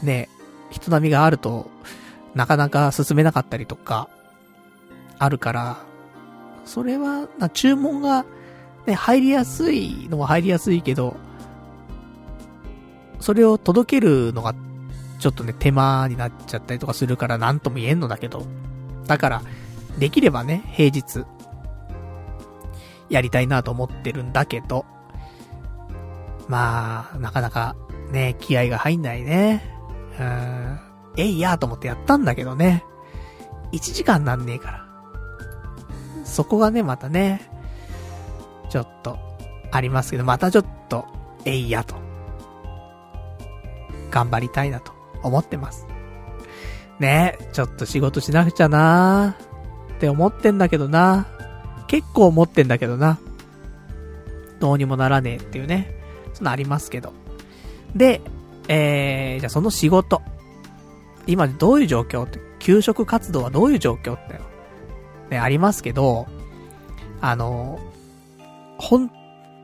[0.04, 0.28] ね、
[0.70, 1.70] 人並みがあると、
[2.36, 4.10] なかなか進めなかったりとか、
[5.18, 5.78] あるから、
[6.66, 8.26] それは、な、注文が、
[8.86, 11.16] ね、入りやすいのは入りやすいけど、
[13.22, 14.54] それを届けるのが、
[15.20, 18.46] ちょっとね、手間になっちゃったりとかするからなんとも言えんのだけど。
[19.08, 19.42] だから、
[20.00, 21.26] できればね、平日、
[23.10, 24.86] やりたいなと思ってるんだけど、
[26.48, 27.76] まあ、なかなか、
[28.12, 29.64] ね、気合が入んないね。
[30.20, 30.80] うん、
[31.18, 32.84] えいやと思ってやったんだけどね。
[33.72, 34.86] 1時間なんねえから。
[36.24, 37.42] そこがね、またね、
[38.70, 39.18] ちょっと、
[39.72, 41.06] ありますけど、またちょっと、
[41.46, 41.96] えいやと。
[44.10, 44.92] 頑張りたいなと
[45.24, 45.86] 思ってます。
[47.00, 49.38] ねちょっと仕事しなくちゃな
[50.00, 51.28] って思ってんだけどな。
[51.88, 53.20] 結構思ってんだけどな。
[54.62, 55.94] どうにもならねえっていうね。
[56.34, 57.12] そんなありますけど。
[57.94, 58.22] で、
[58.70, 60.22] えー、じゃあその仕事。
[61.28, 64.40] 今どういう状況って、給食活動はどういう状況って、
[65.32, 66.28] ね、ありますけど、
[67.20, 67.82] あの、
[68.78, 69.12] 本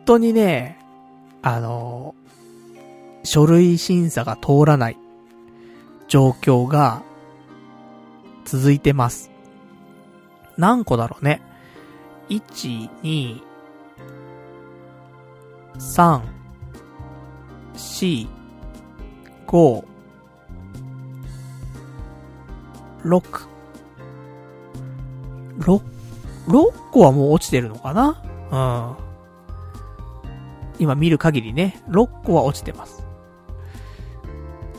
[0.04, 0.78] 当にね、
[1.44, 2.14] あの、
[3.24, 4.98] 書類審査が通らない
[6.10, 7.04] 状況が
[8.44, 9.32] 続いてます。
[10.58, 11.41] 何個だろうね。
[12.30, 13.41] 1、2、
[15.78, 16.22] 3、
[17.74, 18.28] 4、
[19.47, 19.86] 5、
[23.03, 23.47] 6、
[25.60, 25.82] 6、
[26.47, 28.22] 6個はもう落ちてるのかな？
[28.51, 28.58] う
[29.01, 29.06] ん。
[30.80, 33.06] 今見る限りね、6個は落ちてます。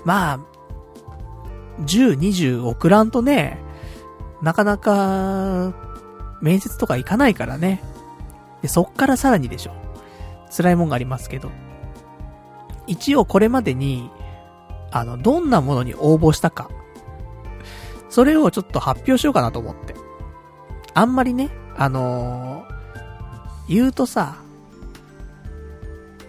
[0.05, 0.39] まあ、
[1.81, 3.59] 10、20送らんとね、
[4.43, 5.72] なかなか、
[6.41, 7.82] 面接とか行かないからね。
[8.62, 9.72] で、そっからさらにでしょ。
[10.55, 11.51] 辛いもんがありますけど。
[12.87, 14.11] 一応これまでに、
[14.91, 16.70] あの、どんなものに応募したか。
[18.09, 19.95] それをちょっと発表しようかなと思って。
[20.95, 24.37] あんまりね、あのー、言うとさ、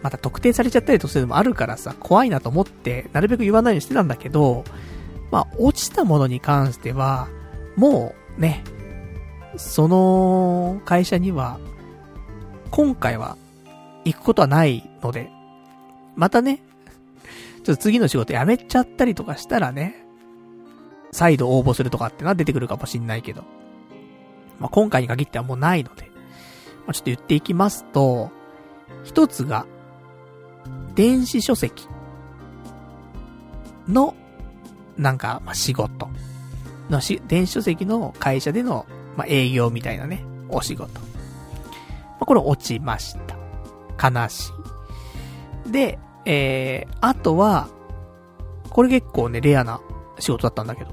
[0.02, 4.64] また特定されちゃったりとするのもあるからさ、怖いなと思って、なるべく言わないようにしてたんだけど、
[5.32, 7.28] まあ、落ちたものに関しては、
[7.78, 8.64] もうね、
[9.56, 11.60] その会社には、
[12.72, 13.38] 今回は
[14.04, 15.32] 行くことはないので、
[16.16, 16.60] またね、
[17.64, 20.04] ちょっと次の仕事辞めちゃったりとかしたらね、
[21.12, 23.44] 再度応募するとかってのは出てくるかもしんないけど、
[24.60, 26.10] まあ、今回に限ってはもうないので、
[26.86, 28.32] まあ、ちょっと言っていきますと、
[29.04, 29.66] 一つが、
[30.96, 31.88] 電子書籍
[33.88, 34.16] の、
[34.98, 36.10] なんか、まあ、仕事。
[36.90, 38.86] のし、電子書籍の会社での、
[39.16, 41.00] まあ、営業みたいなね、お仕事。
[41.00, 41.00] ま
[42.22, 43.16] あ、これ落ちまし
[43.98, 44.10] た。
[44.10, 44.52] 悲し
[45.68, 45.72] い。
[45.72, 47.70] で、えー、あとは、
[48.70, 49.82] これ結構ね、レアな
[50.20, 50.92] 仕事だったんだけど、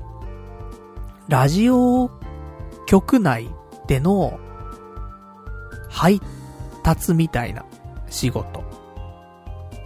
[1.28, 2.10] ラジオ
[2.86, 3.50] 局内
[3.86, 4.38] での
[5.88, 6.20] 配
[6.82, 7.64] 達みたいな
[8.08, 8.64] 仕事。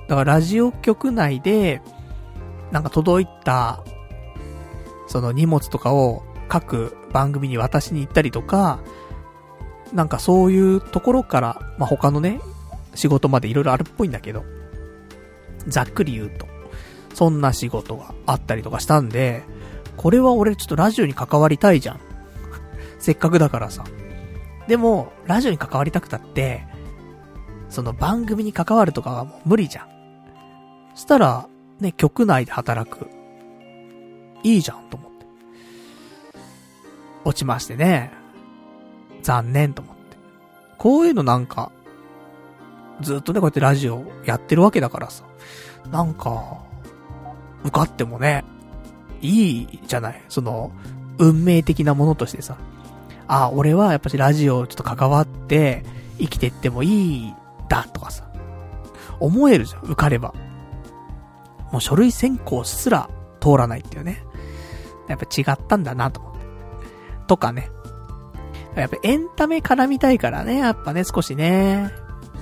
[0.09, 1.83] だからラジオ局内で、
[2.73, 3.83] なんか届いた、
[5.09, 8.79] その荷物とかを各番組に渡しに行ったりとか、
[9.93, 12.41] なんかそういうところから、まあ、他のね、
[12.95, 14.45] 仕事まで色々あるっぽいんだけど、
[15.67, 16.47] ざっくり言うと、
[17.15, 19.43] そんな仕事があったりとかしたんで、
[19.97, 22.01] これは俺ちょっとラジオに関わりたいじゃん。
[23.01, 23.85] せっかくだからさ。
[24.69, 26.67] でも、ラジオに関わりたくたって、
[27.71, 29.89] その番組に関わるとかはもう無理じゃん。
[30.95, 31.49] そしたら、
[31.81, 33.18] ね、局内で働く。
[34.43, 35.27] いいじゃん、と思って。
[37.25, 38.13] 落ちましてね。
[39.23, 40.17] 残念と思って。
[40.79, 41.73] こういうのなんか、
[43.01, 45.25] ずっとね、こうやってラジオやってるわけだからさ。
[45.91, 46.59] なんか、
[47.65, 48.45] 受かってもね、
[49.21, 50.23] いいじゃない。
[50.29, 50.71] その、
[51.19, 52.57] 運命的なものとしてさ。
[53.27, 55.85] あ、俺はやっぱしラジオちょっと関わって
[56.19, 57.35] 生きてってもいい
[57.69, 58.25] だとかさ。
[59.21, 60.35] 思えるじゃん、受かれば。
[61.73, 63.11] もう書類選考すら
[63.41, 64.25] 通らないっていうね。
[65.09, 66.47] やっぱ違ったんだなと思って。
[67.27, 67.71] とかね。
[68.75, 71.91] やっぱエンタメ絡みたいからね、やっぱね、少しね。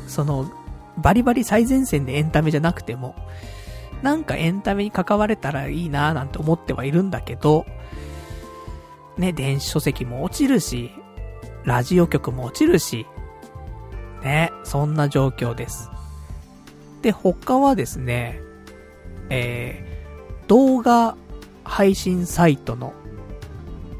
[0.07, 0.51] その、
[0.99, 3.15] バリバリ最前線でエンタメじゃなくても、
[4.03, 7.65] なんかエンタメに関われたらいいなーなんて思ってはいるんだけど、
[9.17, 10.91] ね、電子書籍も落ちるし、
[11.65, 13.07] ラジオ局も落ちるし、
[14.23, 15.91] ね、そんな状況です。
[17.03, 18.41] で、他はですね、
[19.31, 21.17] えー、動画
[21.69, 22.93] 配信サイトの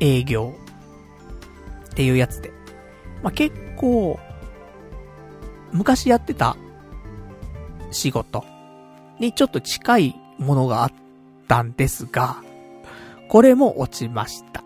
[0.01, 0.55] 営業
[1.91, 2.53] っていうやつで。
[3.23, 4.19] まあ、結構、
[5.73, 6.57] 昔やってた
[7.91, 8.45] 仕事
[9.19, 10.93] にちょっと近いものがあっ
[11.49, 12.43] たんですが、
[13.29, 14.63] これも落ちました。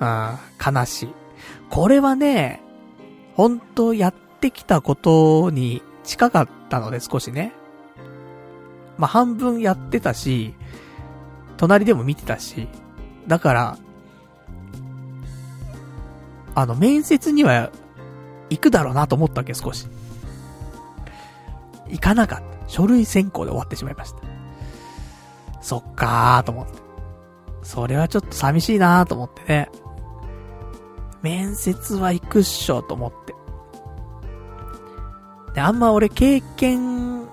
[0.00, 1.08] うん、悲しい。
[1.70, 2.62] これはね、
[3.34, 7.52] 本当やってきたことに近かったので少しね。
[8.96, 10.54] まあ、半分やってたし、
[11.58, 12.68] 隣でも見てたし、
[13.26, 13.78] だから、
[16.54, 17.70] あの、面接には
[18.48, 19.86] 行くだろうなと思ったわけ、少し。
[21.88, 22.44] 行かなかった。
[22.68, 24.18] 書類選考で終わってしまいました。
[25.60, 26.72] そっかーと思って。
[27.62, 29.70] それはちょっと寂しいなーと思ってね。
[31.22, 33.34] 面接は行くっしょと思って。
[35.54, 37.26] で、あんま俺経験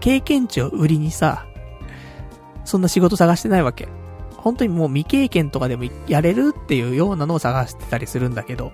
[0.00, 1.46] 経験値を売りにさ、
[2.66, 3.88] そんな仕事探してないわけ。
[4.36, 8.72] 本当にもう未経験とかでもやれるっていうようなのを探してたりするんだけど、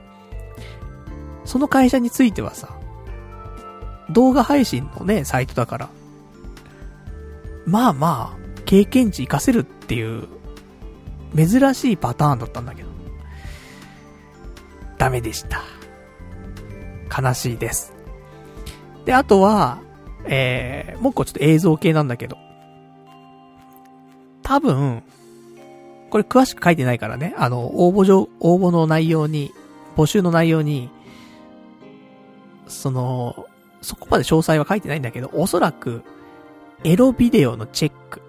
[1.44, 2.76] その会社についてはさ、
[4.10, 5.88] 動画配信のね、サイトだから、
[7.66, 10.28] まあまあ、経験値活かせるっていう、
[11.34, 12.88] 珍しいパターンだったんだけど、
[14.98, 15.62] ダメでした。
[17.20, 17.92] 悲しいです。
[19.04, 19.80] で、あとは、
[20.24, 22.36] えー、もう一個ちょっと映像系なんだけど、
[24.52, 25.02] 多分、
[26.10, 29.50] これ詳しく書いてないからね、あの、応募上、応募の内容に、
[29.96, 30.90] 募集の内容に、
[32.68, 33.46] その、
[33.80, 36.02] そこまで詳細は書いてないんだけど、おそらく、
[36.84, 38.20] エロビデオのチェック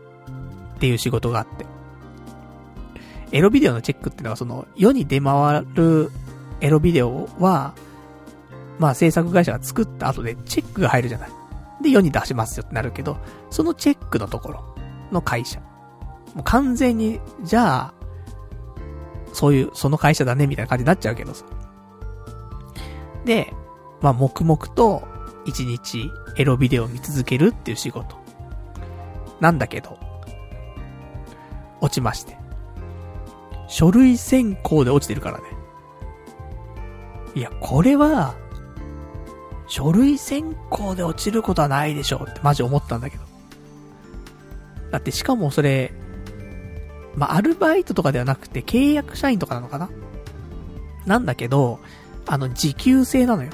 [0.77, 1.65] っていう仕事があって。
[3.33, 6.09] エロビデオのチェックってのはその、世に出回る
[6.61, 7.73] エロビデオは、
[8.79, 11.29] まあ制作会社が作った後でチェックが入るじゃない。
[11.81, 13.17] で、世に出しますよってなるけど、
[13.49, 14.75] そのチェックのところ
[15.11, 15.61] の会社。
[16.33, 17.93] もう完全に、じゃあ、
[19.33, 21.45] そういう、その会社だね、みたいな感じになっちゃうけどさ。
[23.25, 23.53] で、
[24.01, 25.03] まあ、黙々と、
[25.45, 28.15] 一日、エロビデオを見続けるっていう仕事。
[29.39, 29.97] なんだけど、
[31.81, 32.37] 落ちまして。
[33.67, 35.43] 書類選考で落ちてるからね。
[37.35, 38.35] いや、これは、
[39.67, 43.23] 書類選考で落ちることはないでしょうってマジ思ったんだけど。
[44.91, 45.93] だってしかもそれ、
[47.15, 49.89] まあ、アルバイトとかではなくて契約社員とかなのかな？
[51.05, 51.79] なんだけど、
[52.25, 53.51] あの、時給制なのよ。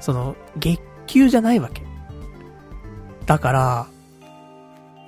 [0.00, 1.82] その、月給じゃないわけ。
[3.26, 3.86] だから、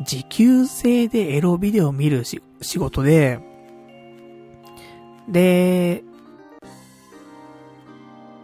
[0.04, 3.40] 時給制でエロビデオを見るし、仕事で、
[5.28, 6.02] で、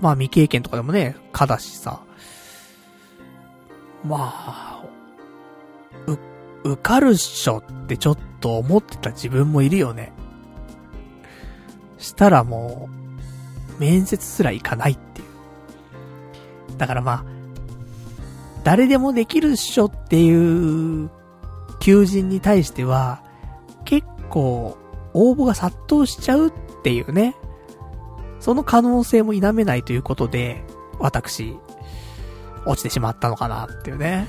[0.01, 2.01] まあ未経験とかでもね、かだしさ、
[4.05, 4.76] まあ、
[6.67, 10.13] 受かるっしょってちょっと思ってた自分もいるよね。
[11.99, 12.89] したらも
[13.79, 16.79] う、面接すら行かないっていう。
[16.79, 17.25] だからまあ、
[18.65, 21.11] 誰でもできるっしょっていう
[21.79, 23.23] 求人に対しては、
[23.85, 24.77] 結構
[25.15, 26.53] 応募が殺到しちゃうっ
[26.83, 27.37] ていうね。
[28.41, 30.65] その可能性も否めないということで、
[30.99, 31.57] 私、
[32.67, 34.27] 落ちてしまったのかなっていうね。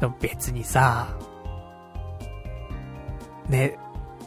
[0.00, 1.08] でも別にさ、
[3.48, 3.78] ね、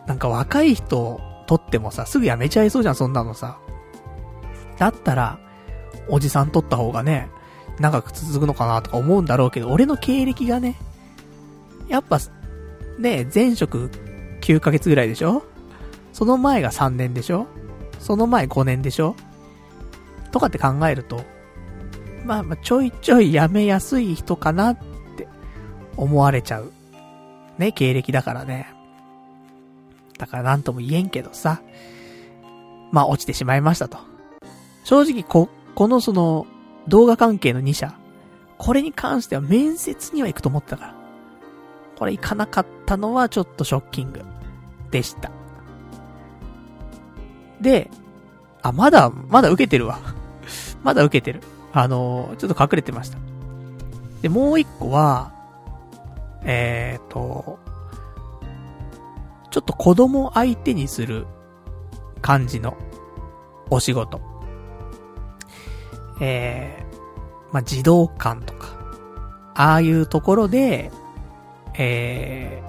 [0.07, 3.59] なんか若い人とってもさ、すぐ辞めちゃいそうじゃん、そんなのさ。
[4.77, 5.39] だったら、
[6.09, 7.29] おじさん取った方がね、
[7.79, 10.75] 長く続くのかなとか思うんだろうけど、俺の経歴がね、
[11.87, 12.19] やっぱ、
[12.99, 13.89] ね、前職
[14.41, 15.43] 9ヶ月ぐらいでしょ？
[16.13, 17.47] その前が3年でしょ？
[17.99, 19.15] その前5年でしょ？
[20.31, 21.23] とかって考えると、
[22.25, 24.77] まあまあちょいちょい辞めやすい人かなっ
[25.97, 26.71] 思われちゃう。
[27.57, 28.73] ね、経歴だからね。
[30.17, 31.61] だからなんとも言えんけどさ。
[32.91, 33.97] まあ落ちてしまいましたと。
[34.83, 36.45] 正直こ、このその
[36.87, 37.93] 動画関係の2社、
[38.57, 40.95] これに関しては面接には行くと思ったから。
[41.97, 44.21] これ行かなかったのはちょっとショッキング
[44.89, 45.31] でした。
[47.61, 47.91] で、
[48.61, 49.99] あ、まだ、まだ受けてるわ。
[50.83, 51.41] まだ受けてる。
[51.73, 53.17] あのー、ちょっと隠れてました。
[54.21, 55.31] で、もう一個は、
[56.43, 57.59] えーと、
[59.51, 61.27] ちょっと子供相手にする
[62.21, 62.77] 感じの
[63.69, 64.21] お仕事。
[66.21, 68.67] えー、まあ、児童館とか、
[69.55, 70.91] ああいうところで、
[71.77, 72.61] え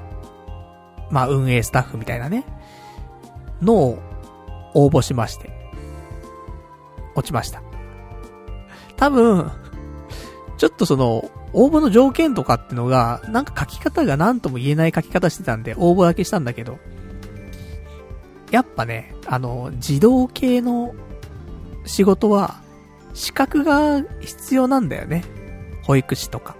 [1.11, 2.45] ー、まあ、運営スタッフみたいなね、
[3.61, 3.99] のを
[4.75, 5.51] 応募しまして、
[7.15, 7.63] 落ちました。
[8.97, 9.51] 多分、
[10.63, 16.79] ちょっとその、応募の条件とかってのが、なんか書き方が何とも言えない書き方してたんで、応募だけしたんだけど、
[18.53, 20.95] やっぱね、あの、児童系の
[21.85, 22.63] 仕事は、
[23.13, 25.25] 資格が必要なんだよね。
[25.83, 26.55] 保育士とか。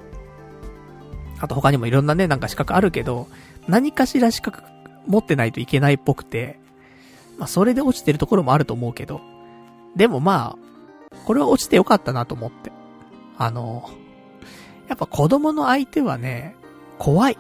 [1.39, 3.29] あと他にもいろんなね、なんか資格あるけど、
[3.69, 4.65] 何かしら資格
[5.07, 6.59] 持ってないといけないっぽくて、
[7.39, 9.21] まあそれで落ちてるところもあると思うけど、
[9.95, 10.57] でもま
[11.13, 12.82] あ、これは落ちてよかったなと思って。
[13.39, 13.91] あの、
[14.89, 16.57] やっぱ子供の相手はね、
[16.99, 17.39] 怖い。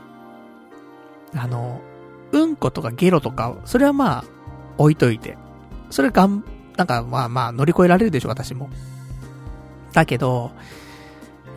[1.34, 1.80] あの、
[2.32, 4.24] うんことかゲロとか、それはまあ、
[4.78, 5.36] 置いといて。
[5.90, 6.44] それがん、
[6.76, 8.70] なんかまあまあ乗り越えられるでしょ、私も。
[9.92, 10.52] だけど、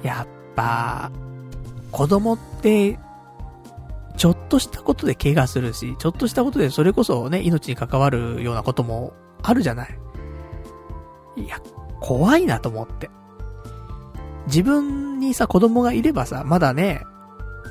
[0.03, 1.11] やっぱ、
[1.91, 2.99] 子供って、
[4.17, 9.13] ちょっとしたことで怪我するし、ちょっとしたことでそれこそね、命に関わるようなことも
[9.43, 9.99] あるじゃない。
[11.37, 11.59] いや、
[11.99, 13.09] 怖いなと思って。
[14.47, 17.03] 自分にさ、子供がいればさ、まだね、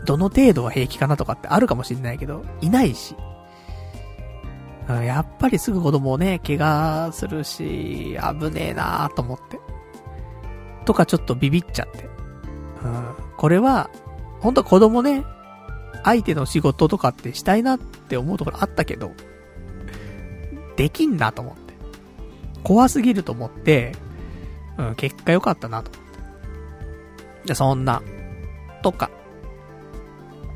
[0.05, 3.15] どの程度は平気かなとかってあるかもしれないけど、いないし。
[4.89, 9.59] やっぱりすぐ子供をね、怪我するし、危ねえなーと思って。
[10.85, 12.05] とかちょっとビビっちゃって。
[12.85, 13.15] うん。
[13.39, 13.89] これは、
[14.41, 15.25] ほんと子供ね、
[16.03, 19.13] 相手の仕事とかってしたいなって思うところあったけど、
[20.77, 21.75] できんなと思って。
[22.63, 23.95] 怖すぎると思って、
[24.77, 26.04] うん、結果良かったなと思って。
[27.53, 28.03] そんな、
[28.83, 29.11] とか。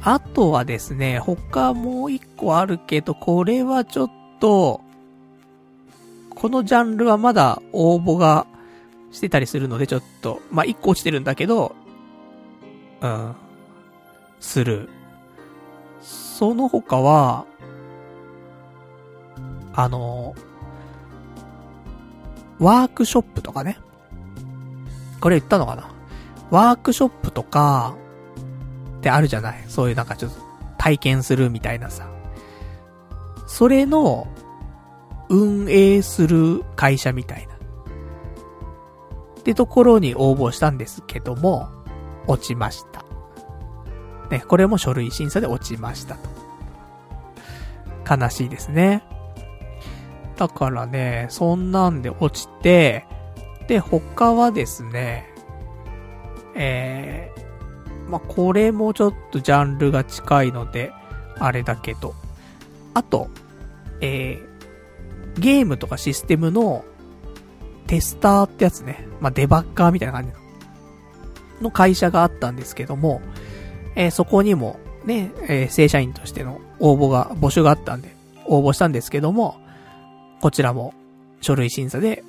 [0.01, 4.11] あとはですね、他もう一個あるけど、これはちょっ
[4.41, 4.81] と、
[6.31, 8.47] このジャンルはまだ応募が
[9.11, 11.75] してたりするので、ちょっと、まあ、一個落ちてるんだけど、
[13.01, 13.35] うん、
[14.41, 14.89] する。
[16.01, 17.45] その他は、
[19.75, 20.35] あの、
[22.61, 23.79] ワークショップとかね。
[25.21, 25.91] これ言ったのかな？
[26.51, 27.97] ワークショップとか、
[28.99, 29.65] ってあるじゃない？
[29.69, 30.41] そういうなんかちょっと
[30.79, 32.09] 体験するみたいなさ。
[33.47, 34.27] それの、
[35.29, 37.55] 運営する会社みたいな。
[37.55, 41.69] ってところに応募したんですけども、
[42.27, 43.05] 落ちました。
[44.31, 46.29] ね、これも書類審査で落ちましたと。
[48.17, 49.05] 悲しいですね。
[50.37, 53.07] だからね、そんなんで落ちて、
[53.67, 55.27] で、他はですね、
[56.59, 60.93] えー、まあ、これもちょっとジャンルが近いので、
[61.39, 62.15] あれだけど。
[62.95, 63.29] あと、
[64.01, 66.85] えー、ゲームとかシステムの
[67.87, 69.07] テスターってやつね。
[69.21, 70.33] まあ、デバッカーみたいな感じ
[71.63, 73.23] の会社があったんですけども、
[73.95, 78.15] えー、そこにもね、えー、正社員としての応募が、募集があったんで、
[78.47, 79.61] 応募したんですけども、
[80.41, 80.95] こちらも
[81.41, 82.25] 書類審査で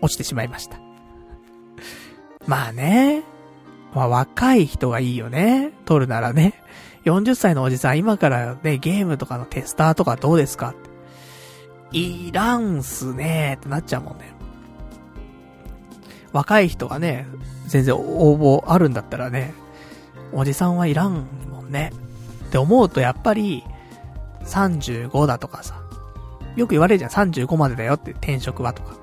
[0.00, 0.83] 落ちてしまいました。
[2.46, 3.22] まあね。
[3.94, 5.72] まあ若い人がいいよね。
[5.84, 6.62] 撮るならね。
[7.04, 10.74] 40歳のおじさん今からね、ゲームとかのテスターとかどうですか？
[11.92, 14.32] いらんすねーってなっちゃうもんね。
[16.32, 17.26] 若い人がね、
[17.68, 19.54] 全然応募あるんだったらね、
[20.32, 21.92] おじさんはいらんもんね。
[22.46, 23.62] って思うとやっぱり、
[24.44, 25.80] 35だとかさ。
[26.56, 28.96] よく言われるじゃん、35までだよって転職はとか。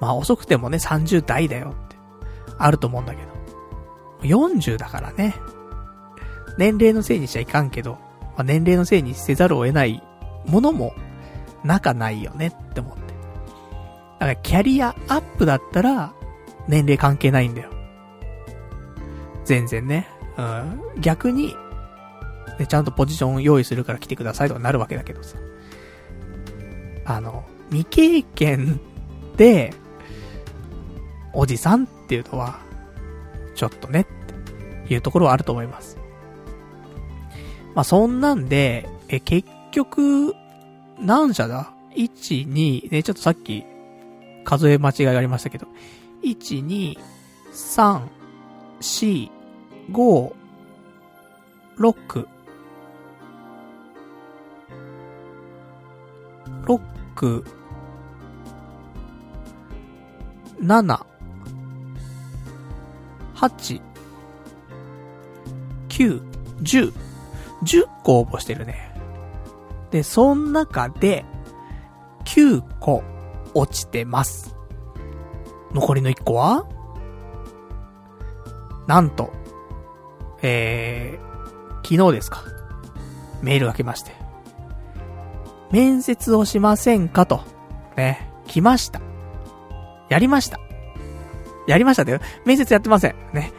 [0.00, 1.96] まあ遅くてもね、30代だよって、
[2.58, 3.30] あると思うんだけど。
[4.22, 5.34] 40だからね。
[6.58, 10.02] 年齢のせいにしちゃいかんけど、まあ、年齢のせいにせざるを得ない
[10.46, 10.94] ものも、
[11.64, 13.00] 仲ないよねって思って。
[14.18, 16.12] だからキャリアアップだったら、
[16.68, 17.70] 年齢関係ないんだよ。
[19.44, 20.08] 全然ね。
[20.36, 21.00] うん。
[21.00, 21.56] 逆に、
[22.58, 25.38] ね、ちゃんとポジション用意するから来てくださいとかなるわけだけどさ。
[27.04, 28.80] あの、未経験
[29.36, 29.74] で、
[31.32, 32.60] おじさんっていうのは、
[33.54, 34.06] ちょっとね、
[34.84, 35.98] っていうところはあると思います。
[37.74, 40.34] まあ、そんなんで、え、結局、
[40.98, 43.64] 何社だ ?1、2、ね、ちょっとさっき、
[44.44, 45.66] 数え間違いがありましたけど、
[46.22, 46.98] 1、2、
[47.52, 48.02] 3、
[48.80, 49.30] 4、
[49.92, 50.32] 5、
[51.78, 52.26] 6、
[56.66, 57.44] 6、
[60.62, 61.09] 7、
[63.40, 63.80] 8、
[65.88, 66.22] 9、
[66.62, 66.92] 10、
[67.62, 68.94] 10個応募してるね。
[69.90, 71.24] で、その中で、
[72.24, 73.02] 9個
[73.54, 74.54] 落ちてます。
[75.72, 76.66] 残りの1個は
[78.86, 79.32] なんと、
[80.42, 82.44] えー、昨日ですか。
[83.42, 84.12] メールが来まして。
[85.70, 87.40] 面接をしませんかと。
[87.96, 89.00] ね、来ました。
[90.08, 90.60] やりました。
[91.70, 92.18] やりましたよ。
[92.44, 93.14] 面接やってません。
[93.32, 93.52] ね。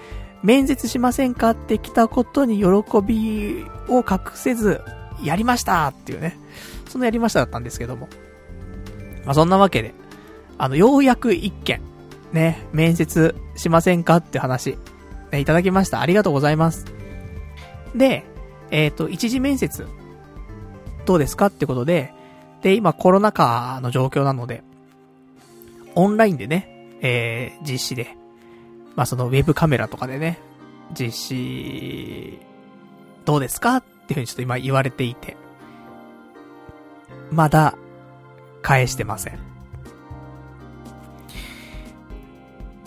[0.43, 2.65] 面接しませんかって来たことに喜
[3.01, 4.81] びを隠せず、
[5.23, 6.37] やりましたっていうね。
[6.89, 8.09] そのやりましただったんですけども。
[9.23, 9.93] まあ、そんなわけで、
[10.57, 11.81] あの、ようやく一件、
[12.33, 14.77] ね、面接しませんかって話、
[15.31, 16.01] ね、いただきました。
[16.01, 16.85] ありがとうございます。
[17.95, 18.25] で、
[18.71, 19.87] えっ、ー、と、一次面接、
[21.05, 22.13] どうですかってことで、
[22.61, 24.63] で、今コロナ禍の状況なので、
[25.95, 26.70] オンラインでね、
[27.01, 28.15] えー、実施で、
[28.95, 30.39] まあ、そのウェブカメラとかでね、
[30.97, 32.39] 実施、
[33.25, 35.37] どうですかっていうふうにちょっと今言われていて、
[37.31, 37.75] まだ、
[38.61, 39.39] 返してません。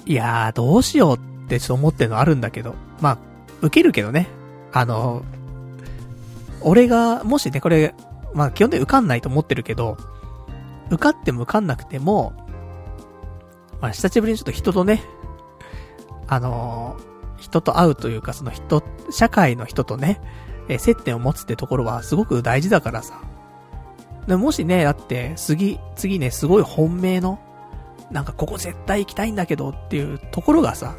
[0.06, 3.18] いやー、どうしようってちょっと思ってるのあるんだけど、まあ、
[3.62, 4.28] 受けるけどね。
[4.72, 5.24] あの、
[6.60, 7.94] 俺が、もしね、これ、
[8.34, 9.96] まあ基本的に受かんないと思ってるけど、
[10.90, 12.32] 受かっても受かんなくても、
[13.84, 15.02] まあ、久しぶりにちょっと人とね、
[16.26, 20.22] あのー、人と会うというか、その人、社会の人とね、
[20.70, 23.20] え接点を持つってところはすごく大事だからさ。
[24.26, 27.38] でもしね、だって、次、次ね、すごい本命の、
[28.10, 30.96] なんかここ絶対行きたいんだけどっていうところがさ、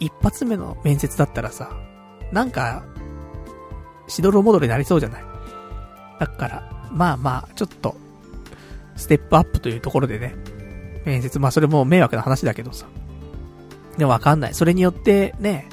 [0.00, 1.68] 一発目の面接だったらさ、
[2.32, 2.82] なんか、
[4.08, 5.24] しどろもどろになりそうじゃない？
[6.18, 7.94] だから、まあまあ、ちょっと、
[8.96, 10.34] ステップアップというところでね、
[11.04, 12.86] 面接、まあそれも迷惑な話だけどさ。
[13.98, 14.54] でわかんない。
[14.54, 15.68] それによってね、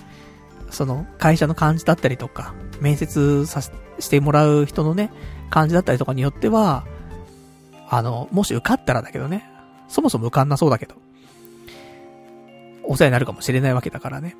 [0.69, 5.11] その会社の感じだったりとか、面接さしてもらう人のね、
[5.49, 6.85] 感じだったりとかによっては、
[7.89, 9.49] あの、もし受かったらだけどね、
[9.88, 10.95] そもそも受かんなそうだけど、
[12.84, 14.35] お世話になるかもしれないわけだからね。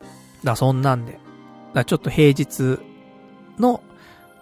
[0.00, 1.22] だからそんなんで、だか
[1.74, 2.78] らちょっと平日
[3.58, 3.82] の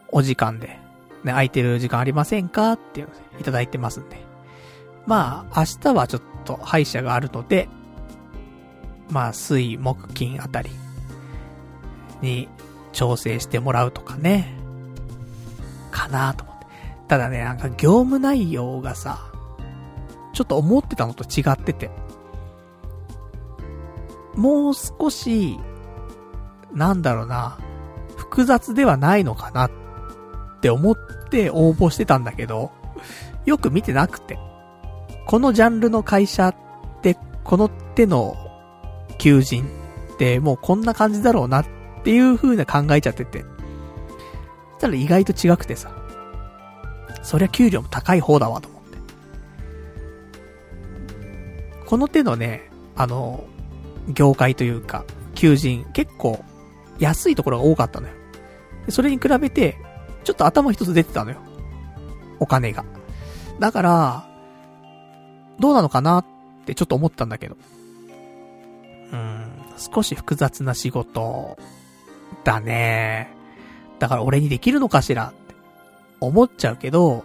[0.09, 0.79] お時間で、
[1.25, 2.73] ね、空いてる時間ありませんか？
[2.73, 4.26] っていうのいただいてますんで。
[5.07, 7.69] まあ、明日はちょっと歯医者があるので、
[9.11, 10.71] まあ、水、木、金あたり
[12.21, 12.49] に
[12.93, 14.53] 調整してもらうとかね。
[15.91, 16.67] かなと思って。
[17.09, 19.31] ただね、なんか業務内容がさ、
[20.33, 21.91] ちょっと思ってたのと違ってて。
[24.35, 25.59] もう少し、
[26.73, 27.59] なんだろうな、
[28.17, 29.71] 複雑ではないのかなっ
[30.61, 30.97] て思っ
[31.31, 32.71] て応募してたんだけど、
[33.47, 34.39] よく見てなくて。
[35.27, 36.55] このジャンルの会社っ
[37.03, 38.37] て、この手の
[39.19, 39.69] 求人
[40.15, 41.67] ってもうこんな感じだろうなっ
[42.05, 43.41] ていう風な考えちゃってて。
[43.41, 43.47] そ
[44.79, 45.91] したら意外と違くてさ。
[47.23, 48.99] そりゃ給料も高い方だわと思って。
[51.87, 53.45] この手のね、あの、
[54.09, 55.05] 業界というか、
[55.35, 56.45] 求人、結構
[57.01, 58.15] 安いところが多かったのよ。
[58.91, 59.77] それに比べて、
[60.23, 61.39] ちょっと頭一つ出てたのよ。
[62.39, 62.85] お金が。
[63.59, 64.36] だから、
[65.59, 66.25] どうなのかなっ
[66.65, 67.57] てちょっと思ったんだけど。
[69.13, 71.57] うん、少し複雑な仕事、
[72.45, 73.29] だね。
[73.99, 75.55] だから俺にできるのかしらって
[76.21, 77.25] 思っちゃうけど、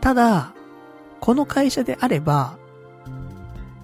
[0.00, 0.52] ただ、
[1.20, 2.56] この会社であれば、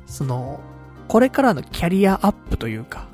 [0.06, 0.60] その、
[1.08, 3.08] これからのキャリアアップというか、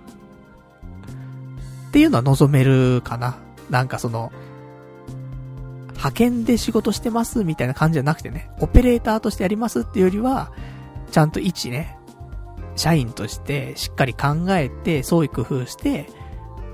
[1.88, 3.36] っていうのは望めるかな。
[3.70, 4.32] なんかその、
[5.96, 10.52] 派遣で仕事してますみたいな感じじゃなくてね、オペレーターとしてやりますっていうよりは、
[11.10, 11.96] ちゃんと一ね、
[12.76, 16.08] 社員としてしっかり考えて、創意工夫して、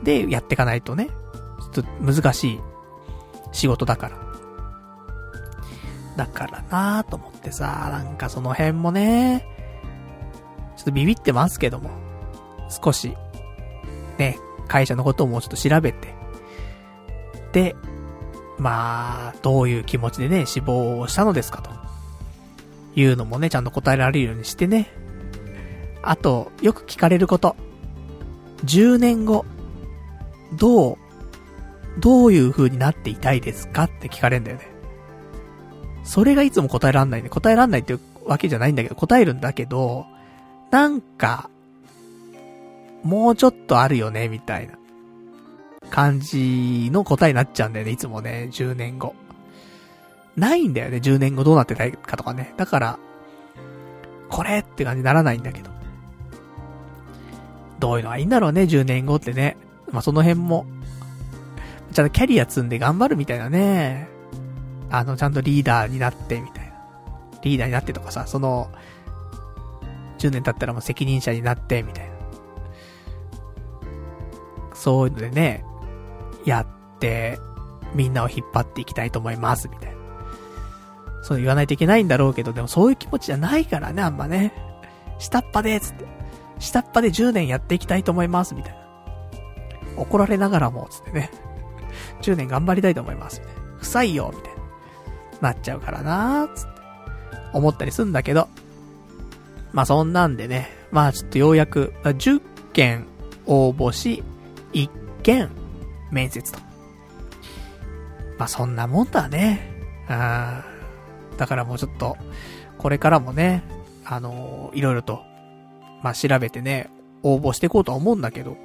[0.03, 1.09] で、やっていかないとね、
[1.73, 2.61] ちょっと難しい
[3.53, 4.19] 仕事だから。
[6.17, 9.47] だからなぁと思ってさ、なんかその辺もね、
[10.77, 11.91] ちょっとビビってますけども、
[12.69, 13.17] 少し、
[14.19, 14.39] ね、
[14.69, 16.15] 会社のことをもうちょっと調べて、
[17.53, 17.77] で、
[18.63, 21.71] まあ、どういう気持ちでね、死亡をしたのですかと。
[22.95, 24.89] いうのもね、ちゃんと答えられるようにしてね。
[26.03, 27.57] あと、よく聞かれること。
[28.65, 29.45] 10年後、
[30.59, 30.97] どう、
[31.99, 33.85] どういう風になっていたいですか？
[33.85, 34.69] って聞かれるんだよね。
[36.05, 37.29] それがいつも答えらんないね。
[37.29, 40.07] 答えらんないっていうわけじゃないんだけど、答えるんだけど、
[40.71, 41.51] なんか、
[43.03, 44.75] もうちょっとあるよね、みたいな。
[45.93, 49.15] 感じの答えになっちゃうんだよね、いつもね、10年後。
[50.37, 52.55] ないんだよね、10年後どうなってたいかとかね。
[52.57, 52.99] だから、
[54.31, 55.71] これって感じにならないんだけど。
[57.79, 59.59] どういうのがいいんだろうね、10年後ってね。
[59.91, 60.65] まあ、その辺も、
[61.93, 64.09] ちゃんとキャリア積んで頑張るみたいなね。
[64.91, 66.73] あの、ちゃんとリーダーになって、みたいな。
[67.43, 68.71] リーダーになってとかさ、その、
[70.17, 72.13] 10年経ったらもう責任者になって、みたいな。
[74.73, 75.67] そういうのでね、
[77.95, 79.97] みんなを引っ張っていきたいと思います、みたいな。
[81.23, 84.53] そう言わないといけないんだろうけど、でもそういう気持ちじゃないからね、あんまね。
[85.19, 86.05] 下っ端で、つって。
[86.59, 88.79] 下っ端で10年やっていきたいと思います、みたいな。
[89.97, 91.31] 怒られながらも、つってね。
[92.23, 93.63] 10年頑張りたいと思います、みたいな。
[93.79, 94.55] 不採用、みたい
[95.43, 95.51] な。
[95.51, 96.73] なっちゃうからなー、つって。
[97.53, 98.49] 思ったりすんだけど。
[99.73, 100.71] まあそんなんでね。
[100.91, 102.41] まあちょっとようやく、10
[102.73, 103.07] 件
[103.47, 104.23] 応募し、
[104.73, 104.89] 1
[105.23, 105.51] 件
[106.11, 106.72] 面接と。
[108.43, 109.61] まあそんなもんだね。
[110.09, 110.65] あ
[111.37, 112.17] だからもうちょっと、
[112.77, 113.63] これからもね、
[114.05, 115.23] あのー、いろいろと、
[116.03, 116.91] まあ調べてね、
[117.23, 118.57] 応募していこうとは思うんだけど、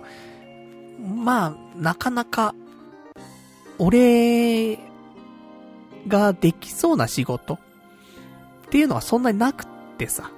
[0.99, 2.55] まあ、なかなか、
[3.77, 4.79] 俺
[6.07, 7.59] ができそうな仕事っ
[8.71, 9.67] ていうのはそんなになくっ
[9.99, 10.31] てさ。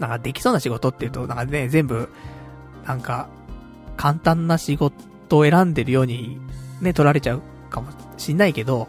[0.00, 2.08] なんかできそうな仕事っていうと、なんかね、全部、
[2.84, 3.28] なんか、
[3.96, 6.40] 簡単な仕事を選んでるように、
[6.80, 7.88] ね、取られちゃうかも
[8.18, 8.88] しんないけど、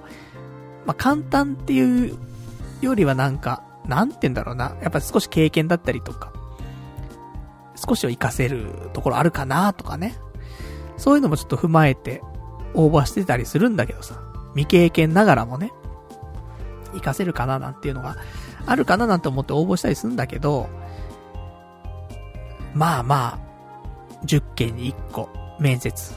[0.86, 2.18] まあ、簡単っていう
[2.82, 4.76] よりはなんか、なんて言うんだろうな。
[4.82, 6.32] やっぱ少し経験だったりとか、
[7.76, 10.16] 少しは活かせるところあるかなとかね。
[10.98, 12.22] そういうのもちょっと踏まえて
[12.74, 14.22] 応募してたりするんだけどさ。
[14.54, 15.72] 未経験ながらもね、
[16.92, 18.18] 活かせるかななんていうのが
[18.66, 20.70] あるかななんて思って応募したりするんだけど、
[22.74, 23.40] まあま
[24.22, 25.30] あ、10件に1個
[25.60, 26.14] 面接。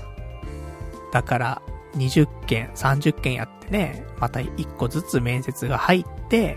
[1.12, 1.62] だから、
[1.97, 6.57] 20件、30件やってね、また1個ずつ面接が入って、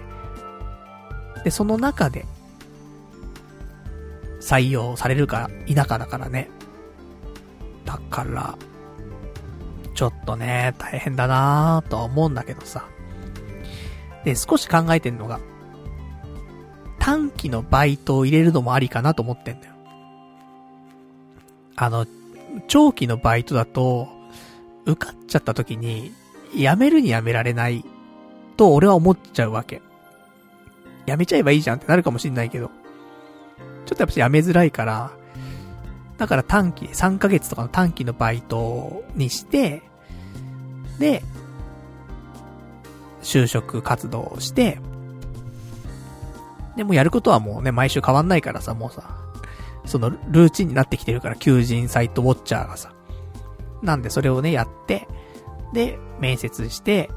[1.43, 2.25] で、その中で、
[4.39, 6.49] 採用されるか否かだからね。
[7.85, 8.57] だから、
[9.93, 12.85] ちょっとね、大変だなぁとは思うんだけどさ。
[14.23, 15.39] で、少し考えてんのが、
[16.99, 19.73] 短期のバイトを入れるのもありかなと思ってんだよ。
[21.75, 22.05] あの、
[22.67, 24.07] 長期のバイトだと、
[24.87, 26.13] 受かっちゃった時に、
[26.55, 27.83] 辞めるに辞められない、
[28.55, 29.81] と俺は思っちゃうわけ。
[31.05, 32.71] 辞めちゃえばいいじゃんってなるかもしんないけど、
[33.85, 35.11] ちょっとやっぱ辞めづらいから、
[36.17, 39.83] だから短期、3ヶ月とかの短期のバイトにして、
[40.99, 41.21] で、
[43.21, 44.79] 就職活動をして、
[46.77, 49.17] でもやることはもうね、毎週変わんないからさ、もうさ、
[49.85, 52.93] そのルーチンになってきてるから、求人サイトウォッチャーがさ。
[53.81, 55.07] なんでそれをね、やって、
[55.73, 57.09] で、面接して、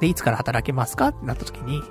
[0.00, 1.82] で、いつから働けますかってなった時に、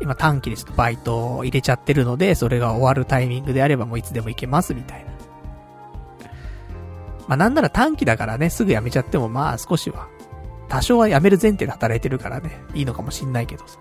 [0.00, 5.12] 今短期でちょっとバイトを入れちゃってるので、それが終わるタイミングであればもういつでも行けますみたいな。
[7.28, 10.08] まあなんなら短期だからね、すぐ辞めちゃってもまあ少しは、
[10.68, 13.78] 多少は辞める前提で働いてるからね、いいのかもしんないけどさ。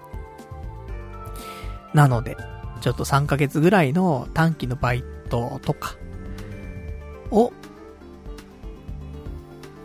[1.94, 2.38] なので、
[2.82, 5.96] ちょっと3ヶ月ぐらいの短期のバイトとか、
[7.32, 7.52] を、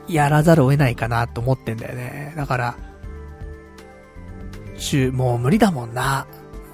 [0.09, 2.33] やらざるを得ないかなと思ってんだよね。
[2.37, 2.77] だから、
[4.79, 6.27] 中、もう無理だもんな。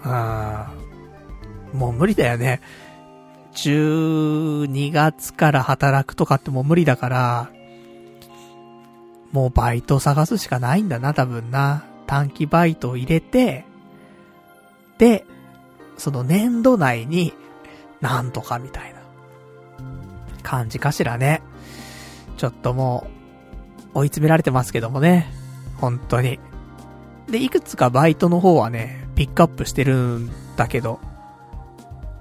[0.04, 1.78] うん。
[1.78, 2.60] もう無理だよね。
[3.54, 7.50] 12月から働くとかってもう無理だから、
[9.30, 11.84] もうバイト探すしかないんだな、多分な。
[12.06, 13.64] 短期バイトを入れて、
[14.98, 15.24] で、
[15.96, 17.32] その年度内に、
[18.00, 19.00] なんとかみたいな、
[20.42, 21.42] 感じかしらね。
[22.36, 23.21] ちょっともう、
[23.94, 25.26] 追い詰められてますけどもね。
[25.76, 26.38] 本当に。
[27.28, 31.00] で、いくつかバイトの方はね、ピックアップしてるんだけど、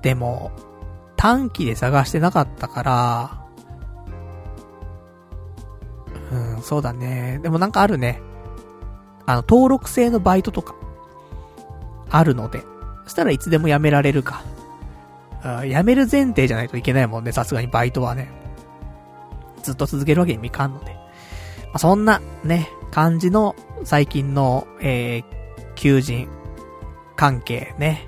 [0.02, 0.52] でも、
[1.16, 3.42] 短期で探してなかったから、
[6.32, 7.40] うん、そうだね。
[7.44, 8.22] でもなんかあるね。
[9.26, 10.76] あの、登録制のバイトとか、
[12.10, 12.64] あるので、
[13.04, 14.44] そしたらいつでも辞められるか。
[15.64, 18.32] 辞める前提じゃないといけないもんね、さすがにバイトはね。
[19.64, 21.01] ずっと続けるわけにもいかんので。
[21.72, 26.28] まあ、そんな、ね、感じの最近の、えー、求人
[27.16, 28.06] 関係ね、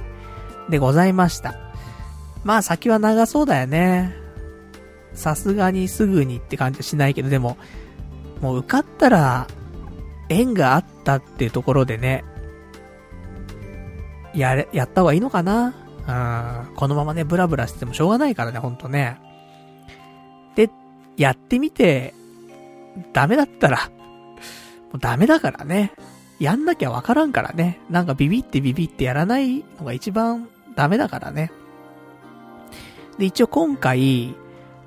[0.70, 1.56] でございました。
[2.44, 4.14] まあ先は長そうだよね。
[5.14, 7.58] さすがにすぐにって感じはしないけど、でも、
[8.42, 9.48] もう受かったら、
[10.30, 12.26] 縁があったっていうところでね、
[14.34, 15.74] やれ、やった方がいいのかな
[16.06, 19.20] うん、このままね、ブラブラしててもしょうがないからね、ほんとね。
[20.56, 20.70] で、
[21.16, 22.14] やってみて、
[23.12, 23.90] ダメだったら、
[24.92, 25.94] もうダメだからね。
[26.40, 27.80] やんなきゃわからんからね。
[27.90, 31.52] なんかビビってビビってやらないのが一番ダメだからね。
[33.18, 34.36] で、一応今回、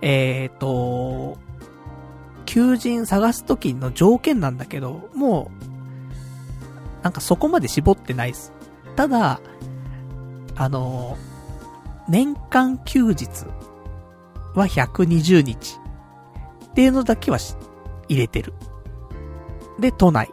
[0.01, 1.39] えっ、ー、と、
[2.45, 5.51] 求人探すときの条件なんだけど、も
[7.01, 8.53] う、なんかそこまで絞ってないです。
[8.97, 9.41] ただ、
[10.57, 11.17] あの、
[12.09, 13.47] 年間休日
[14.55, 15.79] は120日
[16.67, 17.39] っていうのだけは
[18.09, 18.53] 入れてる。
[19.79, 20.31] で、都内。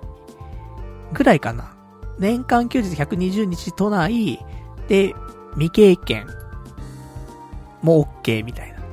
[1.14, 1.74] ぐらいかな。
[2.20, 4.40] 年間休日120日都内
[4.88, 5.14] で
[5.54, 6.28] 未経験
[7.82, 8.84] も OK みたいな。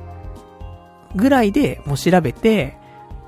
[1.15, 2.77] ぐらいでもう調べて、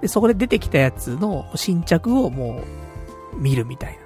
[0.02, 2.62] で、そこで出てきたやつの新着をも
[3.34, 4.04] う見るみたいな。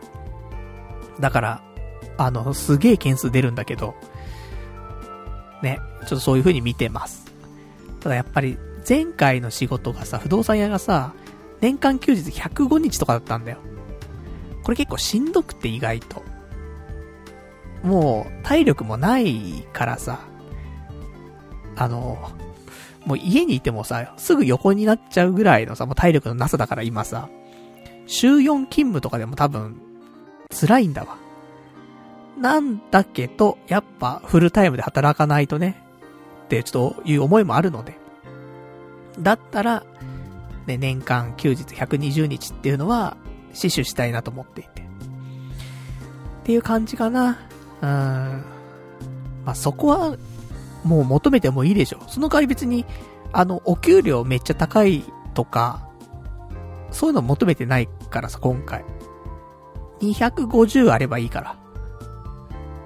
[1.20, 1.64] だから、
[2.18, 3.96] あの、すげえ件数出るんだけど、
[5.62, 7.26] ね、ちょっとそういう風に見てます。
[8.00, 8.58] ただやっぱり、
[8.88, 11.14] 前回の仕事がさ、不動産屋がさ、
[11.62, 13.58] 年間休日105日とかだったんだよ。
[14.64, 16.24] これ結構しんどくて意外と。
[17.84, 20.20] もう、体力もないからさ、
[21.76, 22.32] あの、
[23.06, 27.30] もう家にいてもさ、すぐ横になっちゃうぐらいのさ、もう体力のなさだから今さ、
[28.06, 29.80] 週4勤務とかでも多分、
[30.52, 31.18] 辛いんだわ。
[32.38, 35.82] なんだけど、やっぱフルタイムで働かないとね、
[36.46, 37.98] ってちょっという思いもあるので。
[39.20, 39.84] だったら、
[40.68, 43.18] ね、年間休日120日っていうのは、
[43.54, 44.82] 死守したいなと思っていて。
[44.82, 44.84] っ
[46.44, 47.40] ていう感じかな。
[47.82, 48.44] うん。
[49.46, 50.18] まあ、そこは、
[50.84, 52.00] もう求めてもいいでしょ。
[52.08, 52.86] その代わり別に、
[53.34, 55.04] あの、お給料めっちゃ高い
[55.34, 55.88] とか、
[56.92, 58.86] そういうの求めてないからさ、今回。
[60.02, 61.58] 250あればいいから。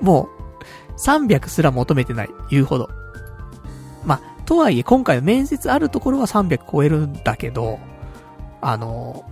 [0.02, 0.42] もう、
[1.00, 2.90] 300すら求めてない、言うほど。
[4.06, 4.22] まあ、
[4.52, 7.80] とはいえ今回の面接あるところは300超えるんだけど、
[8.60, 9.24] あの、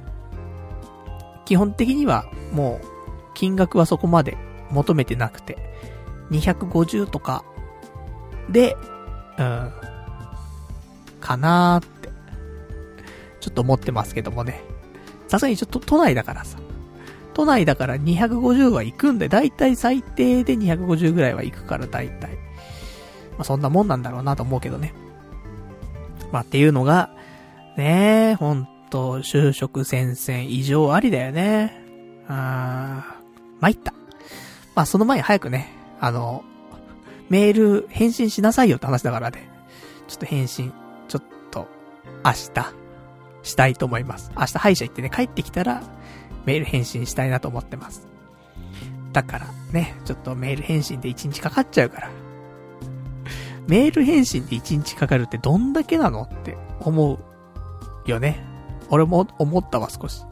[1.43, 2.23] 基本的には
[2.53, 2.87] もう、
[3.33, 4.37] 金額はそこまで
[4.71, 5.57] 求めてなくて、
[6.31, 7.43] 250とか
[8.49, 8.77] で、
[9.37, 9.73] うん、
[11.19, 12.09] かなーって、
[13.41, 14.61] ちょっと思ってますけどもね。
[15.27, 16.59] さすがにちょっと都内だからさ。
[17.33, 22.35] 都内だから250は行くんで、だいたい最低で250ぐらいは行くからだいたい。
[23.31, 24.93] まあそんなもんなんだろうなと思うけどね。
[26.31, 27.09] まあっていうのが、
[27.77, 31.83] ねえ、ほんと、就職戦線異常ありだよね。
[32.27, 33.93] あー、参った。
[34.75, 35.69] まあその前に早くね、
[35.99, 36.43] あの、
[37.29, 39.49] メール返信しなさいよって話だからね。
[40.07, 40.73] ちょっと返信、
[41.07, 41.67] ちょっと、
[42.25, 42.73] 明日、
[43.43, 44.31] したいと思います。
[44.37, 45.83] 明日歯医者行ってね、帰ってきたら、
[46.45, 48.07] メール返信したいなと思ってます。
[49.13, 52.09] だからね、ちょっとメール返信で1日かかっちゃうから。
[53.69, 58.43] メール返信で1日かかるってどんだけなのって思うよね。
[58.89, 60.25] 俺も思ったわ、少し。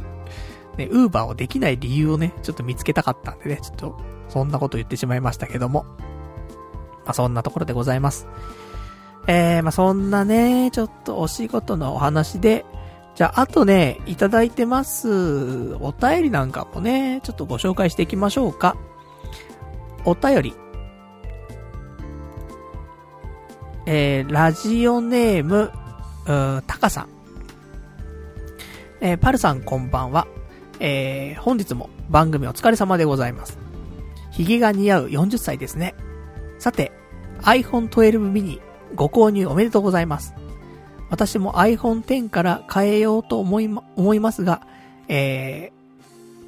[0.77, 3.97] ね、ウーバーをできない理由をね、ちょっと見つけたかったんでね、ちょっと、
[4.27, 5.85] そんなこと言ってしまいましたけども。
[7.05, 8.27] まあ、そんなところでございます。
[9.27, 12.65] えー、まあ、そんなね、ちょっとお仕事のお話で、
[13.15, 18.75] じゃあ、あとね、いただいてます、お便りなんかもね、ちょっとご紹介していきましょうか。
[20.05, 20.66] お便り。
[23.89, 25.71] えー、ラジオネーム、
[26.25, 27.07] うタカさん。
[28.99, 30.27] えー、パルさんこんばんは。
[30.81, 33.57] えー、本日も番組お疲れ様でございます。
[34.31, 35.95] 髭が似合う40歳ですね。
[36.59, 36.91] さて、
[37.43, 38.59] iPhone 12 mini
[38.95, 40.33] ご購入おめでとうございます。
[41.09, 44.67] 私も iPhone X から変えようと思いま、思いますが、
[45.07, 45.71] え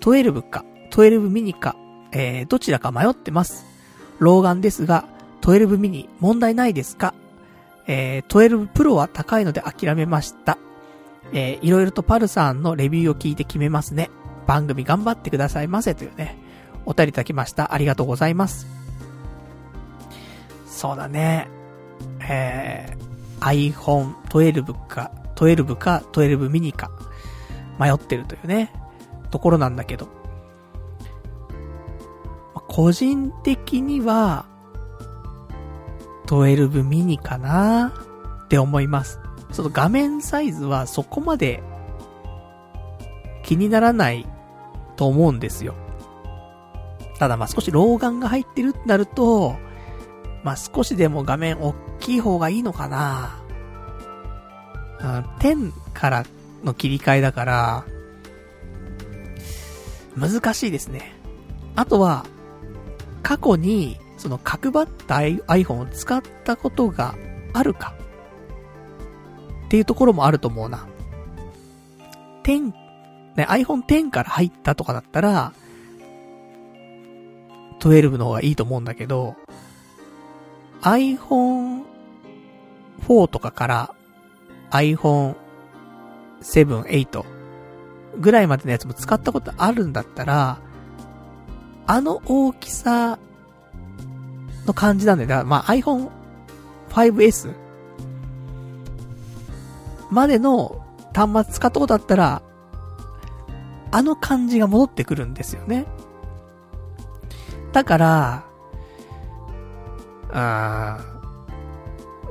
[0.02, 1.78] ー、12か、12 mini か、
[2.12, 3.66] えー、どちらか迷ってます。
[4.20, 5.06] 老眼ですが、
[5.40, 7.14] 12 mini 問題ないですか？
[7.92, 10.60] えー、12 Pro は高いので諦めました。
[11.34, 14.12] えー、いろいろとパルさんのレビューを聞いて決めますね。
[14.46, 16.38] 番組頑張ってくださいませというね、
[16.86, 17.74] お便りいただきました。
[17.74, 18.68] ありがとうございます。
[20.68, 21.48] そうだね。
[22.22, 26.92] えー、iPhone 12か、12か、12 mini か、
[27.80, 28.72] 迷ってるというね、
[29.32, 30.08] ところなんだけど。
[32.68, 34.46] 個人的には、
[36.30, 37.92] 12 mini かな？
[38.46, 39.20] って思います。
[39.52, 41.64] ちょっと画面サイズはそこまで
[43.44, 44.28] 気にならない
[44.96, 45.74] と思うんですよ。
[47.18, 49.56] ただまあ少し老眼が入ってるってなると、
[50.44, 53.42] まあ、少しでも画面大きい方がいいのかな？
[55.00, 55.08] うん、
[55.40, 56.26] 10から
[56.64, 57.86] の切り替えだから、
[60.16, 61.14] 難しいですね。
[61.76, 62.26] あとは、
[63.24, 67.16] 過去に、その角張った iPhone を使ったことが
[67.54, 67.96] あるか
[69.66, 70.88] っていうところもあると思うな。
[72.44, 72.74] 10、
[73.36, 75.54] ね、iPhone X から入ったとかだったら、
[77.80, 79.36] 12の方がいいと思うんだけど、
[80.82, 81.84] iPhone
[83.08, 83.96] 4とかから
[84.72, 85.36] iPhone
[86.42, 87.24] 7、8
[88.20, 90.60] ぐらいまでのやつも使ったことあるんだったら、
[91.88, 93.18] あの大きさ
[94.70, 95.30] の感じなんだよ。
[95.30, 96.10] だからまあ iPhone
[96.90, 97.54] 5S
[100.12, 100.84] までの
[101.14, 102.42] 端末使ったことあったら、
[103.92, 105.86] あの感じが戻ってくるんですよね。
[107.74, 108.46] だから、
[110.32, 111.00] あ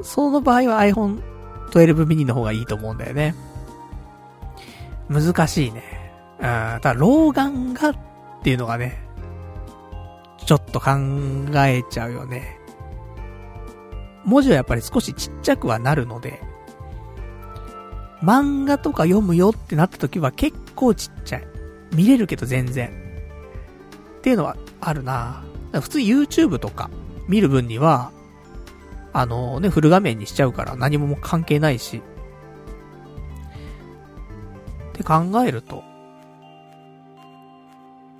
[0.02, 1.20] その場合は iPhone
[1.70, 3.34] 12 mini の方がいいと思うんだよね。
[5.08, 5.82] 難しいね。
[6.40, 7.96] あただ、老眼がっ
[8.42, 9.07] ていうのがね、
[10.48, 10.92] ちょっと考
[11.56, 12.58] えちゃうよね。
[14.24, 16.40] 文字はやっぱり少しちっちゃくはなるので、
[18.22, 21.46] 漫画とか読むよってなった時は結構ちっちゃい。
[21.92, 22.88] 見れるけど全然。
[24.20, 25.44] っていうのはあるな
[25.74, 26.88] 普通 YouTube とか
[27.28, 28.10] 見る分には、
[29.12, 32.00] あのね、フル画面にしちゃうから何も関係ないし。
[34.88, 35.84] って考えると、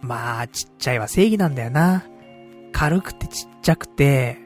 [0.02, 2.04] まあ、ちっちゃいは正義なんだよな。
[2.72, 4.38] 軽くてちっちゃくて、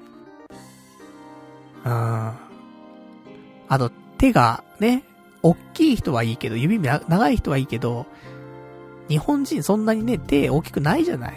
[1.84, 1.90] うん。
[1.90, 5.04] あと、手がね、
[5.42, 8.06] 大きい人はいいけど、指長い人はいいけど、
[9.08, 11.34] 日本人そんなにね、手大きくないじゃない。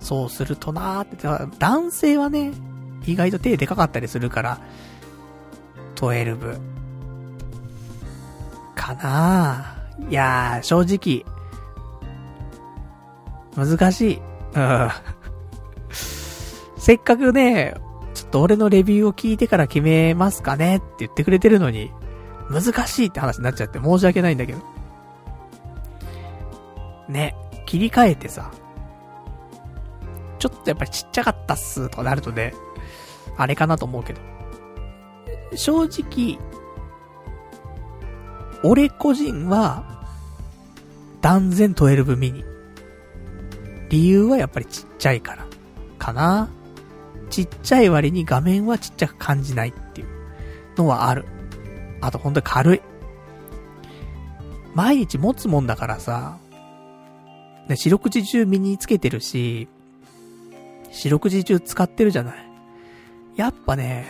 [0.00, 2.52] そうするとなーって、男性はね、
[3.06, 4.60] 意外と手でかかったりするから、
[5.96, 6.58] 12。
[8.74, 10.10] かなぁ。
[10.10, 11.24] いやー、正直、
[13.56, 14.20] 難しい。
[14.54, 14.90] うん。
[15.94, 17.74] せっかくね、
[18.14, 21.90] ちょっと俺のレビューを聞いてから決めますかねって言ってくれてるのに、
[22.50, 24.58] 難しいって話になっちゃって申し訳ないんだけど。
[27.08, 27.34] ね、
[27.66, 28.50] 切り替えてさ、
[30.38, 32.54] ちょっとやっぱりちっちゃかったっすとかなるとね、
[33.36, 34.20] あれかなと思うけど。
[35.54, 36.38] 正直、
[38.62, 40.04] 俺個人は、
[41.20, 42.44] 断然12ミニ。
[43.88, 45.43] 理由はやっぱりちっちゃいから。
[46.04, 46.48] かな？
[47.30, 50.08] ちっちゃい割に画面はちっちゃく感じないっていう
[50.76, 51.24] のはある。
[52.00, 52.82] あとほんとに軽い。
[54.74, 56.36] 毎日持つもんだからさ、
[57.68, 59.68] ね、四六時中身につけてるし、
[60.90, 62.34] 四六時中使ってるじゃない。
[63.36, 64.06] やっぱね、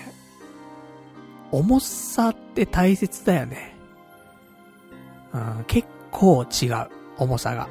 [1.53, 3.77] 重さって大切だよね。
[5.33, 6.89] うん、結構違う、
[7.19, 7.69] 重さが。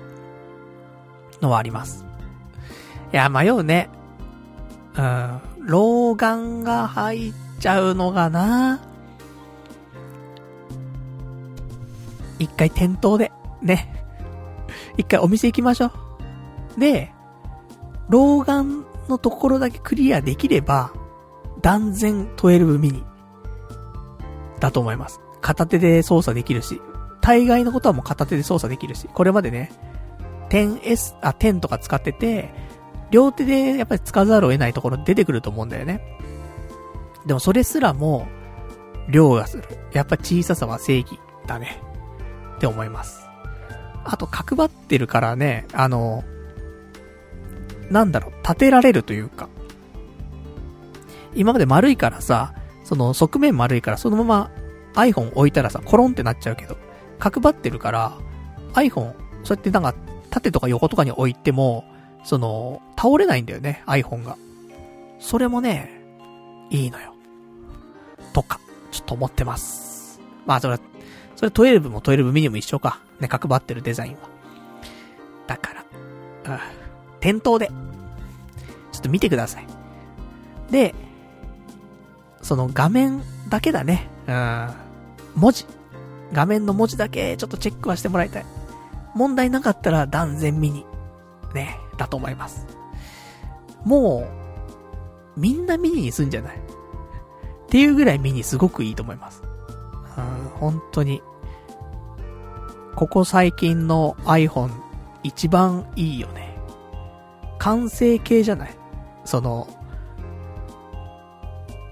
[1.41, 2.05] のはあります。
[3.11, 3.89] いや、迷うね。
[4.95, 8.79] うん、老眼が入っちゃうのがな？
[12.39, 14.05] 一回店頭で、ね。
[14.97, 15.91] 一回お店行きましょ
[16.77, 16.79] う。
[16.79, 17.11] で、
[18.09, 20.91] 老眼のところだけクリアできれば、
[21.61, 23.03] 断然12ミニ。
[24.59, 25.19] だと思います。
[25.41, 26.81] 片手で操作できるし、
[27.21, 29.71] 大概のことはもう片手で操作できるし、これまでね、
[30.49, 32.53] 10S、あ、10とか使ってて、
[33.13, 36.01] 両手でやっぱり使わざるを得ないところ出てくると思うんだよね。
[37.27, 38.27] でもそれすらも、
[39.07, 39.63] 量がする。
[39.93, 41.79] やっぱ小ささは正義だね。
[42.57, 43.21] って思います。
[44.03, 46.23] あと角張ってるからね、あの、
[47.91, 49.47] なんだろう、立てられるというか。
[51.35, 54.51] 今まで丸いからさ、その側面丸いからそのまま
[54.95, 56.77] iPhone 置いたらさ、コロンってなっちゃうけど、
[57.19, 58.17] 角張ってるから、
[58.73, 59.13] iPhone、
[59.43, 59.93] そうやってなんか、
[60.31, 61.85] 縦とか横とかに置いても、
[62.23, 64.37] その、倒れないんだよね、iPhone が。
[65.19, 65.89] それもね、
[66.69, 67.13] いいのよ。
[68.33, 68.59] とか、
[68.91, 70.19] ちょっと思ってます。
[70.45, 70.79] まあ、それは、
[71.35, 72.99] それ12も12ミニも一緒か。
[73.19, 74.19] ね、角張ってるデザインは。
[75.47, 75.85] だから、
[76.55, 76.59] うん。
[77.19, 77.67] 店頭で、
[78.91, 79.67] ちょっと見てください。
[80.71, 80.95] で、
[82.41, 84.09] その画面だけだね。
[84.27, 84.69] うん。
[85.35, 85.65] 文字。
[86.33, 88.45] 画面の文字だけちょっとチェックはしてもらいたい。
[89.13, 90.85] 問題なかったら断然ミニ。
[91.53, 92.65] ね、だと思います。
[93.85, 94.27] も
[95.37, 96.57] う、みんなミニにすんじゃない？
[96.57, 96.59] っ
[97.67, 99.41] ていうぐらいミニすごくいいと思います。
[100.17, 101.21] うん、本当に。
[102.95, 104.69] ここ最近の iPhone
[105.23, 106.55] 一番いいよね。
[107.57, 108.75] 完成形じゃない？
[109.25, 109.67] その、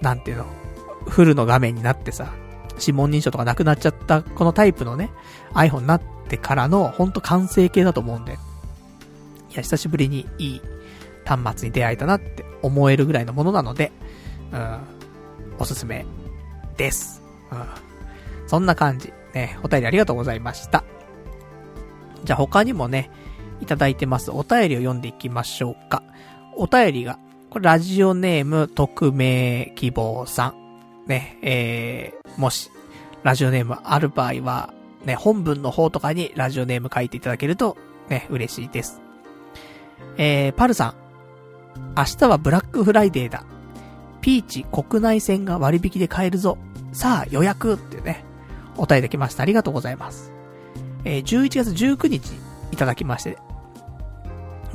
[0.02, 0.46] なんていうの、
[1.08, 2.32] フルの画面になってさ、
[2.80, 5.12] 指紋認証とかなくなっちゃったこのタイプのね、
[5.54, 8.38] iPhone になってからのほんと完成形だと思うんで。
[9.52, 10.62] いや、久しぶりにいい
[11.26, 13.92] 端末に出会えたなって思えるぐらいのものなので、
[14.52, 14.80] うん、
[15.60, 16.06] おすすめ
[16.78, 17.22] です。
[17.52, 17.66] うん。
[18.48, 19.14] そんな感じ。
[19.34, 20.84] ね、お便りありがとうございました。
[22.24, 23.10] じゃあ他にもね、
[23.62, 24.32] いただいてます。
[24.32, 26.04] お便りを読んでいきましょうか。
[26.56, 27.20] お便りが、
[27.50, 31.08] これラジオネーム匿名希望さん。
[31.08, 32.72] ね、えー、もし、
[33.24, 34.74] ラジオネームある場合は、
[35.06, 37.78] ね、本文の方とかにラジオネーム書いていただけると、
[38.10, 39.02] ね、嬉しいです。
[40.18, 40.94] えー、パルさん。
[41.98, 43.44] 明日はブラックフライデーだ。
[44.22, 46.58] ピーチ国内線が割引で買えるぞ。
[46.92, 48.24] さあ予約ってね、
[48.78, 49.44] お答えできました。
[49.44, 50.32] ありがとうございます。
[51.04, 52.34] えー、11月19日
[52.72, 53.38] いただきまして。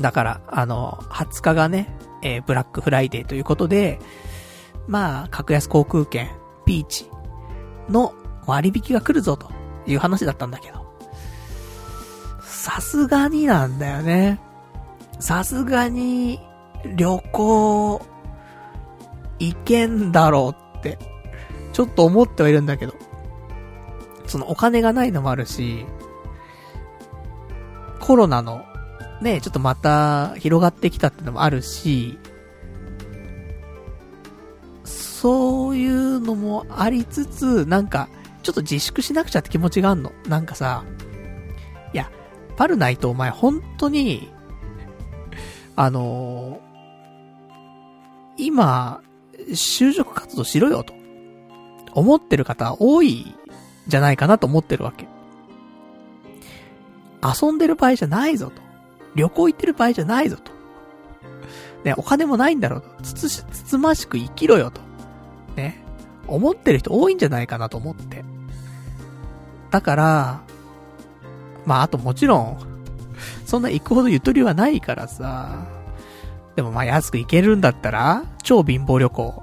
[0.01, 3.99] だから、あの、20日がね、えー、ブラックフライデーということで、
[4.89, 6.31] まあ、格安航空券、
[6.65, 7.11] ピーチ
[7.89, 8.15] の
[8.47, 9.51] 割引が来るぞと
[9.87, 10.85] いう話だったんだけど。
[12.43, 14.41] さすがになんだよね。
[15.19, 16.41] さすがに、
[16.97, 18.01] 旅行、
[19.39, 20.99] 行けんだろうって、
[21.73, 22.95] ちょっと思ってはいるんだけど。
[24.27, 25.87] そのお金がないのもあるし、
[28.01, 28.65] コロナの、
[29.21, 32.19] ね、ちょっとまた広がってきたってのもあるし、
[34.85, 38.09] そういうのもありつつ、なんか、
[38.43, 40.13] ちょっと自粛しなくちゃって気持ちがあんの。
[40.29, 40.85] なんかさ、
[41.93, 42.11] いや、
[42.57, 44.33] パルナイトお前本当に、
[45.77, 49.03] あのー、今、
[49.51, 50.95] 就職活動しろよと、
[51.93, 53.35] 思ってる方多い
[53.87, 55.07] じゃないかなと思ってるわけ。
[57.23, 58.63] 遊んでる場合じゃないぞと。
[59.15, 60.53] 旅行行ってる場合じゃないぞと。
[61.85, 62.89] ね、お金もないんだろうと。
[63.03, 64.81] つつし、つつましく生きろよと。
[65.57, 65.83] ね。
[66.27, 68.25] 思ってる人多いんじゃないかなと思って。
[69.71, 70.41] だから、
[71.65, 72.76] まあ、あともちろん、
[73.45, 75.67] そんな行くほどゆとりはないからさ。
[76.55, 79.43] でもまあ安く行けるんだったら、超貧乏旅行、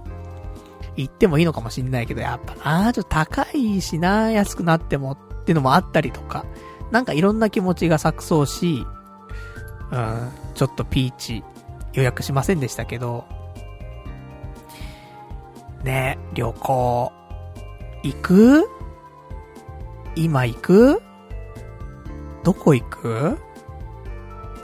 [0.95, 6.45] 行ってもいいのかもしんないけど、やっぱなちょっと高いしな安くなってもっていうのもあったりとか、
[6.91, 8.85] なんかいろんな気持ちが錯綜し、
[9.91, 11.43] うん、ちょっとピーチ
[11.93, 13.25] 予約しませんでしたけど、
[15.83, 17.11] ね旅行、
[18.03, 18.63] 行く？
[20.15, 21.01] 今行く？
[22.43, 23.37] どこ行く？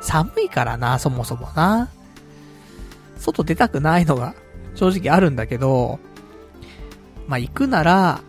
[0.02, 1.90] 寒いからな、そもそもな。
[3.18, 4.34] 外出たくないのが
[4.76, 6.00] 正直あるんだけど、
[7.28, 8.22] まあ、行くなら、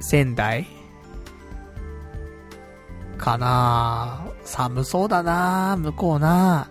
[0.00, 0.66] 仙台
[3.16, 6.68] かな寒そうだな向こうな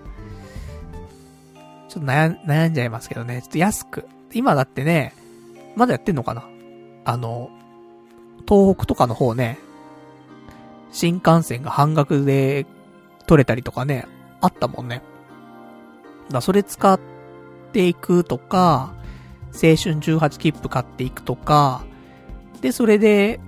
[1.89, 3.41] ちょっと悩悩んじゃいますけどね。
[3.43, 4.07] ちょっと安く。
[4.33, 5.13] 今だってね、
[5.75, 6.43] まだやってんのかな
[7.05, 7.51] あの、
[8.47, 9.59] 東北とかの方ね、
[10.91, 12.65] 新幹線が半額で
[13.25, 14.07] 取れたりとかね、
[14.41, 15.01] あったもんね。
[16.29, 16.99] だそれ使っ
[17.71, 18.93] ていくとか、
[19.53, 21.83] 青春18切符買っていくとか、
[22.61, 23.39] で、それで、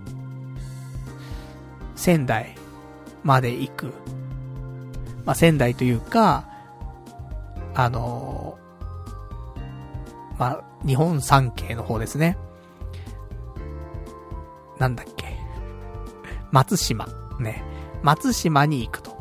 [1.95, 2.55] 仙台
[3.23, 3.93] まで行く。
[5.25, 6.47] まあ、仙台というか、
[7.73, 12.37] あのー、まあ、日本三景の方ですね。
[14.77, 15.37] なんだっけ。
[16.51, 17.07] 松島。
[17.39, 17.63] ね。
[18.03, 19.14] 松島に行くと。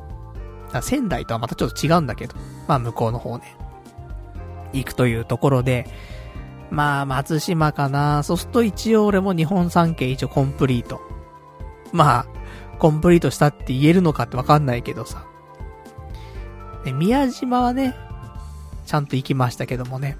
[0.82, 2.34] 仙台とはまたちょっと違うんだけど。
[2.66, 3.56] まあ、向こうの方ね。
[4.72, 5.86] 行くというところで、
[6.70, 8.22] まあ、松島かな。
[8.22, 11.00] そうすると一応俺も日本三景一応コンプリート。
[11.92, 12.26] まあ、
[12.78, 15.24] コンプリートしたって言えるのかってわかんないけどさ。
[16.84, 17.94] で、宮島はね、
[18.86, 20.16] ちゃんと行きましたけどもね。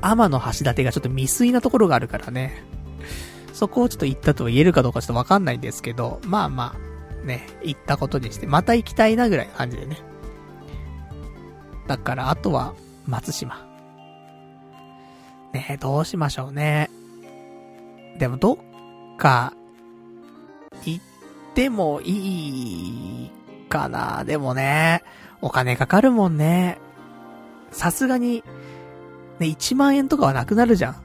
[0.00, 2.64] 天の橋立がちょっと未遂なところがあるからね。
[3.52, 6.91] そこをちょっと行ったと言えるかどうかちょっとわかんないんですけど、まあまあ、
[7.24, 9.98] ね、行ったことにして、また行きたいなぐらいの感じでね。
[11.86, 12.74] だから、あとは、
[13.06, 13.66] 松島。
[15.52, 16.90] ねどうしましょうね。
[18.18, 18.56] でも、どっ
[19.18, 19.54] か、
[20.84, 21.04] 行っ
[21.54, 23.30] てもいい
[23.68, 24.24] かな。
[24.24, 25.02] でもね、
[25.40, 26.78] お金かかるもんね。
[27.70, 28.44] さすがに、
[29.38, 30.96] ね、1万円とかはなくなるじゃん。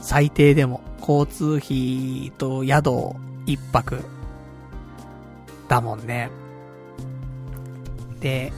[0.00, 0.88] 最低でも。
[1.08, 3.16] 交通費と宿
[3.46, 4.17] 一泊。
[5.68, 6.30] だもんね。
[8.20, 8.52] で、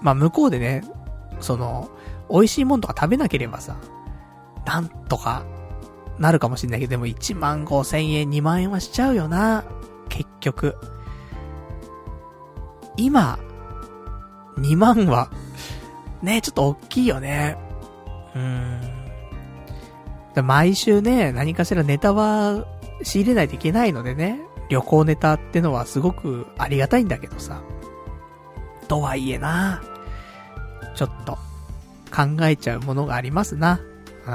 [0.00, 0.82] まあ、向こうでね、
[1.40, 1.90] その、
[2.30, 3.76] 美味しいもんとか食べなければさ、
[4.64, 5.44] なんとか、
[6.18, 9.64] なるかもしんないけど、でも1万5千円、2万円はしちゃうよな。
[10.08, 10.76] 結局。
[12.96, 13.38] 今、
[14.58, 15.30] 2万は、
[16.22, 17.56] ね、ちょっと大きいよね。
[18.34, 18.40] うー
[20.40, 20.46] ん。
[20.46, 22.64] 毎週ね、何かしらネタは
[23.02, 27.62] 仕入れないといけないのでね、旅行ネタってのはすごくありがたいんだけどさ。
[28.88, 29.82] とはいえな、
[30.94, 31.38] ちょっと
[32.14, 33.80] 考えちゃうものがありますな。
[34.26, 34.30] う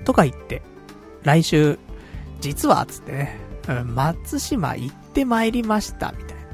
[0.00, 0.04] ん。
[0.04, 0.62] とか言って、
[1.22, 1.78] 来週、
[2.40, 3.38] 実は、つってね、
[3.68, 6.44] うん、松島行って参りました、みたいな。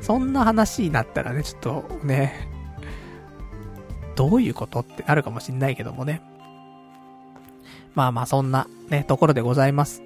[0.00, 2.48] そんな話になったらね、ちょっとね、
[4.16, 6.22] どういうことってなるかもしんないけどもね。
[7.94, 10.02] まあまあそんなね、ところでございます。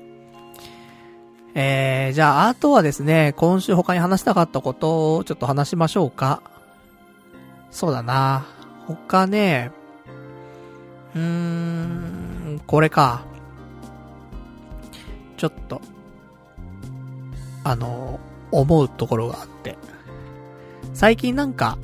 [1.55, 6.43] えー、じゃあ、あとはですね、今週他に話したかったことをちょっと話しましょうか。
[7.71, 8.47] そうだな。
[8.87, 9.71] 他ね、
[11.15, 13.25] うーん、これか。
[15.37, 15.81] ちょっと、
[17.63, 18.19] あの、
[18.51, 19.79] 思うところがあって。
[20.93, 21.79] 最近なんか、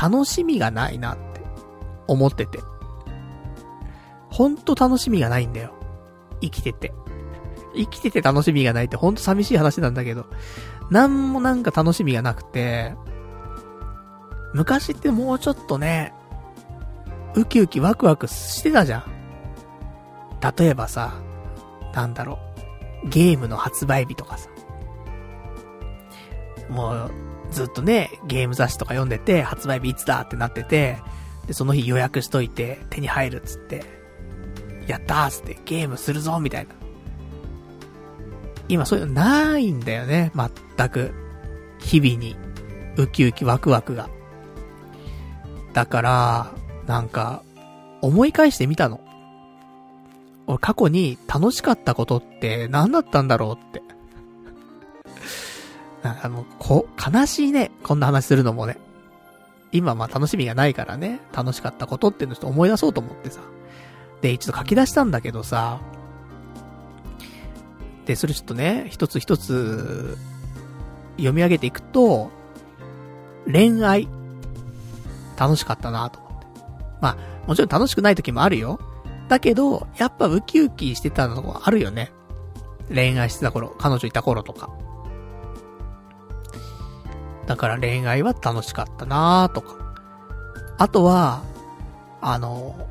[0.00, 1.40] 楽しみがないなって
[2.06, 2.58] 思ってて。
[4.30, 5.72] ほんと楽しみがないんだよ。
[6.42, 6.92] 生きてて。
[7.74, 10.26] 生きてて楽しみがないってほんと寂しい話なんだけど、
[10.90, 12.94] なんもなんか楽しみがなくて、
[14.54, 16.14] 昔ってもうちょっとね、
[17.34, 19.04] ウキウキワクワクしてたじゃん。
[20.58, 21.20] 例えばさ、
[21.94, 22.38] なんだろ
[23.04, 24.48] う、ゲームの発売日とかさ。
[26.68, 27.10] もう、
[27.50, 30.98] ずっとね、ゲーム雑誌とか読んでて、発売日いつだってなってて、
[31.46, 33.84] で、その日予約しといて、手に入るっつって、
[34.86, 36.74] やったーっつってゲームするぞみたいな。
[38.68, 41.14] 今そういうのないんだよね、全く。
[41.78, 42.36] 日々に、
[42.96, 44.08] ウキウキワクワクが。
[45.72, 46.52] だから、
[46.86, 47.42] なんか、
[48.00, 49.00] 思い返してみたの。
[50.46, 53.82] 俺過去に楽しかったことって何だったんだろうって。
[56.02, 57.70] なんかもう、こ、悲しいね。
[57.82, 58.78] こんな話するのもね。
[59.72, 63.40] 今まあ楽しみがないからね、楽しかったことっていうのをちょっと思い出そうと思ってさ。
[64.22, 65.80] で、一度書き出したんだけどさ、
[68.08, 70.16] で、それちょっとね、一つ一つ
[71.18, 72.30] 読み上げていくと、
[73.44, 74.08] 恋愛、
[75.36, 76.46] 楽しかったなと思って。
[77.02, 77.16] まあ、
[77.46, 78.80] もちろん楽しくない時もあるよ。
[79.28, 82.10] だけど、やっぱウキウキしてたのあるよね。
[82.88, 84.70] 恋愛してた頃、彼女いた頃とか。
[87.44, 89.76] だから恋愛は楽しかったなとか。
[90.78, 91.42] あとは、
[92.22, 92.88] あの、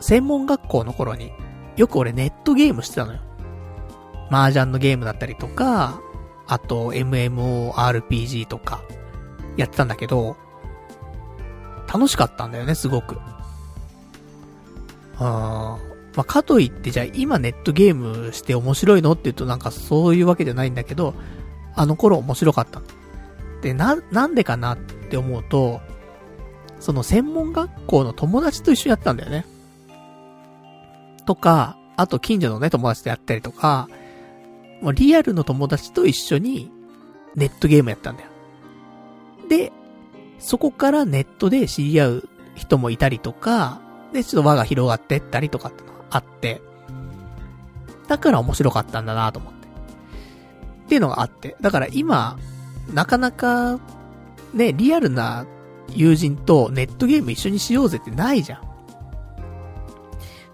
[0.00, 1.30] 専門学校の頃に、
[1.76, 3.20] よく俺ネットゲームしてたのよ。
[4.32, 6.00] 麻雀のゲームだったりとか、
[6.46, 8.82] あと MMORPG とか、
[9.58, 10.36] やってたんだけど、
[11.92, 13.18] 楽しかったんだよね、すごく。
[15.18, 15.78] あ
[16.16, 21.14] まあ、かといってじゃあ今ネットゲームして面白いのって言うとなんかそういうわけじゃないんだけど、
[21.74, 22.82] あの頃面白かった
[23.60, 25.80] で、な、なんでかなって思うと、
[26.80, 29.46] その専門学校の友達と一緒にやったんだよね。
[31.26, 33.88] とか、あと近所のね、友達とやったりとか、
[34.82, 36.70] もうリアルの友達と一緒に
[37.36, 38.28] ネットゲームやったんだよ。
[39.48, 39.72] で、
[40.38, 43.80] そこからネットで知り合う人もいたりとか、
[44.12, 46.60] で、ちょっと輪が広がってったりとかってのがあって、
[48.08, 49.68] だから面白かったんだなと思って。
[50.84, 51.56] っていうのがあって。
[51.60, 52.36] だから今、
[52.92, 53.78] なかなか、
[54.52, 55.46] ね、リアルな
[55.88, 58.62] 友人とネットゲーム一緒にしようぜってないじゃん。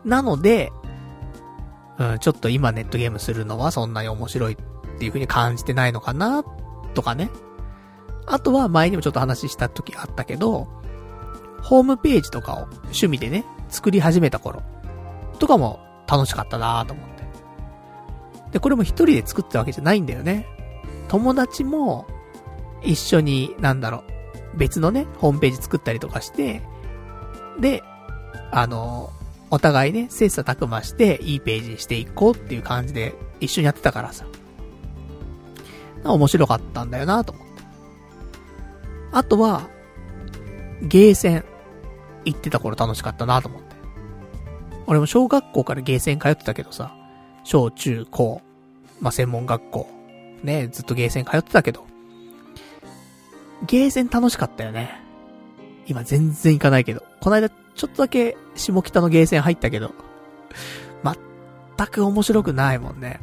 [0.08, 0.70] なので、
[1.98, 4.56] うん、ちょっと今ネットゲームするのはそんなに面白いっ
[4.98, 6.44] ていう風に感じてないのかな、
[6.94, 7.30] とかね。
[8.26, 10.68] あとは前にもちょっと話した時あったけど、
[11.62, 14.62] ホームページとかを趣味でね、作り始めた頃
[15.38, 17.18] とかも楽しかったなと思って。
[18.52, 20.46] で、これも一人で作ったわけじゃないんだよね。
[21.08, 22.06] 友達も
[22.82, 24.04] 一緒に、なんだろ
[24.54, 26.62] う、別のね、ホームページ作ったりとかして、
[27.60, 27.82] で、
[28.50, 29.10] あの、
[29.50, 34.26] お互いね、切磋琢磨して、いいページにしていこうっていう感じで、一緒にやってたからさ。
[36.04, 37.62] 面白かったんだよなと思って。
[39.12, 39.68] あとは、
[40.82, 41.44] ゲーセン、
[42.24, 43.68] 行ってた頃楽しかったなと思って。
[44.86, 46.94] 俺も小学校からゲーセン通ってたけどさ、
[47.44, 48.42] 小中高、
[49.00, 49.88] まあ、専門学校、
[50.42, 51.86] ね、ずっとゲーセン通ってたけど、
[53.66, 55.00] ゲーセン楽しかったよね。
[55.86, 57.02] 今全然行かないけど。
[57.20, 59.94] この間ちょっとだけ下北のゲーセン入ったけど、
[61.04, 63.20] 全く面白くないもんね。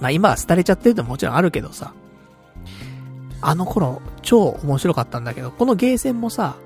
[0.00, 1.92] まあ今は廃れちゃってるのももちろんあるけどさ。
[3.42, 6.56] あの頃、超面白かったんだけど、このゲーセンもさ、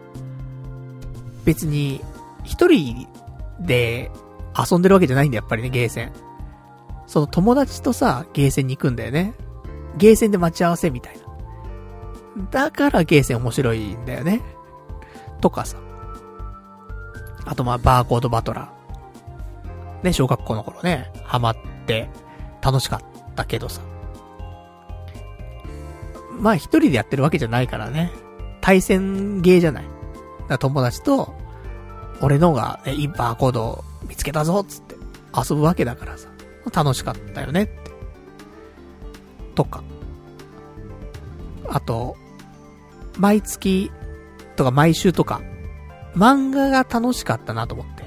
[1.44, 2.00] 別に、
[2.44, 3.08] 一人
[3.60, 4.10] で
[4.56, 6.12] 遊んでるわけじゃないんだやっぱりね、ゲーセン。
[7.06, 9.34] その友達とさ、ゲーセンに行くんだよね。
[9.96, 11.18] ゲーセンで待ち合わせみたい
[12.36, 12.44] な。
[12.50, 14.42] だからゲーセン面白いんだよね。
[15.40, 15.78] とかさ。
[17.44, 20.04] あとまあ、バーコードバトラー。
[20.04, 21.56] ね、小学校の頃ね、ハマっ
[21.86, 22.08] て
[22.62, 23.82] 楽しかったけどさ。
[26.38, 28.10] まあ一人でやってるわけじゃないからね。
[28.60, 29.84] 対戦ゲーじゃない。
[30.58, 31.34] 友達と、
[32.20, 34.96] 俺のが、ね、いいバーコードを見つけたぞっつって
[35.36, 36.28] 遊ぶわけだからさ。
[36.72, 37.90] 楽しかったよねって。
[39.54, 39.82] とか。
[41.68, 42.16] あと、
[43.18, 43.90] 毎月
[44.56, 45.40] とか毎週とか、
[46.14, 48.04] 漫画が楽しかったなと思って。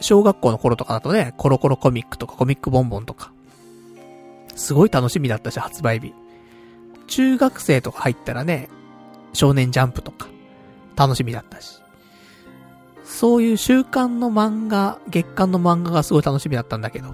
[0.00, 3.32] 小学校の頃とかだとね、コロコロコミックとかコミックボンボンとか、
[4.56, 6.14] すごい楽しみだったし、発売日。
[7.06, 8.68] 中学生とか入ったらね、
[9.32, 10.28] 少年ジャンプとか、
[10.96, 11.80] 楽しみだったし。
[13.04, 17.08] そういう週刊の漫画、月刊の漫画がすごい楽しみだったんだけど。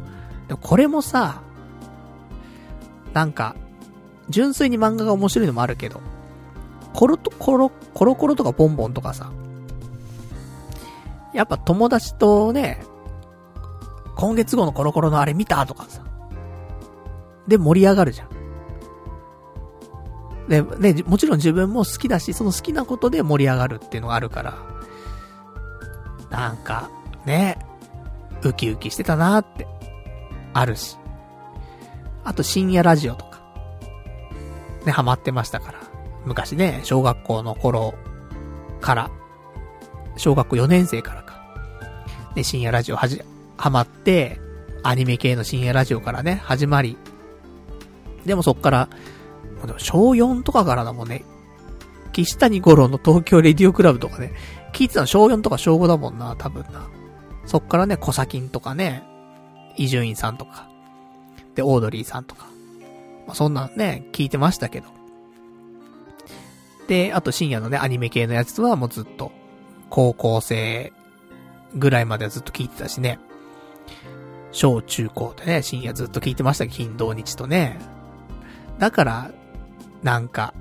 [0.47, 1.43] でもこれもさ、
[3.13, 3.57] なんか、
[4.29, 6.01] 純粋に漫画が面白いのもあるけど、
[6.94, 9.31] コロと、コロ、コロコロとかボンボンとかさ、
[11.32, 12.82] やっぱ友達とね、
[14.16, 16.02] 今月号のコロコロのあれ見たとかさ、
[17.47, 18.28] で盛り上がるじゃん。
[20.48, 20.62] で、
[20.93, 24.59] ね、もちろん自分も好きだし、その好きなことで盛り上がるっていうのがあるから、
[26.31, 26.90] なんか、
[27.27, 27.59] ね、
[28.43, 29.66] ウキウキしてたなーって、
[30.55, 30.97] あるし。
[32.24, 33.40] あと深夜ラジオとか、
[34.85, 35.88] ね、ハマってましたから。
[36.29, 37.95] 昔ね、小学校の頃
[38.81, 39.11] から、
[40.17, 41.43] 小学校4年生からか。
[42.35, 43.23] で、深夜ラジオはじ、
[43.57, 44.41] ハマって、
[44.85, 46.97] アニメ系の深夜ラジオからね、始まり。
[48.25, 48.89] でもそっから、
[49.79, 51.25] 小4とかからだもんね。
[52.13, 54.33] 岸谷五郎の東京レディオクラブとかね、
[54.73, 56.89] 聞いてたの小4とか小5だもんな、多分な。
[57.47, 59.03] そっからね、コサキンとかね、
[59.77, 60.69] 伊集院さんとか、
[61.55, 62.47] で、オードリーさんとか。
[63.27, 64.98] まあ、そんなんね、聞いてましたけど。
[66.89, 69.31] で、あと深夜のね、アニメ系のやつはもうずっと、
[69.90, 70.93] 高校生
[71.74, 73.20] ぐらいまではずっと聞いてたしね。
[74.51, 77.78] 小中高でね、深夜ずっと聞いてました金土日とね。
[78.78, 79.31] だから、
[80.02, 80.55] なんか、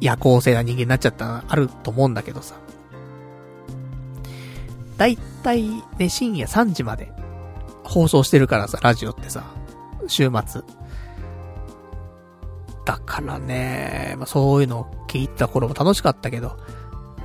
[0.00, 2.56] 夜行性な人間になっちゃったのあると思うんだけどさ。
[4.96, 5.64] だいたい
[5.98, 7.12] ね、深夜3時まで
[7.84, 9.44] 放送してるからさ、ラジオってさ、
[10.06, 10.62] 週末。
[12.86, 16.56] だからね、まあ、そういうのを聞いた頃も楽しかったけど、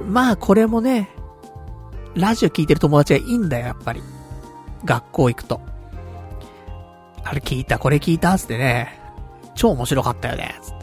[0.03, 1.11] まあこれもね、
[2.15, 4.01] ラジオ聞いてる友達がいいんだよ、やっぱり。
[4.83, 5.61] 学校行くと。
[7.23, 8.99] あれ聞いた、これ聞いた、つってね、
[9.53, 10.81] 超面白かったよね、つって。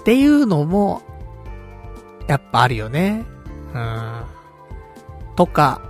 [0.00, 1.00] っていうのも、
[2.26, 3.24] やっぱあるよね。
[3.72, 4.24] うん。
[5.36, 5.80] とか、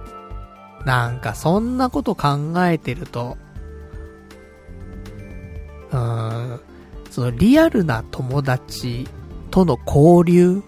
[0.84, 3.38] なんかそんなこと考えてると、
[5.90, 6.60] うーん、
[7.14, 9.06] そのリアルな友達
[9.52, 10.64] との交流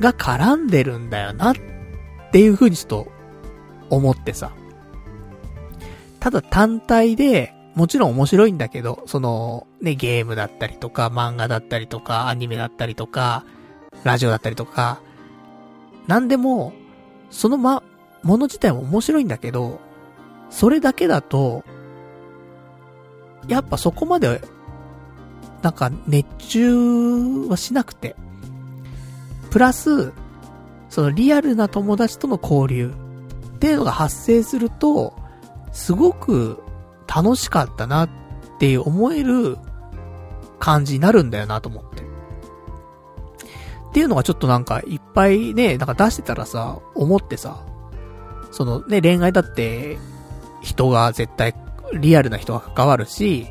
[0.00, 1.54] が絡んでるんだよなっ
[2.32, 3.12] ていう風にちょっと
[3.90, 4.52] 思ってさ。
[6.20, 13.44] ただ単体で、もちろん面白いんだけど、その、ね、ゲームだったりとか、漫画だったりとか、アニメだったりとか、
[14.04, 15.02] ラジオだったりとか、
[16.06, 16.72] なんでも、
[17.28, 17.82] そのま、
[18.22, 19.80] もの自体も面白いんだけど、
[20.48, 21.62] それだけだと、
[23.48, 24.40] やっぱそこまで、
[25.62, 28.16] なんか熱中はしなくて。
[29.50, 30.12] プラス、
[30.88, 32.92] そのリアルな友達との交流
[33.56, 35.14] っていうのが発生すると、
[35.72, 36.62] すごく
[37.06, 38.10] 楽しかったなっ
[38.58, 39.58] て思える
[40.58, 42.02] 感じになるんだよなと思って。
[43.90, 47.62] っていうのがちょっとなんかいっぱいね、なんか出してたらさ、思ってさ、
[48.50, 49.98] そのね、恋愛だって、
[50.62, 51.54] 人が絶対、
[51.92, 53.48] リアルな人が関わるし、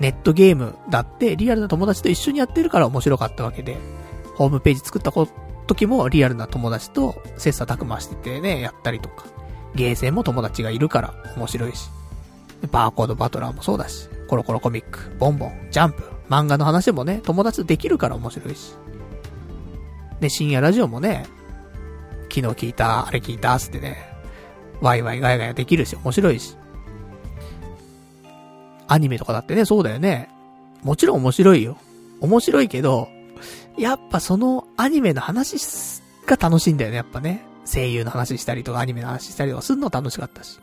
[0.00, 3.78] ネットゲームだってリアルな友達と一緒にやってるから面白かったわけで、
[4.36, 5.12] ホームページ作った
[5.66, 9.26] 時もリアルな友達と切磋琢磨しててね、やったりとか、
[9.74, 11.88] ゲーセンも友達がいるから面白いし、
[12.70, 18.74] バーコードバトラーもそうだし、コロコロコミック、ボンボン、ジャンプ、漫画の話もね、友達とできるから面白いし。
[20.20, 21.26] で、深夜ラジオもね、
[22.32, 23.96] 昨日聞いた、あれ聞いた、つってね、
[24.80, 26.56] ワイワイガヤガヤできるし、面白いし。
[28.88, 30.28] アニメとかだってね、そうだよね。
[30.82, 31.76] もちろん面白いよ。
[32.20, 33.08] 面白いけど、
[33.78, 35.56] やっぱそのアニメの話
[36.26, 37.44] が楽しいんだよね、やっぱね。
[37.66, 40.60] 声優の話したりとか、アニメの話したりとかするの楽しかったし。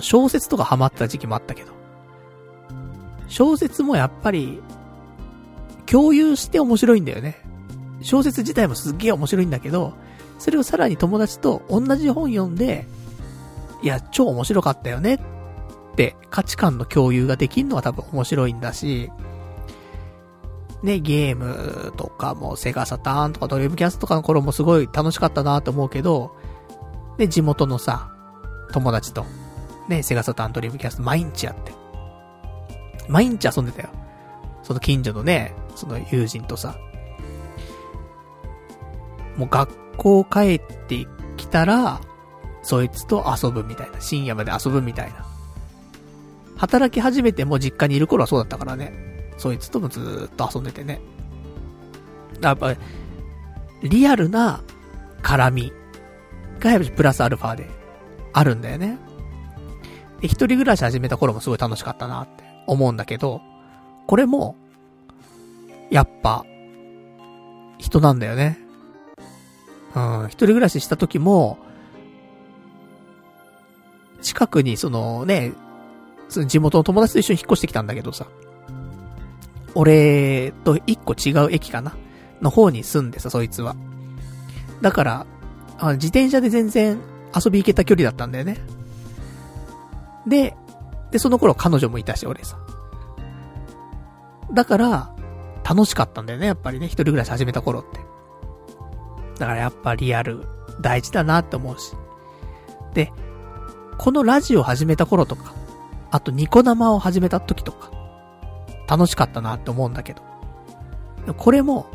[0.00, 1.72] 小説とかハマった時期もあったけど。
[3.28, 4.60] 小説もやっぱり、
[5.86, 7.36] 共有して面白いんだよね。
[8.02, 9.94] 小説自体もすっげえ面白いんだけど、
[10.38, 12.86] それをさらに友達と同じ本読んで、
[13.82, 15.20] いや、超面白かったよね
[15.90, 19.10] って価値観の共有ができるのは多分面白いんだし、
[20.82, 26.34] ね、ゲームとかもセガサターンとかドリームキャストとかの頃もすごい楽しかったなと思うけど、
[27.18, 28.10] ね、地元のさ、
[28.72, 29.26] 友達と、
[29.88, 31.72] ね、セガサターンドリームキャスト毎日やって。
[33.08, 33.90] 毎日遊んでたよ。
[34.62, 36.78] その近所のね、その友人とさ。
[39.36, 41.06] もう学校帰って
[41.36, 42.00] きたら、
[42.62, 44.00] そいつと遊ぶみたいな。
[44.00, 45.29] 深夜まで遊ぶみたいな。
[46.60, 48.92] 働き始めても実家にいる頃はそうだったからね。
[49.38, 51.00] そいつともずーっと遊んでてね。
[52.42, 52.74] やっぱ、
[53.82, 54.60] リアルな
[55.22, 55.72] 絡み
[56.58, 57.66] がやっぱプラスアルファで
[58.34, 58.98] あるんだよね。
[60.20, 63.40] で、一人暮らし始めた頃もすごい楽しかったなって思うんだけど、
[64.06, 64.54] これも、
[65.90, 66.44] やっぱ、
[67.78, 68.58] 人なんだよね。
[69.96, 71.56] うん、一人暮らしした時も、
[74.20, 75.54] 近くにそのね、
[76.30, 78.26] その地元の友達と一緒に引っ越してきたんだけどさ、
[79.74, 81.94] 俺と一個違う駅かな
[82.40, 83.76] の方に住んでさ、そいつは。
[84.80, 85.26] だから、
[85.78, 86.98] あ自転車で全然
[87.34, 88.58] 遊び行けた距離だったんだよね。
[90.26, 90.56] で、
[91.10, 92.58] で、その頃彼女もいたし、俺さ。
[94.52, 95.14] だから、
[95.68, 98.00] 楽しかったんだよね、やっぱりね、一人暮らし始めた頃って。
[99.38, 100.44] だからやっぱリアル
[100.80, 101.94] 大事だなって思うし。
[102.94, 103.12] で、
[103.98, 105.54] このラジオ始めた頃とか、
[106.10, 107.90] あとニコ生を始めた時とか、
[108.88, 110.22] 楽しかったなって思うんだけど。
[111.36, 111.86] これも、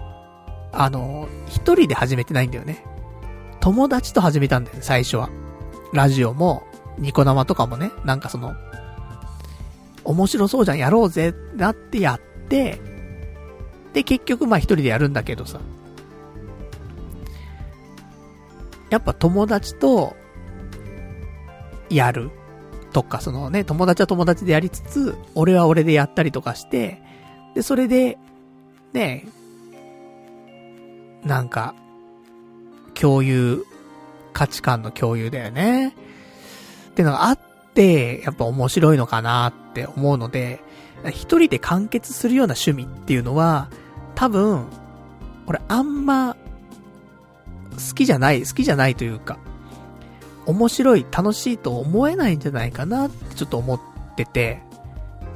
[0.71, 2.83] あの、一人で始めてないんだよね。
[3.59, 5.29] 友達と始めたんだよね、最初は。
[5.93, 6.63] ラジオも、
[6.97, 8.55] ニコ生とかもね、なんかその、
[10.03, 12.79] 面白そうじゃん、やろうぜ、なってやって、
[13.93, 15.59] で、結局まあ一人でやるんだけどさ。
[18.89, 20.15] やっぱ友達と、
[21.89, 22.31] やる。
[22.95, 27.01] とか、そのね、友達は友達でやりつつ、俺は俺でやったりとかして、
[27.53, 28.17] で、それで、
[28.93, 29.26] ね、
[31.26, 31.76] なんか、
[32.93, 33.65] 共有、
[34.31, 35.89] 価値観の共有だよね。
[35.89, 37.39] ってのがあっ
[37.73, 40.61] て、やっぱ面白いのかなって思うので、
[41.09, 43.69] 一人で完結するような趣味っていうのは、
[44.15, 44.67] 多分、
[45.47, 46.38] 俺あんま、
[47.72, 49.38] 好きじゃない、好きじゃないというか、
[50.45, 53.80] 面白い、楽しいと思えないんじゃないかなってちょっと思っ
[54.15, 54.61] てて、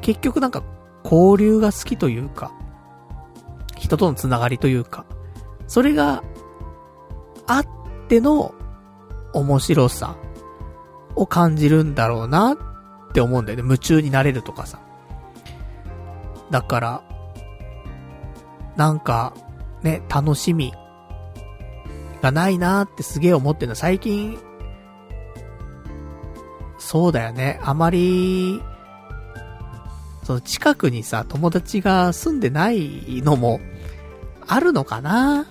[0.01, 0.63] 結局なんか
[1.03, 2.51] 交流が好きというか、
[3.77, 5.05] 人とのつながりというか、
[5.67, 6.23] それが
[7.47, 7.65] あっ
[8.07, 8.53] ての
[9.33, 10.15] 面白さ
[11.15, 12.57] を感じるんだろうなっ
[13.13, 13.63] て思うんだよね。
[13.63, 14.79] 夢中になれるとかさ。
[16.51, 17.03] だから、
[18.75, 19.33] なんか、
[19.83, 20.73] ね、楽しみ
[22.21, 23.75] がないなってすげえ思ってるの。
[23.75, 24.39] 最近、
[26.79, 27.59] そうだよね。
[27.61, 28.63] あまり、
[30.23, 33.59] その近くにさ、友達が住んでないのも、
[34.47, 35.45] あるのかな？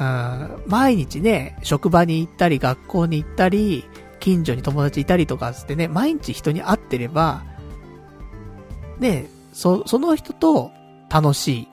[0.00, 3.84] うん、毎日ね、職場に行ったり、学校に行ったり、
[4.20, 7.44] 近所に友達いたりとかつってね、毎日人に会ってれば、
[8.98, 10.70] ね、そ、その人と
[11.10, 11.68] 楽しい、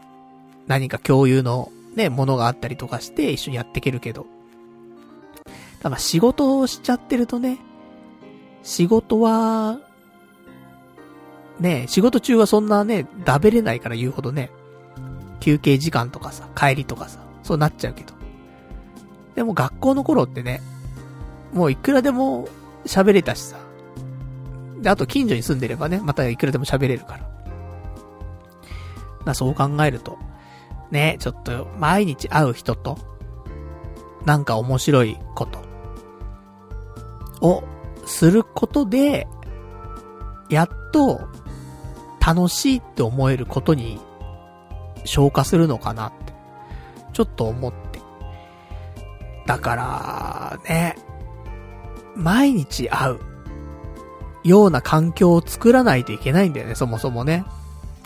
[0.68, 4.26] 何か共有のね、ものがあったりとかして一緒にやっていけるけど。
[5.82, 7.58] ただ仕事をしちゃってるとね、
[8.64, 9.80] 仕事は、
[11.60, 14.52] ね、仕事中はそんなね、だべれないから言うほどね、
[15.40, 18.14] 休憩時間とかさ、帰りとかさ、そうなっちゃうけど。
[19.36, 20.62] でも学校の頃ってね、
[21.54, 22.48] もういくらでも
[22.86, 23.58] 喋れたしさ。
[24.82, 27.30] で、あと近所に住んでればね、またいくらでも喋れるから。
[29.26, 30.18] な、そう考えると、
[30.90, 32.98] ね、ちょっと毎日会う人と、
[34.26, 35.60] なんか面白いこと、
[37.42, 37.64] を
[38.12, 39.28] することで、
[40.50, 41.22] やっと
[42.26, 44.00] 楽しいって思えることに
[45.06, 46.34] 消化するのかなって、
[47.14, 48.00] ちょっと思って。
[49.48, 50.98] だから、ね、
[52.16, 53.20] 毎日会う
[54.44, 57.46] ような環境を作らないといけないんだよね、そもそもね。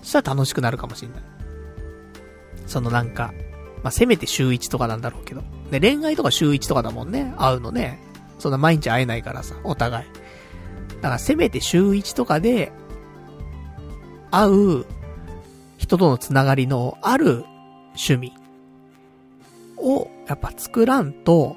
[0.01, 1.23] そしたら楽しくなるかもしんない。
[2.67, 3.33] そのなんか、
[3.83, 5.43] まあ、せめて週1とかなんだろうけど。
[5.71, 8.04] で、恋愛とか週1とかだもんね、会うのね。
[8.39, 10.05] そんな毎日会えないからさ、お互い。
[10.97, 12.71] だからせめて週1とかで、
[14.31, 14.85] 会う
[15.77, 17.45] 人とのつながりのある
[17.89, 18.33] 趣味
[19.77, 21.55] をやっぱ作らんと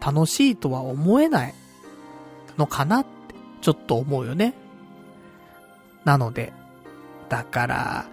[0.00, 1.54] 楽しいとは思えない
[2.56, 3.10] のかなって
[3.60, 4.54] ちょっと思うよね。
[6.04, 6.52] なので、
[7.28, 8.06] だから、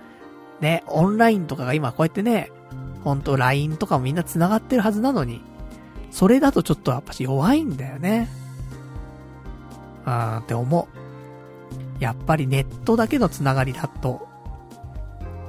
[0.60, 2.52] ね、オンラインとかが今こうやってね、
[3.04, 5.42] ほんと LINE とかもみんな繋がってるはずなのに、
[6.12, 8.30] それだとちょっとやっぱし弱いんだよね。
[10.06, 10.98] あーって思う。
[12.00, 14.28] やっぱりネットだけのつながりだと、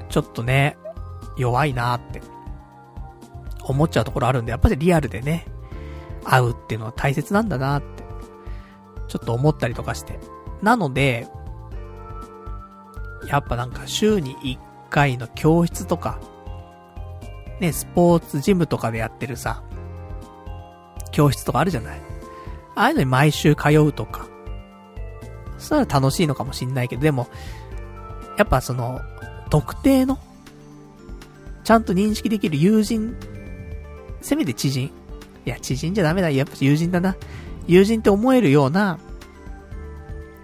[0.09, 0.77] ちょっとね、
[1.37, 2.23] 弱いなーって、
[3.63, 5.47] 思っちゃうところあるんで、やっぱりリアルでね、
[6.25, 8.03] 会うっていうのは大切なんだなーって、
[9.09, 10.19] ちょっと思ったりとかして。
[10.63, 11.29] なので、
[13.27, 14.59] やっぱなんか週に1
[14.91, 16.19] 回の教室とか、
[17.61, 19.63] ね、スポーツジムとかでやってるさ、
[21.13, 22.01] 教室とかあるじゃない？
[22.75, 24.27] ああいうのに毎週通うとか、
[25.59, 27.29] そしたら楽しいのかもしんないけど、でも、
[28.37, 29.01] やっぱその、
[29.51, 30.19] 特定の、
[31.65, 33.17] ちゃんと認識できる友人、
[34.21, 34.93] せめて知人。
[35.45, 36.31] いや、知人じゃダメだ。
[36.31, 37.17] やっぱ友人だな。
[37.67, 38.99] 友人って思えるような、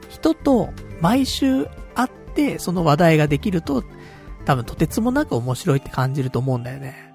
[0.09, 0.71] 人と
[1.01, 3.85] 毎週会って、その話題ができると、
[4.45, 7.13] 多分とてつもなく面白いって感じると思うんだよね。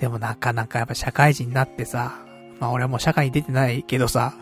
[0.00, 2.18] でもなかなかやっぱ社会人になってさ、
[2.60, 4.34] まあ俺はもう社会に出てないけどさ、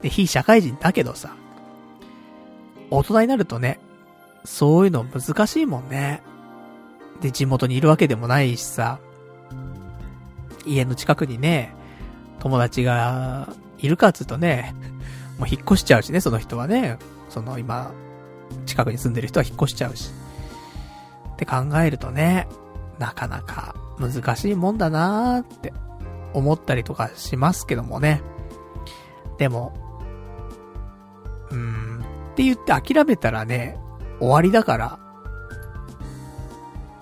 [0.00, 1.34] で、非社会人だけどさ、
[2.90, 3.80] 大人になるとね、
[4.44, 6.22] そういうの難しいもんね。
[7.20, 8.98] で、地元にいるわけでもないしさ、
[10.64, 11.74] 家の近くにね、
[12.40, 13.48] 友達が
[13.78, 14.74] いるかっつうとね、
[15.38, 16.98] もう引っ越しちゃうしね、その人はね。
[17.28, 17.92] その今、
[18.66, 20.10] 近くに住んでる人は引っ越しちゃうし。
[21.34, 22.48] って考えるとね、
[22.98, 25.72] なかなか難しいもんだなーって
[26.38, 28.22] 思ったりとかしますけどもね。
[29.38, 29.74] でも、
[31.50, 32.00] うーん、
[32.32, 33.78] って言って諦めたらね、
[34.18, 34.98] 終わりだから、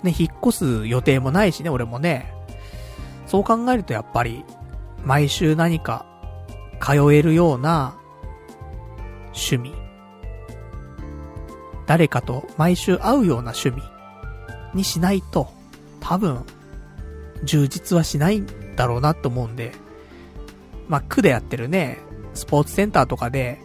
[0.03, 2.33] ね、引っ越す予定もないしね、俺もね。
[3.27, 4.45] そう考えるとやっぱり、
[5.05, 6.07] 毎週何か
[6.81, 7.97] 通えるような
[9.29, 9.73] 趣味。
[11.87, 13.83] 誰かと毎週会うような趣味
[14.75, 15.49] にしないと、
[16.01, 16.45] 多分、
[17.45, 18.47] 充実はしないん
[18.77, 19.73] だろうなと思うんで、
[20.89, 21.98] まあ、区でやってるね、
[22.35, 23.61] スポーツセンターとかで、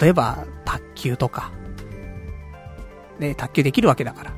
[0.00, 1.52] 例えば、卓球とか、
[3.18, 4.32] ね、卓球できるわけだから。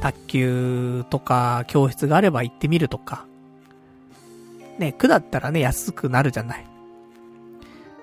[0.00, 3.26] 卓球とか教室があれば行ってみるとか。
[4.78, 6.66] ね、区だったらね、安くなるじゃない。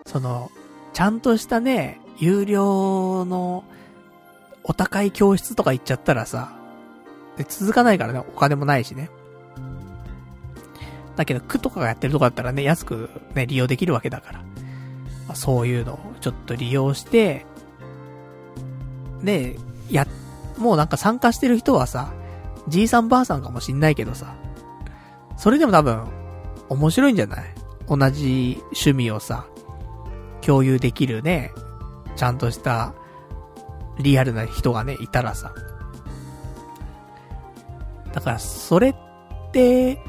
[0.05, 0.51] その、
[0.93, 3.63] ちゃんとしたね、有料の
[4.63, 6.57] お高い教室とか行っちゃったらさ、
[7.37, 9.09] で続かないからね、お金もないしね。
[11.15, 14.39] だけど、区とかがやってるとこだったらね、安くね、利用できるわけだから。
[14.39, 14.45] ま
[15.29, 17.45] あ、そういうのをちょっと利用して、
[19.21, 19.55] ね、
[19.89, 20.05] や、
[20.57, 22.13] もうなんか参加してる人はさ、
[22.67, 24.35] じいさんばあさんかもしんないけどさ、
[25.37, 26.03] それでも多分、
[26.69, 27.45] 面白いんじゃない？
[27.87, 29.45] 同じ趣味をさ、
[30.41, 31.51] 共有できるね、
[32.15, 32.93] ちゃんとした
[33.99, 35.53] リアルな人がね、いたらさ。
[38.13, 38.95] だから、それっ
[39.51, 39.99] て、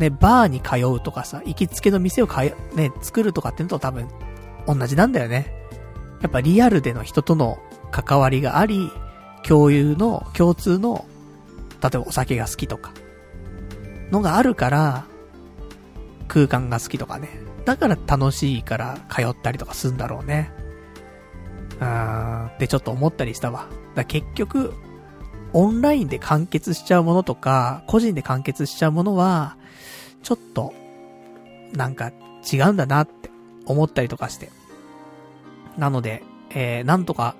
[0.00, 4.08] ね、バーに通うとかさ、行きつけの店をかえ、ね、作るとかってのと多分、
[4.66, 5.54] 同じなんだよね。
[6.22, 7.58] やっぱリアルでの人との
[7.90, 8.90] 関わりがあり、
[9.46, 11.04] 共有の、共通の、
[11.82, 12.92] 例えばお酒が好きとか、
[14.10, 15.04] のがあるから、
[16.28, 17.28] 空間が好きとかね。
[17.66, 20.50] だから楽しいから通ったりとかするんだろうね。
[21.78, 23.66] うーん、ってちょっと思ったりしたわ。
[23.94, 24.72] だ結局、
[25.52, 29.56] オンラインで完結しちゃうものとか、個人で完結しちゃうものは、
[30.22, 30.72] ちょっと、
[31.72, 32.12] なんか
[32.50, 33.30] 違うんだなって
[33.66, 34.50] 思ったりとかして。
[35.78, 37.36] なので、えー、なんとか、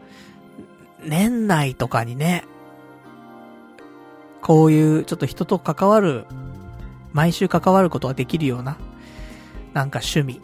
[1.05, 2.44] 年内とかにね、
[4.43, 6.27] こういうちょっと人と関わる、
[7.12, 8.77] 毎週関わることができるような、
[9.73, 10.40] なんか趣味、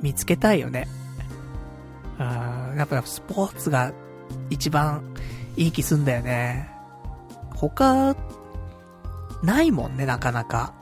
[0.00, 0.88] 見つけたいよね。
[2.18, 3.92] うん、やっぱスポーツが
[4.50, 5.02] 一番
[5.56, 6.70] いい気すんだよね。
[7.54, 8.14] 他、
[9.42, 10.74] ないもんね、なかなか。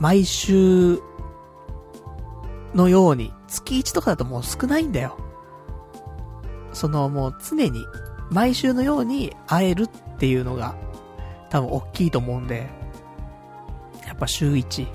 [0.00, 1.00] 毎週
[2.74, 5.16] のように、月1とかだともう少ないんだよ。
[6.72, 7.84] そのもう常に、
[8.30, 10.74] 毎週のように会えるっていうのが、
[11.50, 12.68] 多分大きいと思うんで、
[14.06, 14.86] やっぱ週1。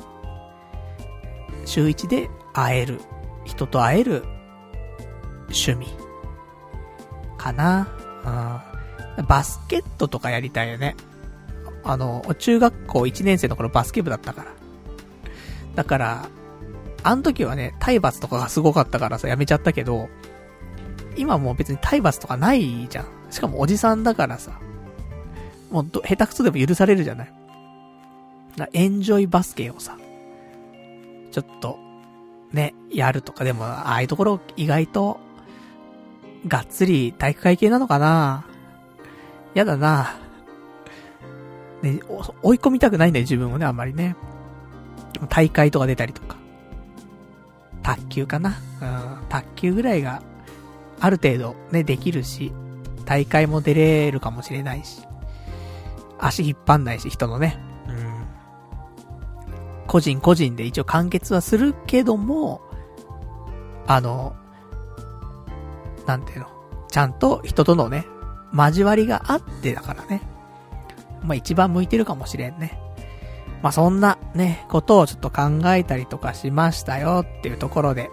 [1.65, 2.99] 週1で会える。
[3.45, 4.23] 人と会える
[5.45, 5.87] 趣味。
[7.37, 7.87] かな。
[9.17, 9.25] うん。
[9.25, 10.95] バスケットとかやりたいよね。
[11.83, 14.58] あの、中学校1年生の頃バスケ部だったから。
[15.79, 16.29] だから、
[17.03, 20.09] あの時はね、体罰とかがすごかったからさ、やめちゃったけど、
[21.15, 23.05] 今もう別に体罰とかないじゃん。
[23.29, 24.59] しかもおじさんだからさ、
[25.71, 27.33] もう、下手くそでも許されるじゃない。
[28.57, 29.97] なエンジョイバスケをさ、
[31.31, 31.79] ちょっと、
[32.51, 35.17] ね、やるとか、でも、ああいうところ意外と、
[36.45, 38.45] がっつり体育会系なのかな
[39.53, 40.17] やだな
[41.83, 42.01] ね、
[42.43, 44.17] 追い込みたくないんだよ、自分をね、あんまりね。
[45.29, 46.37] 大会とか出たりとか。
[47.83, 50.21] 卓球かなうん、卓球ぐらいが、
[50.99, 52.51] ある程度ね、できるし、
[53.05, 55.01] 大会も出れるかもしれないし、
[56.19, 57.57] 足引っ張んないし、人のね。
[57.87, 58.25] うん。
[59.87, 62.61] 個人個人で一応完結はするけども、
[63.87, 64.35] あの、
[66.05, 66.47] なんていうの、
[66.89, 68.05] ちゃんと人とのね、
[68.53, 70.21] 交わりがあってだからね。
[71.23, 72.79] まあ一番向いてるかもしれんね。
[73.61, 78.09] まあ、そんなね、ことをちょっと考えたりとかしましたよっていうところで。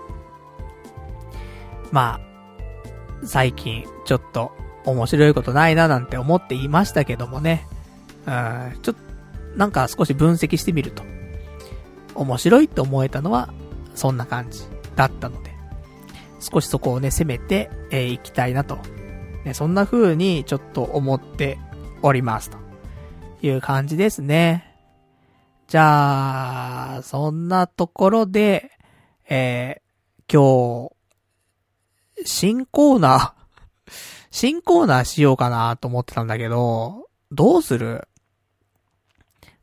[1.92, 2.20] まあ、
[3.24, 4.52] 最近ちょっと
[4.84, 7.66] 面白いことないななんて思っていましたけどもね。
[8.26, 9.00] うん、ちょっと、
[9.56, 11.02] なんか少し分析してみると。
[12.14, 13.52] 面白いって思えたのは、
[13.94, 14.64] そんな感じ
[14.96, 15.54] だったので。
[16.40, 18.78] 少しそこをね、攻めて、えー、きたいなと。
[19.44, 21.58] ね、そんな風にちょっと思って
[22.02, 22.58] おりますと。
[23.42, 24.75] いう感じですね。
[25.68, 28.70] じゃあ、そんなところで、
[29.28, 30.90] えー、今
[32.24, 33.90] 日、新コーナー、
[34.30, 38.06] 新コーナーしようかなと思ってたんだけど、どうする？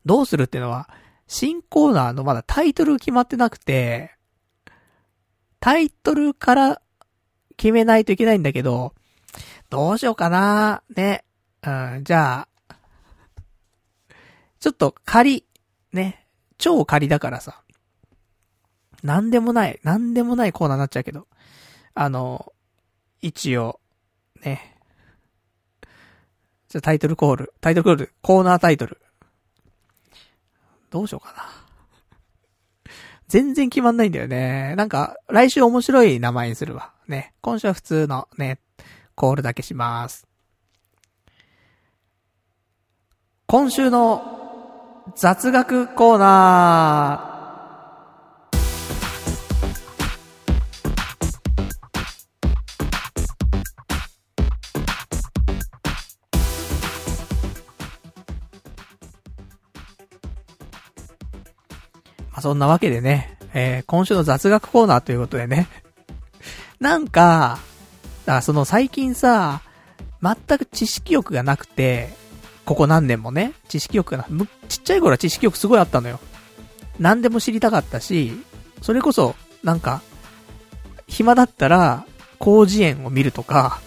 [0.04, 0.90] どうするっていうのは、
[1.26, 4.14] 新コーナーのまだタイトル決まってなくて、
[5.60, 6.82] タイトルから
[7.56, 8.94] 決めないといけないんだけど、
[9.70, 10.82] どうしようかな？
[10.94, 11.24] ね。
[11.62, 12.76] うん、じゃあ、
[14.60, 15.46] ちょっと仮、
[15.94, 16.26] ね、
[16.58, 17.62] 超仮だからさ、
[19.02, 21.28] なんでもない、なんでもないコーナーになっちゃうけど、
[21.94, 22.52] あの、
[23.20, 23.80] 一応、
[24.42, 24.76] ね、
[26.68, 29.00] じゃタイトルコール、タイトルコール、コーナータイトル。
[30.90, 31.44] どうしようかな。
[33.28, 34.74] 全然決まんないんだよね。
[34.76, 36.92] なんか、来週面白い名前にするわ。
[37.06, 37.34] ね。
[37.40, 38.58] 今週は普通のね、
[39.14, 40.26] コールだけします。
[43.46, 44.43] 今週の
[45.12, 47.34] 雑学コーナー。
[62.44, 65.66] そんなわけでね、えー、今週の雑学コーナーということでね。
[66.78, 67.58] なんか、
[68.26, 69.62] あその最近さ、
[70.22, 72.14] 全く知識欲がなくて、
[72.64, 76.20] ここ何年もね、知識欲がな、ちっちゃい頃は知識欲すごいあったのよ。
[76.98, 78.32] 何でも知りたかったし、
[78.80, 80.02] それこそ、なんか、
[81.06, 82.04] 暇だったら、
[82.40, 83.80] 広辞苑を見るとか、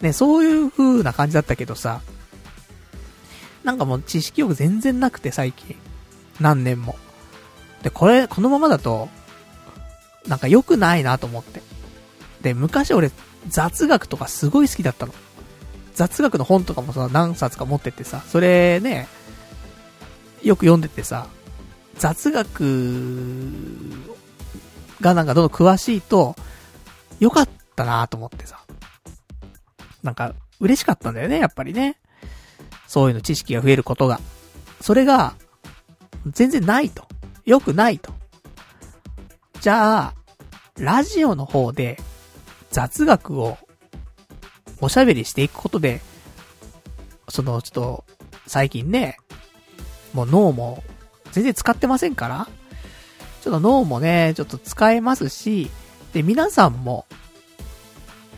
[0.00, 2.00] ね、そういう風な感じだったけどさ、
[3.64, 5.76] なんかもう知識欲全然なくて最近。
[6.40, 6.96] 何年も。
[7.82, 9.08] で、これ、このままだと、
[10.26, 11.62] なんか良くないなと思って。
[12.42, 13.10] で、昔俺、
[13.48, 15.14] 雑学とかすごい好きだったの。
[15.94, 19.08] 雑学の本とかもさ、何冊か持ってってさ、それね、
[20.42, 21.26] よく読んでてさ、
[21.98, 23.22] 雑学
[25.00, 26.34] がなんかどんどん詳しいと、
[27.20, 28.60] よかったなと思ってさ。
[30.02, 31.98] なんか、嬉しかったんだよね、やっぱりね。
[32.86, 34.20] そういうの知識が増えることが。
[34.80, 35.34] それが、
[36.26, 37.06] 全然ないと。
[37.44, 38.12] よくないと。
[39.60, 40.14] じゃあ、
[40.78, 42.00] ラジオの方で、
[42.70, 43.58] 雑学を、
[44.82, 46.00] おしゃべりしていくことで、
[47.28, 48.04] その、ちょっと、
[48.48, 49.16] 最近ね、
[50.12, 50.82] もう脳も、
[51.30, 52.48] 全然使ってませんから、
[53.42, 55.70] ちょっと脳もね、ちょっと使えますし、
[56.12, 57.06] で、皆さんも、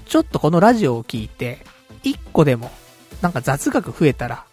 [0.04, 1.64] ちょっとこのラジオを聞いて、
[2.02, 2.70] 一個でも、
[3.22, 4.44] なんか雑学増えたら、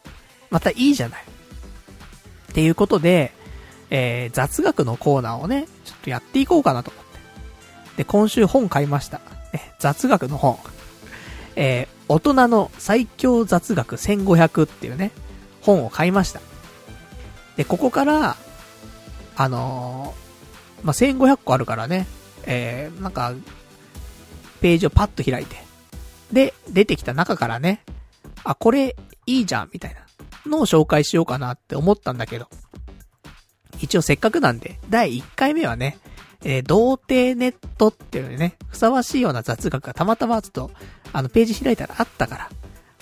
[0.49, 1.23] またいいじゃない。
[2.51, 3.33] っていうことで、
[3.89, 7.97] えー、雑学のコーナーをね、ちょっとやっていこうかなと思って。
[7.97, 9.19] で、今週本買いました。
[9.53, 10.57] え、雑学の本。
[11.55, 15.11] えー、大人の最強雑学1500っていうね、
[15.61, 16.41] 本を買いました。
[17.57, 18.35] で、ここから、
[19.35, 22.07] あのー、まあ、1500個あるからね、
[22.45, 23.33] えー、なんか、
[24.61, 25.57] ページをパッと開いて、
[26.31, 27.83] で、出てきた中からね、
[28.43, 28.95] あ、これ、
[29.25, 30.01] いいじゃん、みたいな
[30.49, 32.47] のを紹介しようかなって思ったんだけど、
[33.79, 35.97] 一応せっかくなんで、第1回目はね、
[36.43, 40.71] えー、童貞ネットっていうのにね、ふさわしいような雑学がたまたまちょっと、
[41.13, 42.49] あの、ページ開いたらあったから、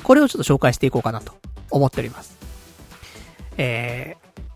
[0.04, 1.34] これをちょっと紹介していこうかなと
[1.72, 2.38] 思っております。
[3.58, 4.16] え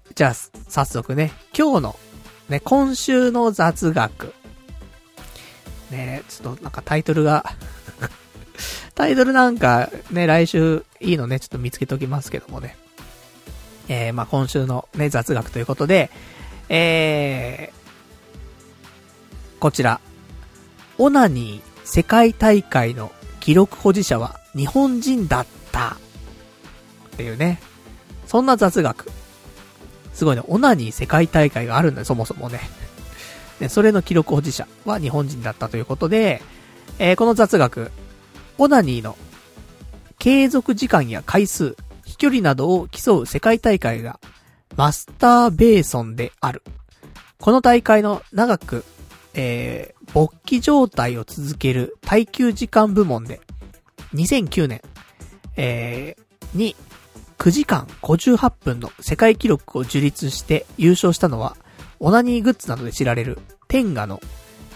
[0.10, 2.00] ー、じゃあ、早速ね、今日の、
[2.50, 4.34] ね、今週の雑学。
[5.92, 7.46] ね、ちょっとなんかタイトルが
[8.96, 12.78] タイトルなんかね、来週いいのね、ちょっと見つけておきますけどもね。
[13.90, 16.10] えー、まあ今週のね、雑学ということで、
[16.70, 17.83] えー、
[19.64, 20.02] こちら、
[20.98, 25.92] オナニー世界大会の記録保持者は日本人だった。
[25.92, 25.96] っ
[27.16, 27.62] ていうね。
[28.28, 29.10] そんな雑学。
[30.14, 32.60] すごいね、オナニー世界大会があるんだよ、そもそもね。
[33.62, 36.42] ね、それの記録保持者は日本人だったということで、
[37.00, 37.90] えー、この雑学、
[38.58, 39.18] オナニーの
[40.20, 44.20] 継続時間や回数、飛距離などを競う世界大会が
[44.76, 46.64] マスターベーソンである。
[47.40, 48.84] この大会の長く、
[49.34, 53.42] えー、勃起状態を続ける耐久時間部門で、
[54.14, 54.82] 2009年、
[55.56, 56.76] えー、に
[57.38, 61.58] 9時間58分の世界記録を樹立して優勝したのは、
[62.00, 64.22] オナニーグッズなどで知られるテンガの、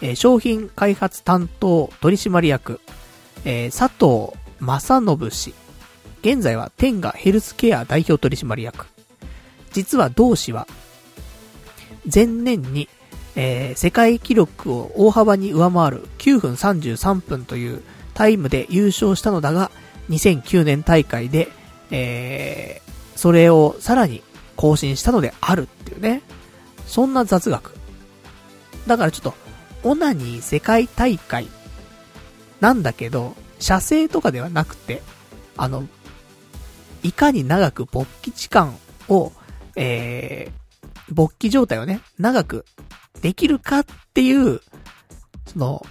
[0.01, 2.79] えー、商品開発担当取締役、
[3.45, 5.53] えー、佐藤正信氏。
[6.21, 8.87] 現在は天下ヘルスケア代表取締役。
[9.71, 10.67] 実は同氏は、
[12.13, 12.89] 前年に、
[13.39, 17.83] えー、世界記録を大幅に上回る9分33分という
[18.15, 19.69] タイムで優勝したのだが、
[20.09, 21.47] 2009年大会で、
[21.91, 24.23] えー、それをさらに
[24.55, 26.23] 更新したのであるっていうね。
[26.87, 27.75] そんな雑学。
[28.87, 29.33] だからちょっと、
[29.83, 31.47] オナニー世界大会
[32.59, 35.03] なんだけど、射精とかではなくて、
[35.57, 35.87] あの、
[37.03, 38.75] いかに長く勃起時間
[39.09, 39.31] を、
[39.75, 42.65] えー、勃起状態をね、長く
[43.21, 44.61] できるかっていう、
[45.45, 45.85] その、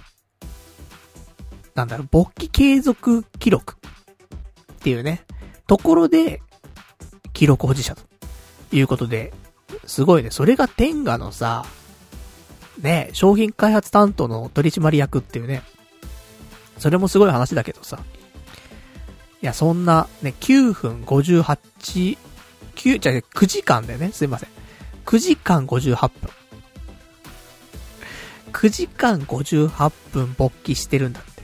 [1.75, 3.75] なんだろう、勃起継続記録
[4.73, 5.23] っていうね、
[5.67, 6.41] ところで、
[7.33, 8.01] 記録保持者と
[8.71, 9.33] いうことで、
[9.85, 11.65] すごいね、それが天下のさ、
[12.81, 15.61] ね、商品開発担当の取締役っていうね、
[16.77, 17.99] それもすごい話だけどさ。
[19.41, 22.17] いや、そんな、ね、9分58、
[22.75, 24.11] 9、じゃ9時間だよね。
[24.11, 24.49] すいません。
[25.05, 26.29] 9時間58分。
[28.51, 31.43] 9時間58分勃起してるんだって。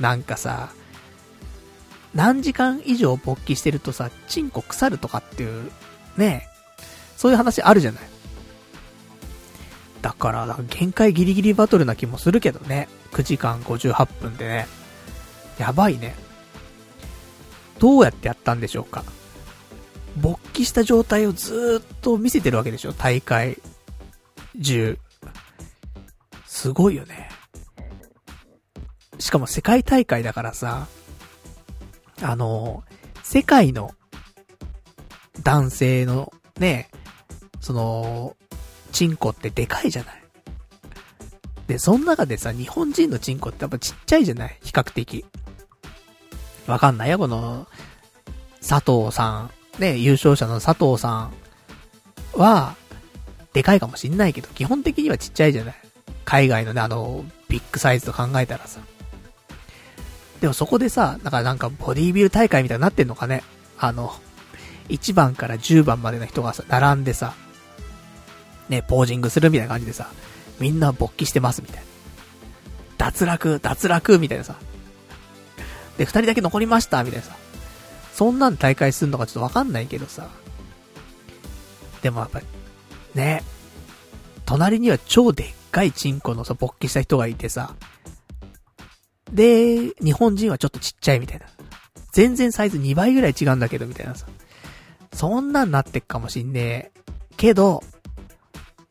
[0.00, 0.70] なんかさ、
[2.14, 5.70] 何時間以上勃起してるとさ、チンコ腐るとかっていう、
[6.16, 6.48] ね
[7.16, 8.02] そういう話あるじゃない。
[10.02, 12.88] だから、限界ギリギリバトルな気もするけどね。
[13.12, 14.66] 9時間58分でね。
[15.58, 16.14] やばいね。
[17.78, 19.04] どうやってやったんでしょうか。
[20.16, 23.58] 勃起した状態をずーっと見せてるわけでしょ、大会
[24.58, 24.98] 10。
[26.52, 27.30] すごいよね。
[29.20, 30.88] しかも世界大会だからさ、
[32.20, 32.82] あの、
[33.22, 33.92] 世界の
[35.42, 36.90] 男性のね、
[37.60, 38.36] その、
[38.90, 40.22] チンコってでかいじゃない？
[41.68, 44.58] で、その中でさ、日本人のチンコってやっぱちっちゃいじゃない？
[44.60, 45.24] 比較的。
[46.66, 47.68] わかんないよ、この、
[48.60, 49.48] 佐藤さ
[49.78, 51.30] ん、ね、優勝者の佐藤さ
[52.34, 52.74] んは、
[53.52, 55.74] でかいかもしんないけど、基本的にはちっちゃいじゃない？
[56.24, 58.80] 海外のね、あの、ビッグサイズと考えたらさ。
[60.40, 63.42] でもそこでさ、だかなんかボディービル大会みたいになってんのかね。
[63.78, 64.12] あの、
[64.88, 67.34] 1番から10番までの人がさ、並んでさ、
[68.68, 70.10] ね、ポージングするみたいな感じでさ、
[70.58, 71.82] みんな勃起してますみたいな。
[72.98, 74.56] 脱落、脱落みたいなさ。
[75.98, 77.36] で、二人だけ残りましたみたいなさ。
[78.14, 80.28] そんなん大会するのかちょっとわかんないけどさ。
[82.02, 82.46] でもやっぱり、
[83.14, 83.42] ね、
[84.46, 87.74] 隣には超でっかいチンコのさ、勃起した人がいてさ。
[89.32, 91.46] で、日本人はちょっとちっちゃいみたいな。
[92.12, 94.26] 全然サイズ2倍ぐらい違うんだけど、みたいなさ。
[95.12, 97.00] そんなんなってっかもしんねえ。
[97.36, 97.82] けど、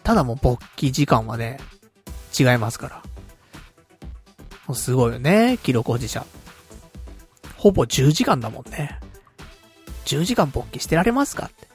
[0.04, 1.60] ただもう勃起時間はね、
[2.38, 3.04] 違いますか
[4.68, 4.76] ら。
[4.76, 6.26] すごいよね、記録保持者。
[7.58, 9.00] ほぼ10時間だもんね。
[10.06, 11.68] 10時間勃起してられますかって。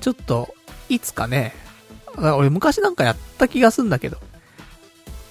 [0.00, 0.54] ちょっと、
[0.88, 1.54] いつかね、
[2.18, 4.18] 俺昔なんかやった気がすんだけど。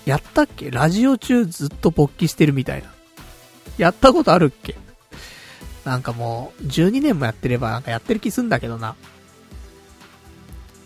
[0.06, 0.72] やったっけ？
[0.72, 2.94] ラジオ中ずっと勃起してるみたいな。
[3.78, 4.76] やったことあるっけ？
[5.84, 8.96] なんかもう、12年もやってればなんかやってる気すんだけどな。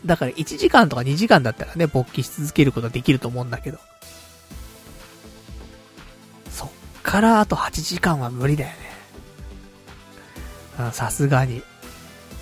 [0.06, 3.78] だから1時間とか2時間だったらね、勃起し続けることはできると思うんだけど。
[6.50, 6.70] そっ
[7.04, 8.78] からあと8時間は無理だよね。
[10.94, 11.62] さすがに。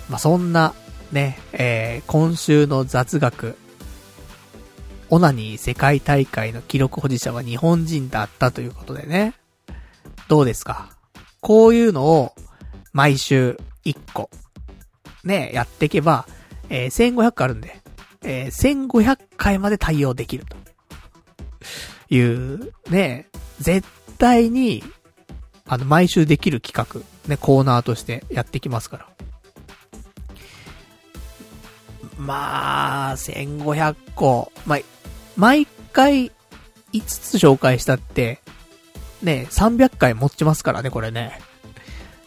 [0.08, 0.72] まあ、そんな、
[1.12, 3.56] ね、えー、今週の雑学。
[5.08, 9.34] オナニー世界大会の記録保持者は日本人だったということでね。
[10.28, 10.90] どうですか？
[11.40, 12.32] こういうのを、
[12.92, 14.30] 毎週1個、
[15.24, 16.26] ね、やっていけば、
[16.68, 17.80] えー、1500あるんで、
[18.22, 20.56] えー、1500回まで対応できると。
[22.12, 23.28] いう、ね、
[23.60, 23.86] 絶
[24.18, 24.84] 対に、
[25.66, 29.08] あの、毎週できる企画、ね、コーナーとしてやってきますから。
[32.20, 34.78] まあ、1500個、まあ、
[35.36, 36.30] 毎回
[36.92, 38.40] 5つ紹介したって、
[39.22, 41.40] ね、300回持ちますからね、これね。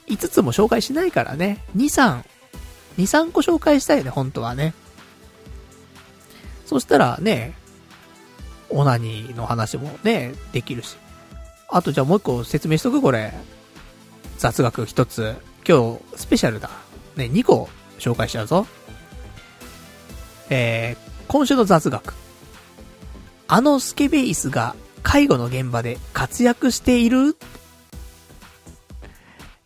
[0.07, 1.64] 5つも紹介しないからね。
[1.78, 2.24] 2、3、
[2.98, 4.74] 2、3個紹介したいね、本当はね。
[6.65, 7.53] そしたらね、
[8.70, 10.98] オナニーの話もね、できるし。
[11.70, 13.34] あとじゃあもう一個説明しとくこれ。
[14.40, 15.36] 雑学一つ。
[15.68, 16.70] 今日、スペシャルだ。
[17.15, 18.65] ね、2個紹介しちゃうぞ。
[20.49, 20.98] えー、
[21.28, 22.14] 今週の雑学。
[23.48, 27.36] あのスケベ椅子が介護の現場で活躍している？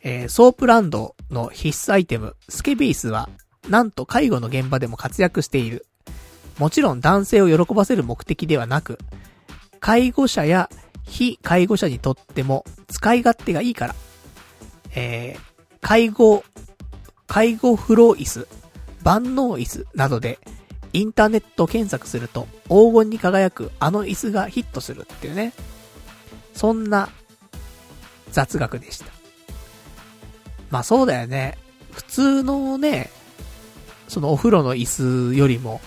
[0.01, 3.29] えー、ソープランドの必須アイテム、スケベ椅子は、
[3.67, 5.85] なんと介護の現場でも活躍している。
[6.57, 8.99] もちろん男性を喜ばせる目的ではなく、
[9.79, 10.69] 介護者や
[11.03, 13.95] 非介護者にとっても使い勝手がいいから。
[14.95, 16.43] えー、介護、
[17.27, 18.47] 介護フロー椅子、
[19.03, 20.39] 万能椅子などで
[20.97, 25.53] インターネット検索すると黄金に輝くあの椅子がヒットするっていうね。
[26.55, 27.09] そんな
[28.31, 29.05] 雑学でした。
[30.71, 31.59] まあそうだよね。
[31.91, 33.11] 普通のね、
[34.07, 35.81] そのお風呂の椅子よりも、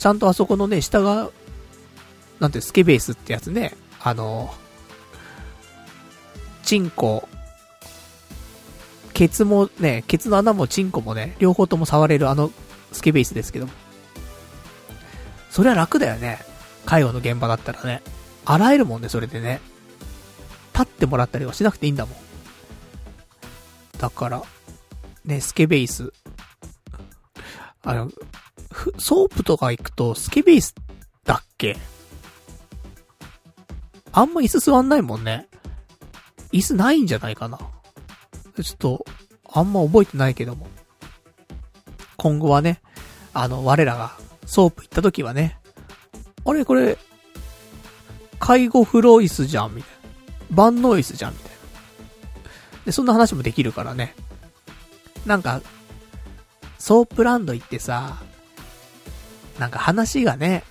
[0.00, 1.30] ちゃんとあそこのね、下が、
[2.40, 4.52] なんてスケベースってやつね、あの、
[6.64, 7.28] チンコ、
[9.12, 12.50] ケツもね、ケツの穴もチンコもね、両方とも触れるあの
[12.92, 13.72] スケベースですけども。
[15.50, 16.38] それは楽だよね。
[16.86, 18.02] 介護の現場だったらね。
[18.44, 19.60] 洗えるもんね、それでね。
[20.72, 22.18] 立ってもらったりはしなくていいんだもん。
[23.98, 24.42] だから、
[25.24, 26.12] ね、スケベ椅子。
[27.82, 28.10] あの、
[28.98, 30.74] ソープとか行くと、スケベ椅子
[31.24, 31.76] だっけ？
[34.12, 35.48] あんま椅子座んないもんね。
[36.52, 37.58] 椅子ないんじゃないかな。
[37.58, 39.04] ちょっと、
[39.50, 40.68] あんま覚えてないけども。
[42.16, 42.80] 今後はね、
[43.34, 44.12] あの、我らが、
[44.48, 45.58] ソープ行った時はね、
[46.46, 46.96] あれこれ、
[48.38, 50.56] 介護風呂椅子じゃん、みたいな。
[50.56, 51.56] 万能椅子じゃん、みたいな。
[52.86, 54.14] で、そんな話もできるからね。
[55.26, 55.60] なんか、
[56.78, 58.16] ソープランド行ってさ、
[59.58, 60.64] なんか話がね、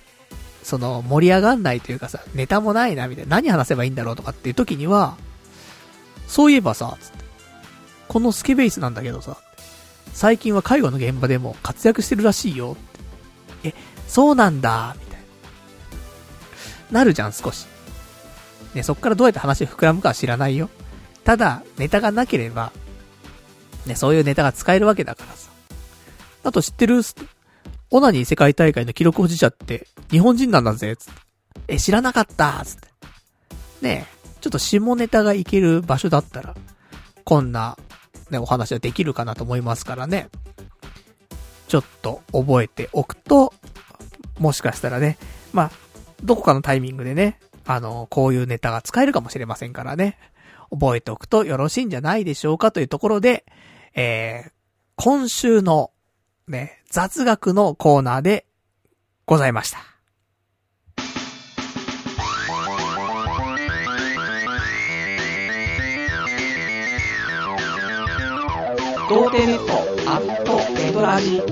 [0.64, 3.36] その盛り上がんないというかさ、ネタもないな、みたいな。
[3.36, 5.16] 何話せばいいんだろうとかっていう時には、
[6.26, 7.18] そういえばさ、つって。
[8.08, 9.36] このスケベ椅子なんだけどさ、
[10.12, 12.76] 最近は介護の現場でも活躍してるらしいよ。
[13.64, 13.74] え、
[14.06, 15.20] そうなんだ、みたい
[16.90, 17.00] な。
[17.00, 17.66] なるじゃん、少し。
[18.74, 20.70] ね、そっからどうやって話膨らむかは知らないよ。
[21.24, 22.72] ただ、ネタがなければ、
[23.86, 25.50] ね、そういうネタが使えるわけだからさ。
[26.44, 27.02] あと知ってる
[27.90, 31.20] オナニー世界大会の記録保持者って、日本人なんだぜ、つって。
[31.68, 32.88] え、知らなかったつって。
[33.80, 36.54] ねえ、ちょっと下ネタがいける場所だったら、
[37.24, 37.76] こんな、
[38.30, 40.28] ね、お話はできるかなと思いますからね。
[41.68, 43.54] ちょっと覚えておくと、
[44.38, 45.18] もしかしたらね、
[45.52, 45.70] まあ、
[46.24, 50.18] どこかのタイミングでね、あの、こういうネタが使えるかもしれませんからね。
[50.70, 53.44] 覚えておくとよろしいんじゃないでしょうかというところで、
[53.94, 54.50] えー、
[54.96, 55.90] 今週の、
[56.46, 58.46] ね、雑学のコーナーで
[59.26, 59.78] ございました。
[69.08, 71.42] 童貞ネットアットエドラジ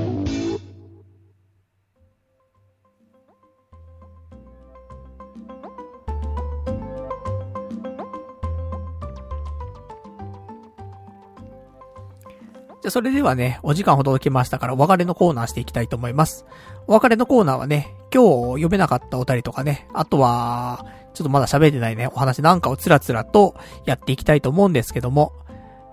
[12.81, 16.47] じゃ、それではね、お時間ほどきましたから、お別れのコーナーしていきたいと思います。
[16.87, 23.55] お別れのコーナーはね、今日読めなかったお便りとかね、あとは、ちょっとまだ喋ってないね、お話なんかをつらつらと
[23.85, 25.35] やっていきたいと思うんですけども、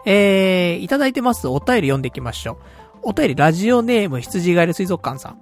[0.06, 2.54] えー、いただいてますお便り読んでいきましょ
[3.04, 3.10] う。
[3.10, 5.42] お便り、ラジオネーム、羊ガエル水族館さん。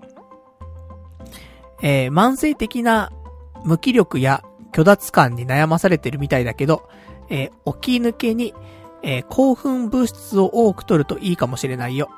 [1.82, 3.12] えー、慢性的な
[3.66, 6.88] 無気力や虚脱感に悩まされてるみたいだけど、
[7.30, 8.54] えー、起き抜けに
[9.04, 12.10] えー、興奮物質を多く取るといいかもしれないよ。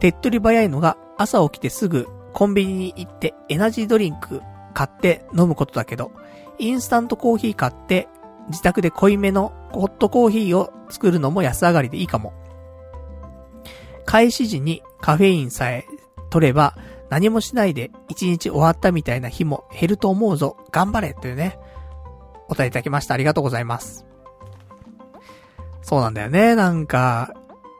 [0.00, 4.42] 手っ取り早いのが朝起きてすぐコンビニに行ってエナジードリンク
[4.74, 6.12] 買って飲むことだけど、
[6.58, 8.08] インスタントコーヒー買って
[8.48, 12.32] 自宅で濃いめのホットコーヒーを作るのも安上がりでいいかも。
[14.06, 15.86] 開始時にカフェインさえ
[16.30, 16.76] 取れば
[17.10, 20.56] 何もしないで一日終わったみたいな日も減ると思うぞ。
[20.70, 21.58] 頑張れというね。
[22.48, 23.14] お便りいただきました。
[23.14, 24.04] ありがとうございます。
[25.82, 26.54] そうなんだよね。
[26.54, 27.34] なんか、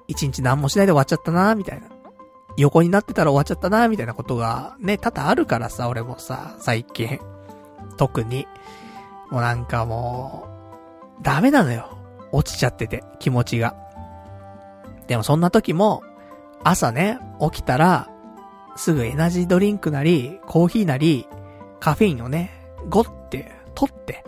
[0.09, 1.89] 一日何もしないで終わっちゃったな、みたいな。
[2.57, 7.19] 横になってたら終わっちゃったな、みたいなことが、ね、多々あるからさ、俺もさ、最近。
[7.97, 8.47] 特に。
[9.31, 10.54] もうなんかもう、
[11.25, 11.99] ダメなのよ。
[12.31, 13.75] 落ちちゃってて、気持ちが。
[15.09, 16.03] でもそんな時も、
[16.63, 18.09] 朝ね、起きたら、
[18.77, 21.27] すぐエナジードリンクなり、コーヒーなり、
[21.81, 22.51] カフェインをね、
[22.89, 24.25] ごって、取って、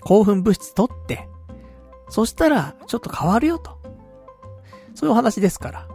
[0.00, 1.28] 興奮物質取って、
[2.08, 3.78] そしたら、ちょっと変わるよと。
[4.94, 5.88] そういうお話ですから。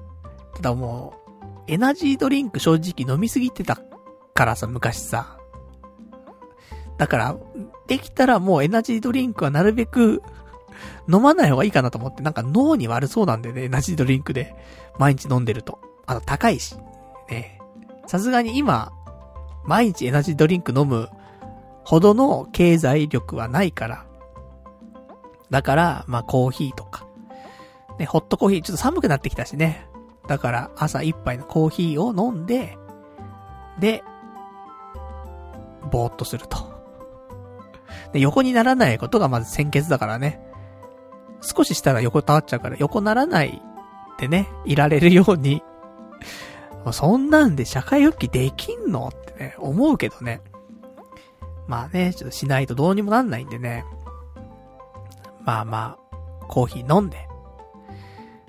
[0.56, 1.14] ただも
[1.68, 3.80] う、エナジードリンク正直飲みすぎてた
[4.34, 5.37] からさ、昔さ。
[6.98, 7.38] だから、
[7.88, 10.22] できたらもうエナジードリンクはなるべく
[11.12, 14.56] 飲まない方がいいかなと思って、なんか脳に悪そうなんでね、エナジードリンクで
[14.98, 15.80] 毎日飲んでると。
[16.06, 16.76] あの、高いし。
[17.30, 17.60] ね。
[18.08, 18.92] さすがに今、
[19.66, 21.10] 毎日エナジードリンク飲む
[21.84, 24.06] ほどの経済力はないから、
[25.50, 27.06] だから、まあコーヒーとか。
[28.00, 29.88] ね、ホットコーヒー、ちょっと寒くなってきたしね。
[30.28, 32.78] だから朝一杯のコーヒーを飲んで、
[33.80, 34.04] で、
[35.90, 36.77] ぼーっとすると。
[38.14, 40.42] で、横にならないことがまず先決だからね。
[41.42, 43.62] 少ししたら横たわっちゃうから、横ならない
[44.18, 45.64] でね、いられるように。
[46.92, 50.42] そんなんで社会復帰できんのってね、思うけどね。
[51.68, 53.84] まあね、ちょっとしないとどうにもなんないんでね。
[55.44, 57.28] まあまあ、コーヒー飲んで、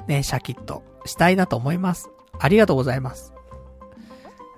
[0.07, 2.11] ね、シャキッとしたいなと思います。
[2.39, 3.33] ありがとうございます。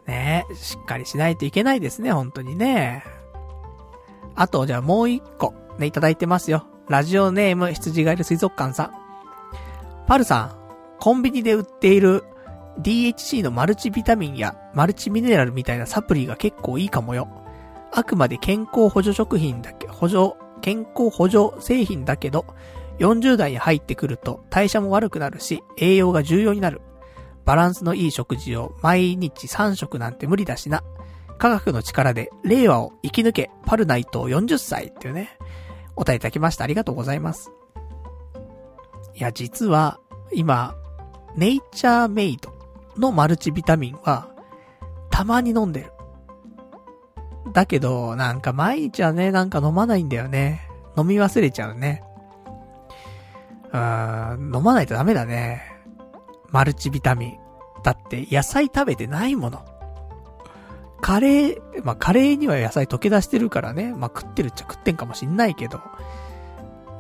[0.07, 3.05] ねしっかりしないといけないですね、本当にね。
[4.35, 6.67] あと、じゃあもう一個、ね、いただいてますよ。
[6.89, 8.93] ラジオネーム、羊がいる水族館さん。
[10.07, 10.61] パルさん、
[10.99, 12.25] コンビニで売っている
[12.81, 17.29] DHC のマルチビタミンやマルチミネラルみたいなサプリが結構いいかもよ。
[17.93, 22.47] あくまで健康補助食品だけ、補助健康補助製品だけど、
[22.99, 26.81] 40代に入ってくると代謝も悪くなるし、栄養が重要になる。
[27.45, 30.83] バランスのいい食事を毎日3食なんて無理だしな。
[31.41, 35.39] 科学の力で令和を生き抜け、パルナイト40歳っていうね、
[35.97, 36.65] お答えいただきました。
[36.65, 37.51] ありがとうございます。
[39.15, 39.99] いや、実は、
[40.35, 40.77] 今、
[41.37, 42.53] ネイチャーメイド
[42.99, 44.29] のマルチビタミンは、
[45.09, 45.93] たまに飲んでる。
[47.55, 50.69] だけど、なんか毎日はね、なんか飲まないんだよね。
[50.95, 52.05] 飲み忘れちゃうね。
[53.73, 55.63] うーん、飲まないとダメだね。
[56.51, 57.39] マルチビタミン。
[57.83, 59.70] だって野菜食べてないもの。
[61.01, 63.95] カレー、まあ、カレーには野菜溶け出してるからね。
[63.95, 65.81] まあ、食ってるっちゃ食ってんかもしんないけど。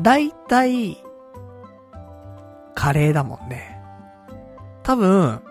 [0.00, 1.02] だいたい、
[2.74, 3.80] カレーだもんね。
[4.82, 5.42] 多分、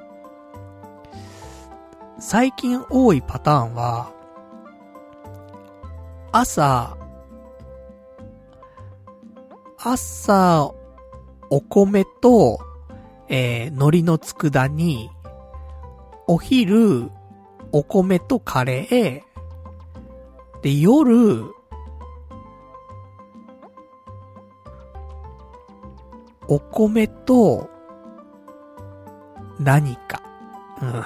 [2.19, 4.11] 最近多いパターンは、
[6.31, 6.97] 朝、
[9.77, 10.73] 朝、
[11.49, 12.59] お米と、
[13.27, 15.09] えー、海苔の佃煮、
[16.27, 17.11] お昼、
[17.71, 19.21] お米とカレー、
[20.61, 21.45] で、夜、
[26.47, 27.69] お米と、
[29.59, 30.21] 何か。
[30.81, 31.03] うん。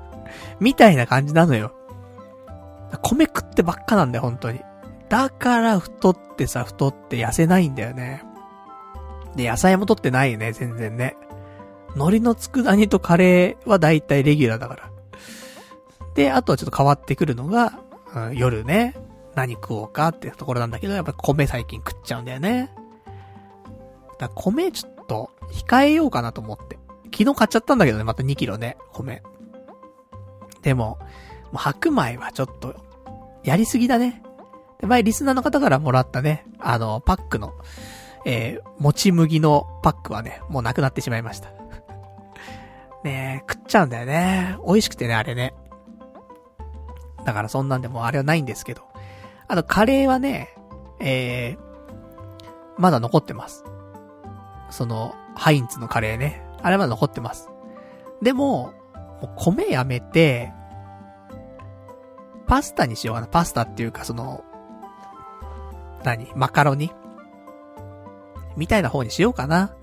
[0.60, 1.72] みたいな感じなのよ。
[3.02, 4.60] 米食ってばっかなんだよ、本当に。
[5.08, 8.24] だから太ってさ、太って痩せないんだよね。
[9.36, 11.16] で、野菜も取ってないよね、全然ね。
[11.94, 14.89] 海苔の佃煮とカレーはだいたいレギュラーだから。
[16.20, 17.80] で、あとはちょっと変わってくるのが、
[18.14, 18.94] うん、夜ね、
[19.34, 22.70] 何食おうかってところなんだけど、やっぱ米最近食っちゃうんだよね。
[24.18, 26.78] だ米ちょっと控えようかなと思って。
[27.04, 29.22] 昨日買っちゃったんだけどね、また2キロね、米。
[30.60, 30.98] でも、
[31.52, 32.74] もう白米はちょっと、
[33.42, 34.22] やりすぎだね。
[34.78, 37.54] で、前リスナーの方からもらったね、あの、パックの、
[38.26, 41.48] えー、もち麦のパックはね、もうなくなってしまいました。
[43.04, 44.58] ねえ、食っちゃうんだよね。
[44.66, 45.54] 美味しくてね、あれね。
[47.24, 48.82] だからそんなんでもあれはないんですけど。
[49.48, 50.54] あと、カレーはね、
[51.00, 51.58] えー、
[52.78, 53.64] まだ残ってます。
[54.70, 56.42] その、ハインツのカレーね。
[56.62, 57.48] あれまだ残ってます。
[58.22, 58.72] でも、
[59.20, 60.52] も米やめて、
[62.46, 63.26] パスタにしようかな。
[63.26, 64.44] パスタっていうか、その、
[66.04, 66.28] 何？
[66.34, 66.90] マカロニ？
[68.56, 69.74] みたいな方にしようかな。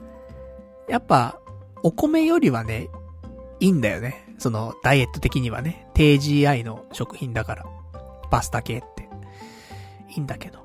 [0.88, 1.40] やっぱ、
[1.84, 2.90] お米よりはね、
[3.60, 4.27] いいんだよね。
[4.38, 5.88] その、ダイエット的にはね。
[5.94, 7.66] 低 GI の食品だから。
[8.30, 9.10] パスタ系って。
[10.10, 10.60] いいんだけど。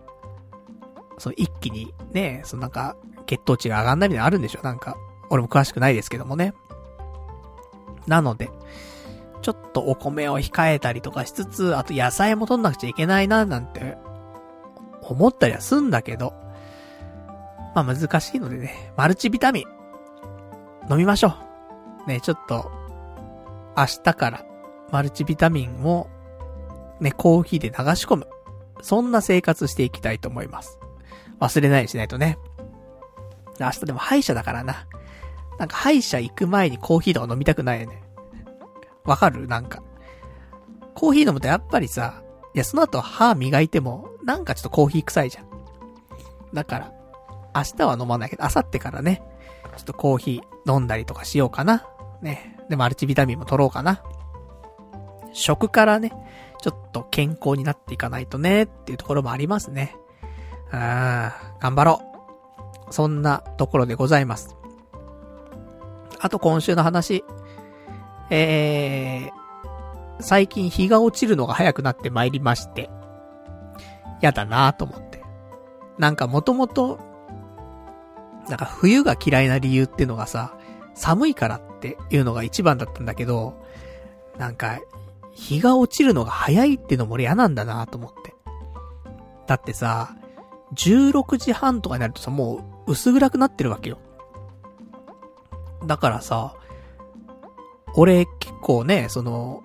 [1.19, 2.97] そう、一気に、ね、そのなんか、
[3.27, 4.63] 血糖値が上がんないみたいなのあるんでしょ？
[4.63, 4.97] なんか、
[5.31, 6.55] 俺も詳しくないですけどもね。
[8.07, 8.51] なので、
[9.41, 13.97] ちょっとお米を控えたりとかしつつ、あと野菜も取んなくちゃいけないな、なんて、
[15.01, 16.35] 思ったりはすんだけど、
[17.75, 19.65] まあ難しいのでね、マルチビタミン、
[20.91, 21.35] 飲みましょ
[22.07, 22.09] う。
[22.09, 22.71] ね、ちょっと、
[23.77, 24.45] 明日から
[24.91, 26.09] マルチビタミンを、
[27.01, 28.29] ね、コーヒーで流し込む。
[28.83, 30.79] そんな生活していきたいと思います。
[31.41, 32.39] 忘れないようにしないとね。
[33.61, 34.87] 明日でも歯医者だからな。
[35.59, 38.03] なんか歯医者行く前にコーヒーとか飲みたくないよね。
[39.05, 39.47] わかる？
[39.47, 39.83] なんか。
[40.95, 42.23] コーヒー飲むとやっぱりさ、
[42.55, 45.47] いや、その後歯磨いても、なんかちょっとコーヒー臭いじゃん。
[46.53, 46.93] だから、
[47.55, 49.23] 明日は飲まないけど、明後日からね、
[49.77, 51.87] ちょっとコーヒー飲んだりとかしようかな。
[52.21, 52.52] ね。
[52.69, 54.03] で、マルチビタミンも取ろうかな。
[55.33, 56.13] 食からね、
[56.61, 59.97] ちょっと健康になっていかないとね、っていうところもありますね。
[60.73, 62.03] うん、頑張ろ
[62.89, 62.93] う。
[62.93, 64.57] そんなところでございます。
[66.21, 67.25] あと今週の話。
[68.31, 72.89] えー、最近日が落ちるのが早くなってまいりまして、
[74.21, 75.23] やだなぁと思って。
[75.99, 76.99] なんかもともと、
[78.49, 80.57] なんか冬が嫌いな理由っていうのがさ、
[80.95, 83.55] 寒いからっっていうのが一番だったんだけど、
[84.39, 84.79] なんか、
[85.33, 88.35] 日が落ちるのが早いっていうのも俺嫌なんだなと思って。
[89.49, 90.15] だってさ、
[90.75, 93.99] 16時半とかになるとさ、もう薄暗くなってるわけよ。
[95.87, 96.55] だからさ、
[97.97, 99.65] 俺結構ね、その、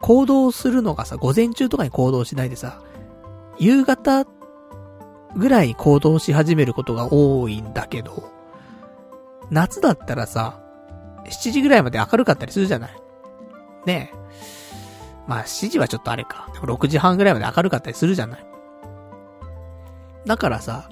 [0.00, 2.82] 行動するのがさ、午前中とかに行動しないでさ、
[3.58, 4.24] 夕方
[5.36, 8.30] ぐらいに行動し始めることが多いんだけど、
[9.50, 10.60] 夏だったらさ、
[11.26, 12.96] 7時ぐらいまで明るかったりするじゃない
[13.86, 14.20] ねえ。
[15.26, 16.50] まあ7時はちょっとあれか。
[16.52, 18.46] でも6時半ぐらいまで明るかったりするじゃない
[20.26, 20.88] だからさ、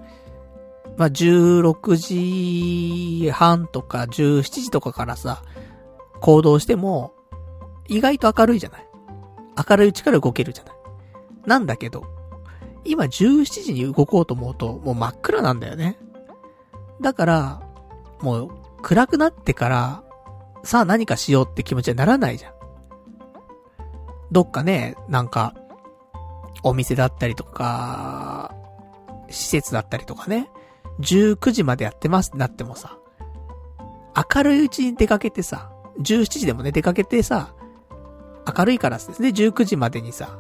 [0.97, 1.97] まあ16
[3.25, 5.43] 時半とか17時とかからさ、
[6.21, 7.15] 行動しても、
[7.89, 8.89] 意外と明るいじゃない
[9.69, 10.75] 明るいうちから動けるじゃない
[11.47, 12.05] なんだけど、
[12.85, 15.99] 今17時に動こうと思うと、もう真っ暗なんだよね。
[17.01, 17.63] だから、
[18.21, 18.51] もう
[18.83, 20.03] 暗くなってから、
[20.69, 22.53] さあ何かしようって気持ちにならないじゃん。
[24.31, 25.55] どっかね、なんか、
[26.63, 28.55] お店だったりとか、
[29.31, 30.51] 施設だったりとかね、
[31.01, 32.99] 19時までやってますってなってもさ、
[34.35, 37.55] 明るいうちに出かけてさ、17時でもね、出かけてさ、
[38.55, 40.39] 明るいからですね、19時までにさ、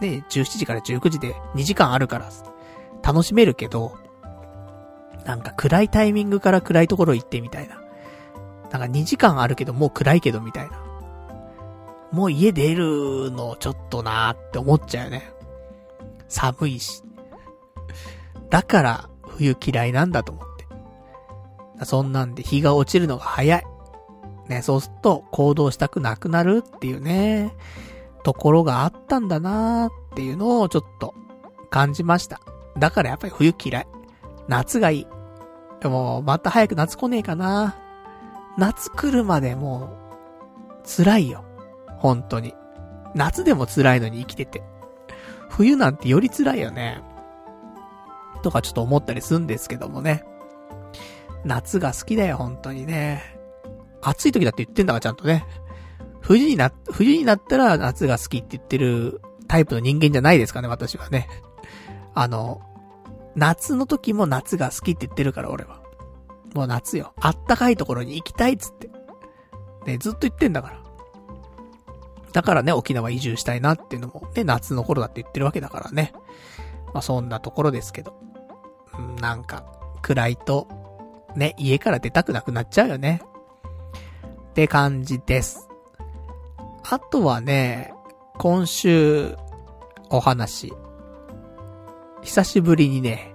[0.00, 2.30] ね、17時から19時で2時間あるから、
[3.02, 3.98] 楽しめるけど、
[5.26, 7.82] なんか暗いタイミングから暗いところ行ってみたいな。
[8.70, 10.78] なんか2時間あるけどもう暗いけどみたいな。
[12.12, 15.32] もう家出るのちょっとなーって思っちゃうよね。
[16.28, 17.02] 寒いし。
[18.50, 20.44] だから冬嫌いなんだと思っ
[21.78, 21.84] て。
[21.84, 23.66] そんなんで日が落ちるのが早い。
[24.48, 27.52] ね、そうすると行動したくなくなるっていうね、
[28.22, 31.14] ところがあったんだなーっていうのをちょっと
[31.70, 32.40] 感じました。
[32.78, 33.86] だからやっぱり冬嫌い。
[34.48, 35.06] 夏がいい。
[35.80, 37.76] でも、また早く夏来ねえかな。
[38.56, 39.90] 夏来るまでも
[40.84, 41.44] う、辛いよ。
[41.98, 42.54] 本当に。
[43.14, 44.62] 夏でも辛いのに生きてて。
[45.48, 47.02] 冬なんてより辛いよね。
[48.42, 50.24] とかちょっと思ったりするんですけどもね。
[51.44, 53.22] 夏が好きだよ、本当にね。
[54.02, 55.46] 暑い時だって言ってんだから、ちゃんとね。
[56.20, 61.28] 冬にな、冬になったら夏が好きって言ってるタイプの人間じゃないですかね、私はね。
[62.14, 62.60] あの、
[63.34, 65.80] 夏の時も夏が好きって言ってるから、俺は。
[66.56, 67.12] もう夏よ。
[67.20, 68.88] あったかいところに行きたいっつって。
[69.84, 70.78] ね、ずっと言ってんだから。
[72.32, 76.14] だからね、沖縄移住したいなっていうのも、ね、夏の頃だって言ってるわけだからね。
[76.94, 78.18] まあそんなところですけど。
[78.98, 79.66] うん、なんか、
[80.00, 80.66] 暗いと、
[81.36, 83.20] ね、家から出たくなくなっちゃうよね。
[84.50, 85.68] って感じです。
[86.88, 87.92] あとはね、
[88.38, 89.36] 今週、
[90.08, 90.72] お話。
[92.22, 93.34] 久しぶりにね、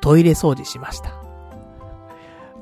[0.00, 1.17] トイレ掃除しました。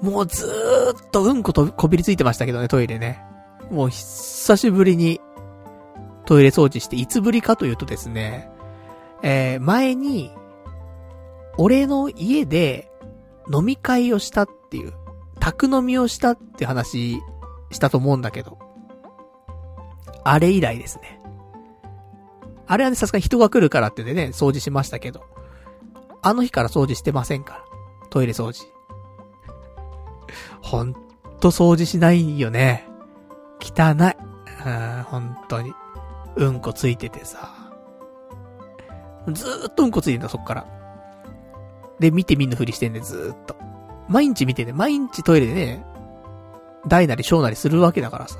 [0.02, 3.22] もうずーっとうんことこびりついてましたけどね、トイレね。
[3.70, 5.20] もう久しぶりに
[6.26, 8.50] トイレ掃除して、いつぶりかというとですね、
[9.22, 10.30] えー、前に、
[11.56, 12.90] 俺の家で
[13.52, 14.92] 飲み会をしたっていう、
[15.40, 17.20] 宅飲みをしたって話
[17.70, 18.58] したと思うんだけど、
[20.24, 21.20] あれ以来ですね。
[22.66, 25.22] あれはね、さすがに人が来るからってね、掃除しましたけど、
[26.22, 27.64] あの日から掃除してませんから。
[28.10, 28.75] トイレ掃除。
[30.62, 30.94] ほん
[31.40, 32.86] と掃除しないよね。
[33.60, 34.16] 汚い。
[34.66, 34.70] う
[35.00, 35.72] ん、本当に。
[36.36, 37.50] うんこついててさ。
[39.32, 40.66] ずーっとうんこついてんだ、そっから。
[41.98, 43.56] で、見て見ぬふりしてんで、ずーっと。
[44.08, 45.84] 毎日見てね、毎日トイレでね、
[46.86, 48.38] 大なり小なりするわけだからさ。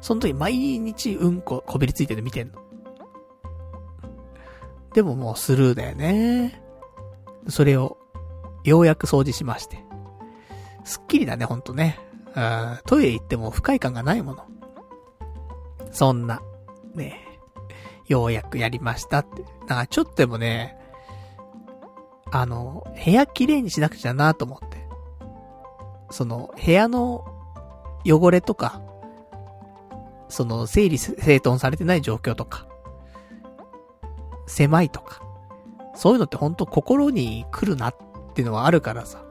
[0.00, 2.58] その時毎日うんここびりついてるの見てんの。
[4.94, 6.62] でももうスルーだよね。
[7.48, 7.98] それを、
[8.64, 9.84] ようやく掃除しまして。
[10.88, 12.00] すっきりだね、ほんとね。
[12.34, 14.44] うん、トイレ行っても不快感がないもの。
[15.92, 16.40] そんな、
[16.94, 17.20] ね、
[18.06, 19.44] ようやくやりましたって。
[19.66, 20.78] だかちょっとでもね、
[22.30, 24.88] あの、部屋綺麗にしなくちゃなと思って。
[26.10, 27.26] その、部屋の
[28.06, 28.80] 汚れとか、
[30.30, 32.66] その、整理整頓されてない状況とか、
[34.46, 35.20] 狭いとか、
[35.94, 37.96] そういうのってほんと心に来るなっ
[38.34, 39.27] ていうのはあるからさ。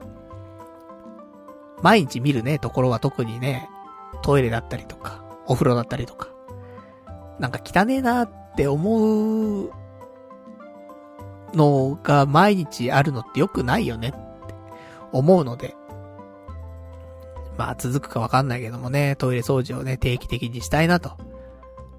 [1.81, 3.69] 毎日見るね、ところは特にね、
[4.21, 6.29] トイレだったりとか、お風呂だったりとか、
[7.39, 9.71] なんか汚ねえなって思う
[11.53, 14.17] のが毎日あるのって良くないよねって
[15.11, 15.75] 思うので、
[17.57, 21.17] まあ続くかわかんないけどもね、トイレ掃除をね、定期的にしたいなと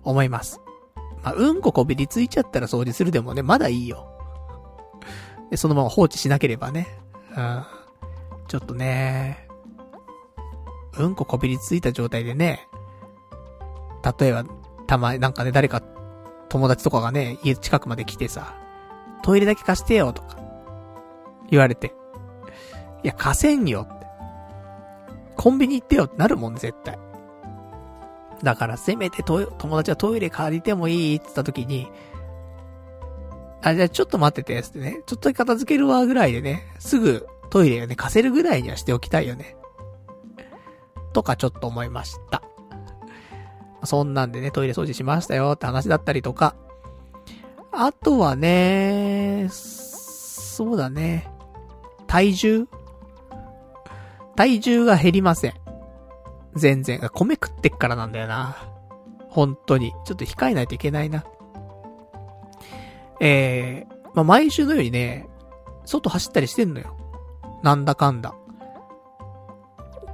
[0.03, 0.61] 思います。
[1.23, 4.09] まあ、うんここびりついちゃったら掃除するでもね、まだいいよ。
[5.51, 6.87] で、そのまま放置しなければね。
[7.37, 7.65] うん。
[8.47, 9.48] ちょっとね、
[10.97, 12.69] うんここびりついた状態でね、
[14.19, 14.45] 例えば、
[14.87, 15.83] たまになんかね、誰か、
[16.49, 18.55] 友達とかがね、家近くまで来てさ、
[19.23, 20.39] トイレだけ貸してよ、とか、
[21.51, 21.95] 言われて。
[23.03, 24.07] いや、貸せんよって。
[25.37, 26.99] コンビニ行ってよってなるもん、絶対。
[28.43, 31.91] だから、せめて友達はトイレ借りてもいいって言った時に、
[33.63, 39.58] あ、じゃあちょっと待ってて、つってね、ちょっと片付けるわぐらいでね、すぐトイレをね、貸せるぐらいにはしておきたいよね。
[41.19, 42.43] とかちょっと思いました。
[43.83, 46.55] そんなんでね、トイレ掃除しましたよって話だったりとか、
[47.73, 51.29] あとはね、そうだね。
[52.07, 52.69] 体重？
[54.37, 55.55] 体重が減りません。
[56.55, 57.01] 全然。
[57.13, 58.57] 米食ってっからなんだよな。
[59.29, 59.93] 本当に。
[60.05, 61.25] ちょっと控えないといけないな。
[63.21, 65.29] えー、まあ、毎週のようにね、
[65.85, 66.97] 外走ったりしてんのよ。
[67.65, 68.37] なんだかんだ。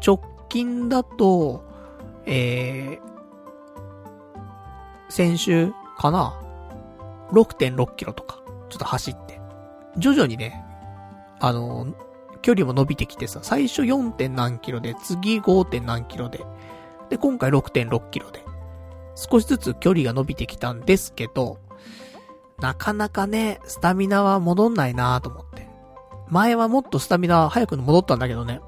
[0.07, 0.19] 直
[0.55, 1.65] 近だと、
[2.27, 3.01] えー、
[5.09, 6.41] 先週かな
[7.33, 9.41] ？6.6キロとか、ちょっと走って。
[9.97, 10.65] 徐々にね、
[11.41, 11.93] あの、
[12.41, 14.13] 距離も伸びてきてさ、最初 4.
[14.13, 15.65] 点何キロで、次 5.
[15.65, 16.45] 点何キロで、
[17.11, 18.45] で、今回6.6キロで、
[19.17, 21.59] 少しずつ距離が伸びてきたんですけど、
[22.61, 25.69] なかなかね、スタミナは戻んないなと思って。
[26.29, 28.61] 前はもっとスタミナ早く戻ったんだけどね。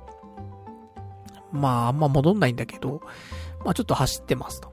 [1.52, 3.00] まあ、あんま戻んないんだけど、
[3.64, 4.72] まあちょっと走ってますと。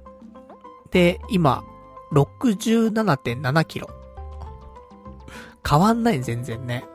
[0.91, 1.63] で、今、
[2.11, 3.89] 67.7キロ。
[5.67, 6.85] 変わんない全然ね。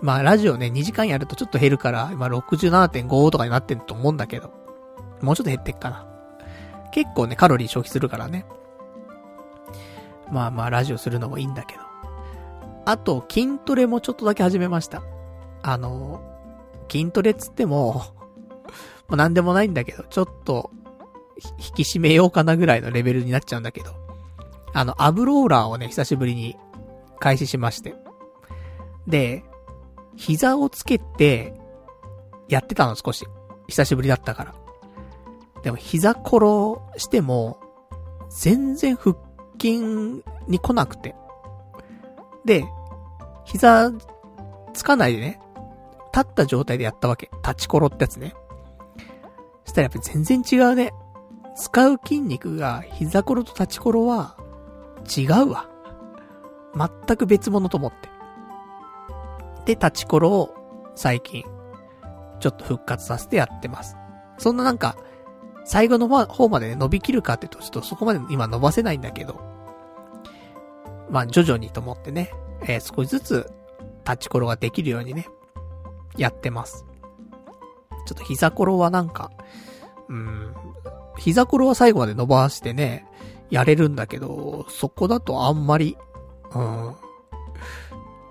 [0.00, 4.52] まあラジオね、2時間やるとちょっと減るから、今67.5とかになってると思うんだけど。
[5.20, 6.06] もうちょっと減ってっかな。
[6.92, 8.46] 結構ね、カロリー消費するからね。
[10.30, 11.82] まあまあ、ラジオするのもいいんだけど。
[12.86, 15.02] あと、筋トレもちょっとだけ始めました。
[15.62, 16.22] あの、
[16.90, 18.02] 筋トレっつっても、
[19.10, 20.70] もう何でもないんだけど、ちょっと、
[21.58, 23.92] 引き締めようかなぐらいのレベルになっちゃうんだけど。
[24.72, 26.56] あの、アブローラーをね、久しぶりに
[27.18, 27.96] 開始しまして。
[29.08, 29.44] で、
[30.16, 31.54] 膝をつけて、
[32.48, 33.26] やってたの少し。
[33.68, 34.54] 久しぶりだったから。
[35.62, 36.36] でも膝転
[36.98, 37.58] しても、
[38.30, 39.16] 全然腹
[39.60, 39.80] 筋
[40.46, 41.16] に来なくて。
[42.44, 42.64] で、
[43.44, 43.90] 膝
[44.72, 45.40] つかないでね、
[46.14, 47.30] 立った状態でやったわけ。
[47.42, 48.34] 立ち転ってやつね。
[49.70, 50.92] したらやっぱ全然違うね。
[51.56, 54.36] 使う筋肉が膝転と立ち転は
[55.16, 55.68] 違うわ。
[56.74, 58.08] 全く別物と思って。
[59.64, 60.54] で、立ち転を
[60.94, 61.44] 最近、
[62.40, 63.96] ちょっと復活させてやってます。
[64.38, 64.96] そんななんか、
[65.64, 69.40] 最後の方までね、伸びきるかって言うと、ちょっとそこまで今伸ばせないんだけど、
[71.10, 72.32] まあ徐々にと思ってね、
[72.62, 73.52] えー、少しずつ
[74.04, 75.26] 立ち転ができるようにね、
[76.16, 76.86] やってます。
[78.06, 79.30] ちょっと膝転はなんか、
[80.08, 80.54] うん、
[81.18, 83.06] 膝転は最後まで伸ばしてね、
[83.50, 85.96] やれるんだけど、そこだとあんまり、
[86.54, 86.94] うん、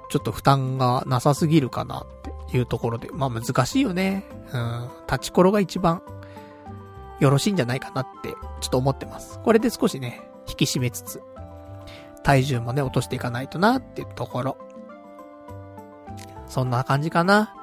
[0.09, 2.05] ちょっと負担がなさすぎるかなっ
[2.49, 4.25] ていうところで、まあ難しいよね。
[4.51, 6.01] うん、立ち転が一番
[7.19, 8.29] よろしいんじゃないかなって、
[8.61, 9.39] ちょっと思ってます。
[9.43, 11.21] これで少しね、引き締めつつ、
[12.23, 14.57] 体重もね、落としていかないとなっていうところ。
[16.47, 17.53] そんな感じかな。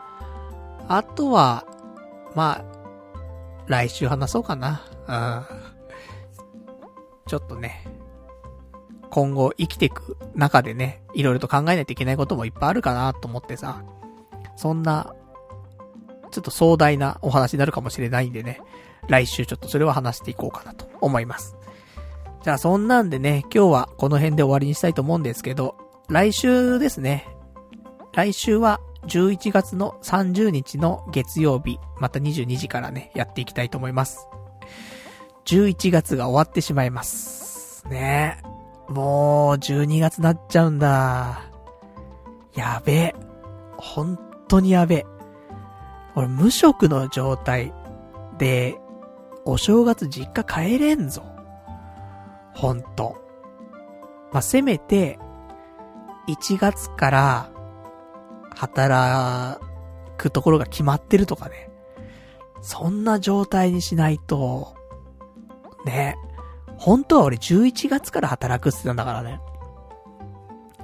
[0.88, 1.66] あとは、
[2.36, 2.64] まあ、
[3.66, 4.82] 来週話そうかな。
[5.08, 5.44] うん。
[7.26, 7.82] ちょっとね、
[9.10, 13.82] 今後生きていく中でね、いろいろと考えないといけないこともいっぱいあるかなと思ってさ、
[14.54, 15.14] そんな、
[16.30, 18.60] ちょっと壮大なお話になるかもしれないんでね、
[19.08, 21.56] 来週ちょっとそれは話していこうかなと思います。
[22.42, 25.74] じゃあそんなんでね、今日はこの辺で終わりにしたいと思うんですけど、
[26.10, 27.26] 来週ですね。
[28.12, 34.28] 来週は11月の30日の月曜日、また22時からね、やっていきたいと思います。
[35.46, 37.86] 11月が終わってしまいます。
[37.88, 41.42] ねえもう、12月なっちゃうんだ。
[42.54, 43.14] やべえ。
[43.76, 44.18] 本
[44.48, 45.06] 当にやべえ。
[46.14, 47.72] 俺、無職の状態
[48.38, 48.78] で、
[49.44, 51.22] お正月実家帰れんぞ。
[52.54, 53.16] ほんと。
[54.32, 55.18] まあ、せめて、
[56.28, 57.50] 1月から、
[58.56, 59.60] 働
[60.16, 61.70] くところが決まってるとかね。
[62.62, 64.74] そんな状態にしないと、
[65.84, 66.16] ね。
[66.78, 69.40] 本当は俺11月から働くって言ったんだからね。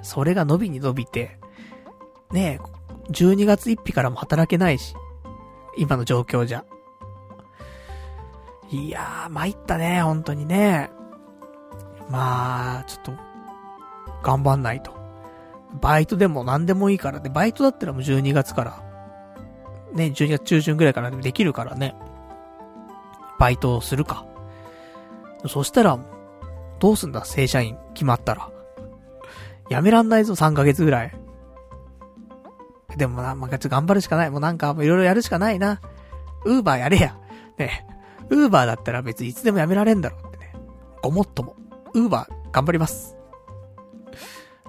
[0.02, 1.38] それが伸びに伸びて、
[2.30, 2.60] ね
[3.10, 4.94] 12月1日からも働けないし。
[5.76, 6.64] 今の状況じゃ。
[8.70, 10.90] いやー、参ったね、本当にね。
[12.10, 13.12] まあ、ちょっと、
[14.22, 15.01] 頑張んないと。
[15.80, 17.30] バイトでも何でもいいからね。
[17.30, 18.82] バイトだったらもう12月から、
[19.94, 21.94] ね、12月中旬ぐらいからでできるからね。
[23.38, 24.26] バイトをするか。
[25.46, 25.98] そしたら、
[26.78, 28.50] どうすんだ、正社員決まったら。
[29.68, 31.12] やめらんないぞ、3ヶ月ぐらい。
[32.96, 34.30] でもな、まあ、頑張るしかない。
[34.30, 35.80] もうなんか、いろいろやるしかないな。
[36.44, 37.16] ウーバーやれや。
[37.58, 37.86] ね。
[38.28, 40.54] ウーバーだったら別にいつでもやめられんだろうってね。
[41.02, 41.56] ごもっとも。
[41.94, 43.16] ウーバー、頑張ります。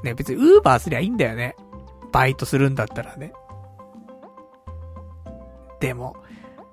[0.03, 1.56] ね、別にウーバーすりゃいいんだよね。
[2.11, 3.33] バイトするんだったらね。
[5.80, 6.15] でも、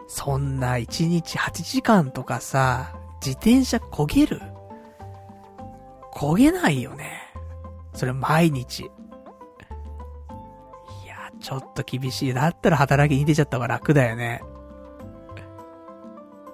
[0.09, 2.95] そんな1日8時間とかさ、
[3.25, 4.41] 自転車焦げる？
[6.13, 7.23] 焦げないよね。
[7.95, 8.81] それ毎日。
[8.81, 8.87] い
[11.07, 12.35] や、ちょっと厳しい。
[12.35, 14.43] だったら働きに出ちゃった方が楽だよね。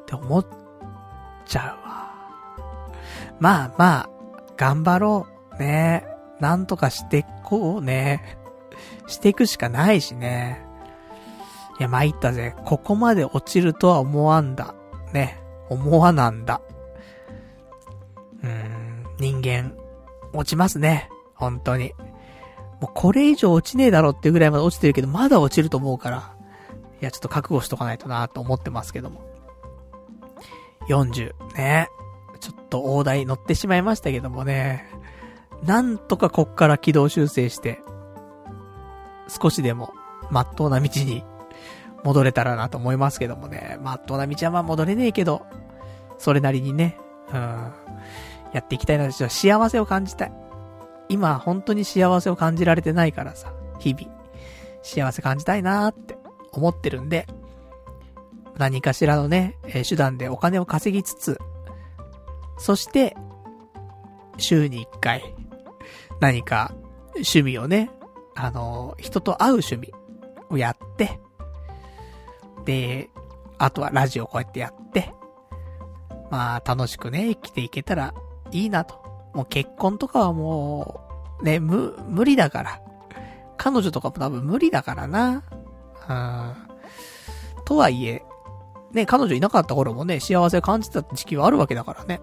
[0.02, 0.46] って思っ
[1.46, 1.96] ちゃうわ。
[3.40, 4.10] まあまあ、
[4.56, 5.56] 頑張ろう。
[5.58, 8.38] ねえなんとかしてこうね。
[9.06, 10.64] していくしかないしね。
[11.78, 12.54] いや、参ったぜ。
[12.64, 14.74] ここまで落ちるとは思わんだ。
[15.12, 15.38] ね。
[15.68, 16.60] 思わなんだ。
[18.42, 19.74] うーん、人間、
[20.32, 21.10] 落ちますね。
[21.34, 21.92] 本当に。
[22.80, 26.34] もうこれ以上落ちねえだろっていうぐらいまで落ちてるけど、まだ落ちると思うから。
[27.00, 29.22] いや、ちょっと覚悟しとかないとなと思ってますけども。
[30.88, 31.88] 40、ね。
[32.40, 34.88] ちょっと大台乗ってしまいましたけどもね。
[35.64, 37.80] なんとかこっから軌道修正して、
[39.28, 39.92] 少しでも、
[40.30, 41.24] まっとうな道に
[42.04, 43.78] 戻れたらなと思いますけどもね。
[43.80, 45.44] まっとうな道はまあ戻れねえけど、
[46.18, 46.98] それなりにね、
[47.30, 47.36] うん、
[48.52, 50.32] やっていきたいなと、幸せを感じたい。
[51.08, 54.12] 今、本当に幸せを感じられてないからさ、日々、
[54.82, 56.16] 幸せ感じたいなーって
[56.52, 57.26] 思ってるんで、
[58.56, 61.38] 何かしらのね、え、手段でお金を稼ぎつつ、
[62.58, 63.16] そして、
[64.38, 65.22] 週に一回、
[66.20, 66.74] 何か
[67.14, 67.90] 趣味をね、
[68.34, 69.92] あの、人と会う趣味
[70.50, 71.20] をやって、
[72.64, 73.10] で、
[73.58, 75.12] あとはラジオこうやってやって、
[76.30, 78.14] まあ楽しくね、生きていけたら
[78.50, 79.04] いいなと。
[79.34, 81.00] もう結婚とかはも
[81.40, 82.80] う、ね、無、無理だから。
[83.58, 85.42] 彼女とかも多分無理だからな。
[86.08, 86.54] うん。
[87.64, 88.22] とはいえ、
[88.92, 92.20] ね、彼女いなかった頃もね、幸せを感じた時期はあるわけだからね。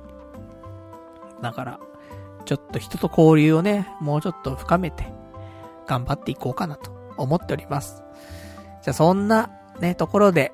[1.42, 1.80] だから、
[2.46, 5.12] ちょっと人と交流をね、もうちょっと深めて、
[5.88, 8.04] 頑張っていこうかなと思っております。
[8.82, 9.50] じゃあそんな
[9.80, 10.52] ね、ところで、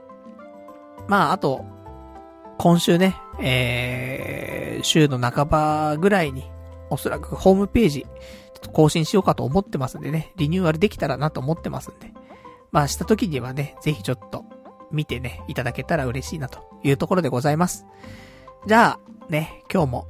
[1.08, 1.66] まあ、あと、
[2.58, 6.50] 今週ね、えー、週の半ばぐらいに、
[6.90, 12.12] おそらくホームページ、ちょっと更新しようかと思ってますんでね、リニューアルできたらなと思ってますんで、
[12.72, 14.44] まあした時にはね、ぜひちょっと
[14.92, 17.86] 見てね、いただけたら嬉しいなというところでございます。
[18.68, 20.08] じゃあ、ね、今日も、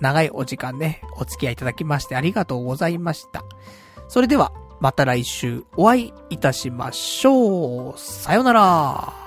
[0.00, 3.44] 長いお時間ね、お付き合いいただきましてありがとうございました。
[4.08, 7.94] それでは、また来週お会いいたしましょう。
[7.98, 9.25] さよなら。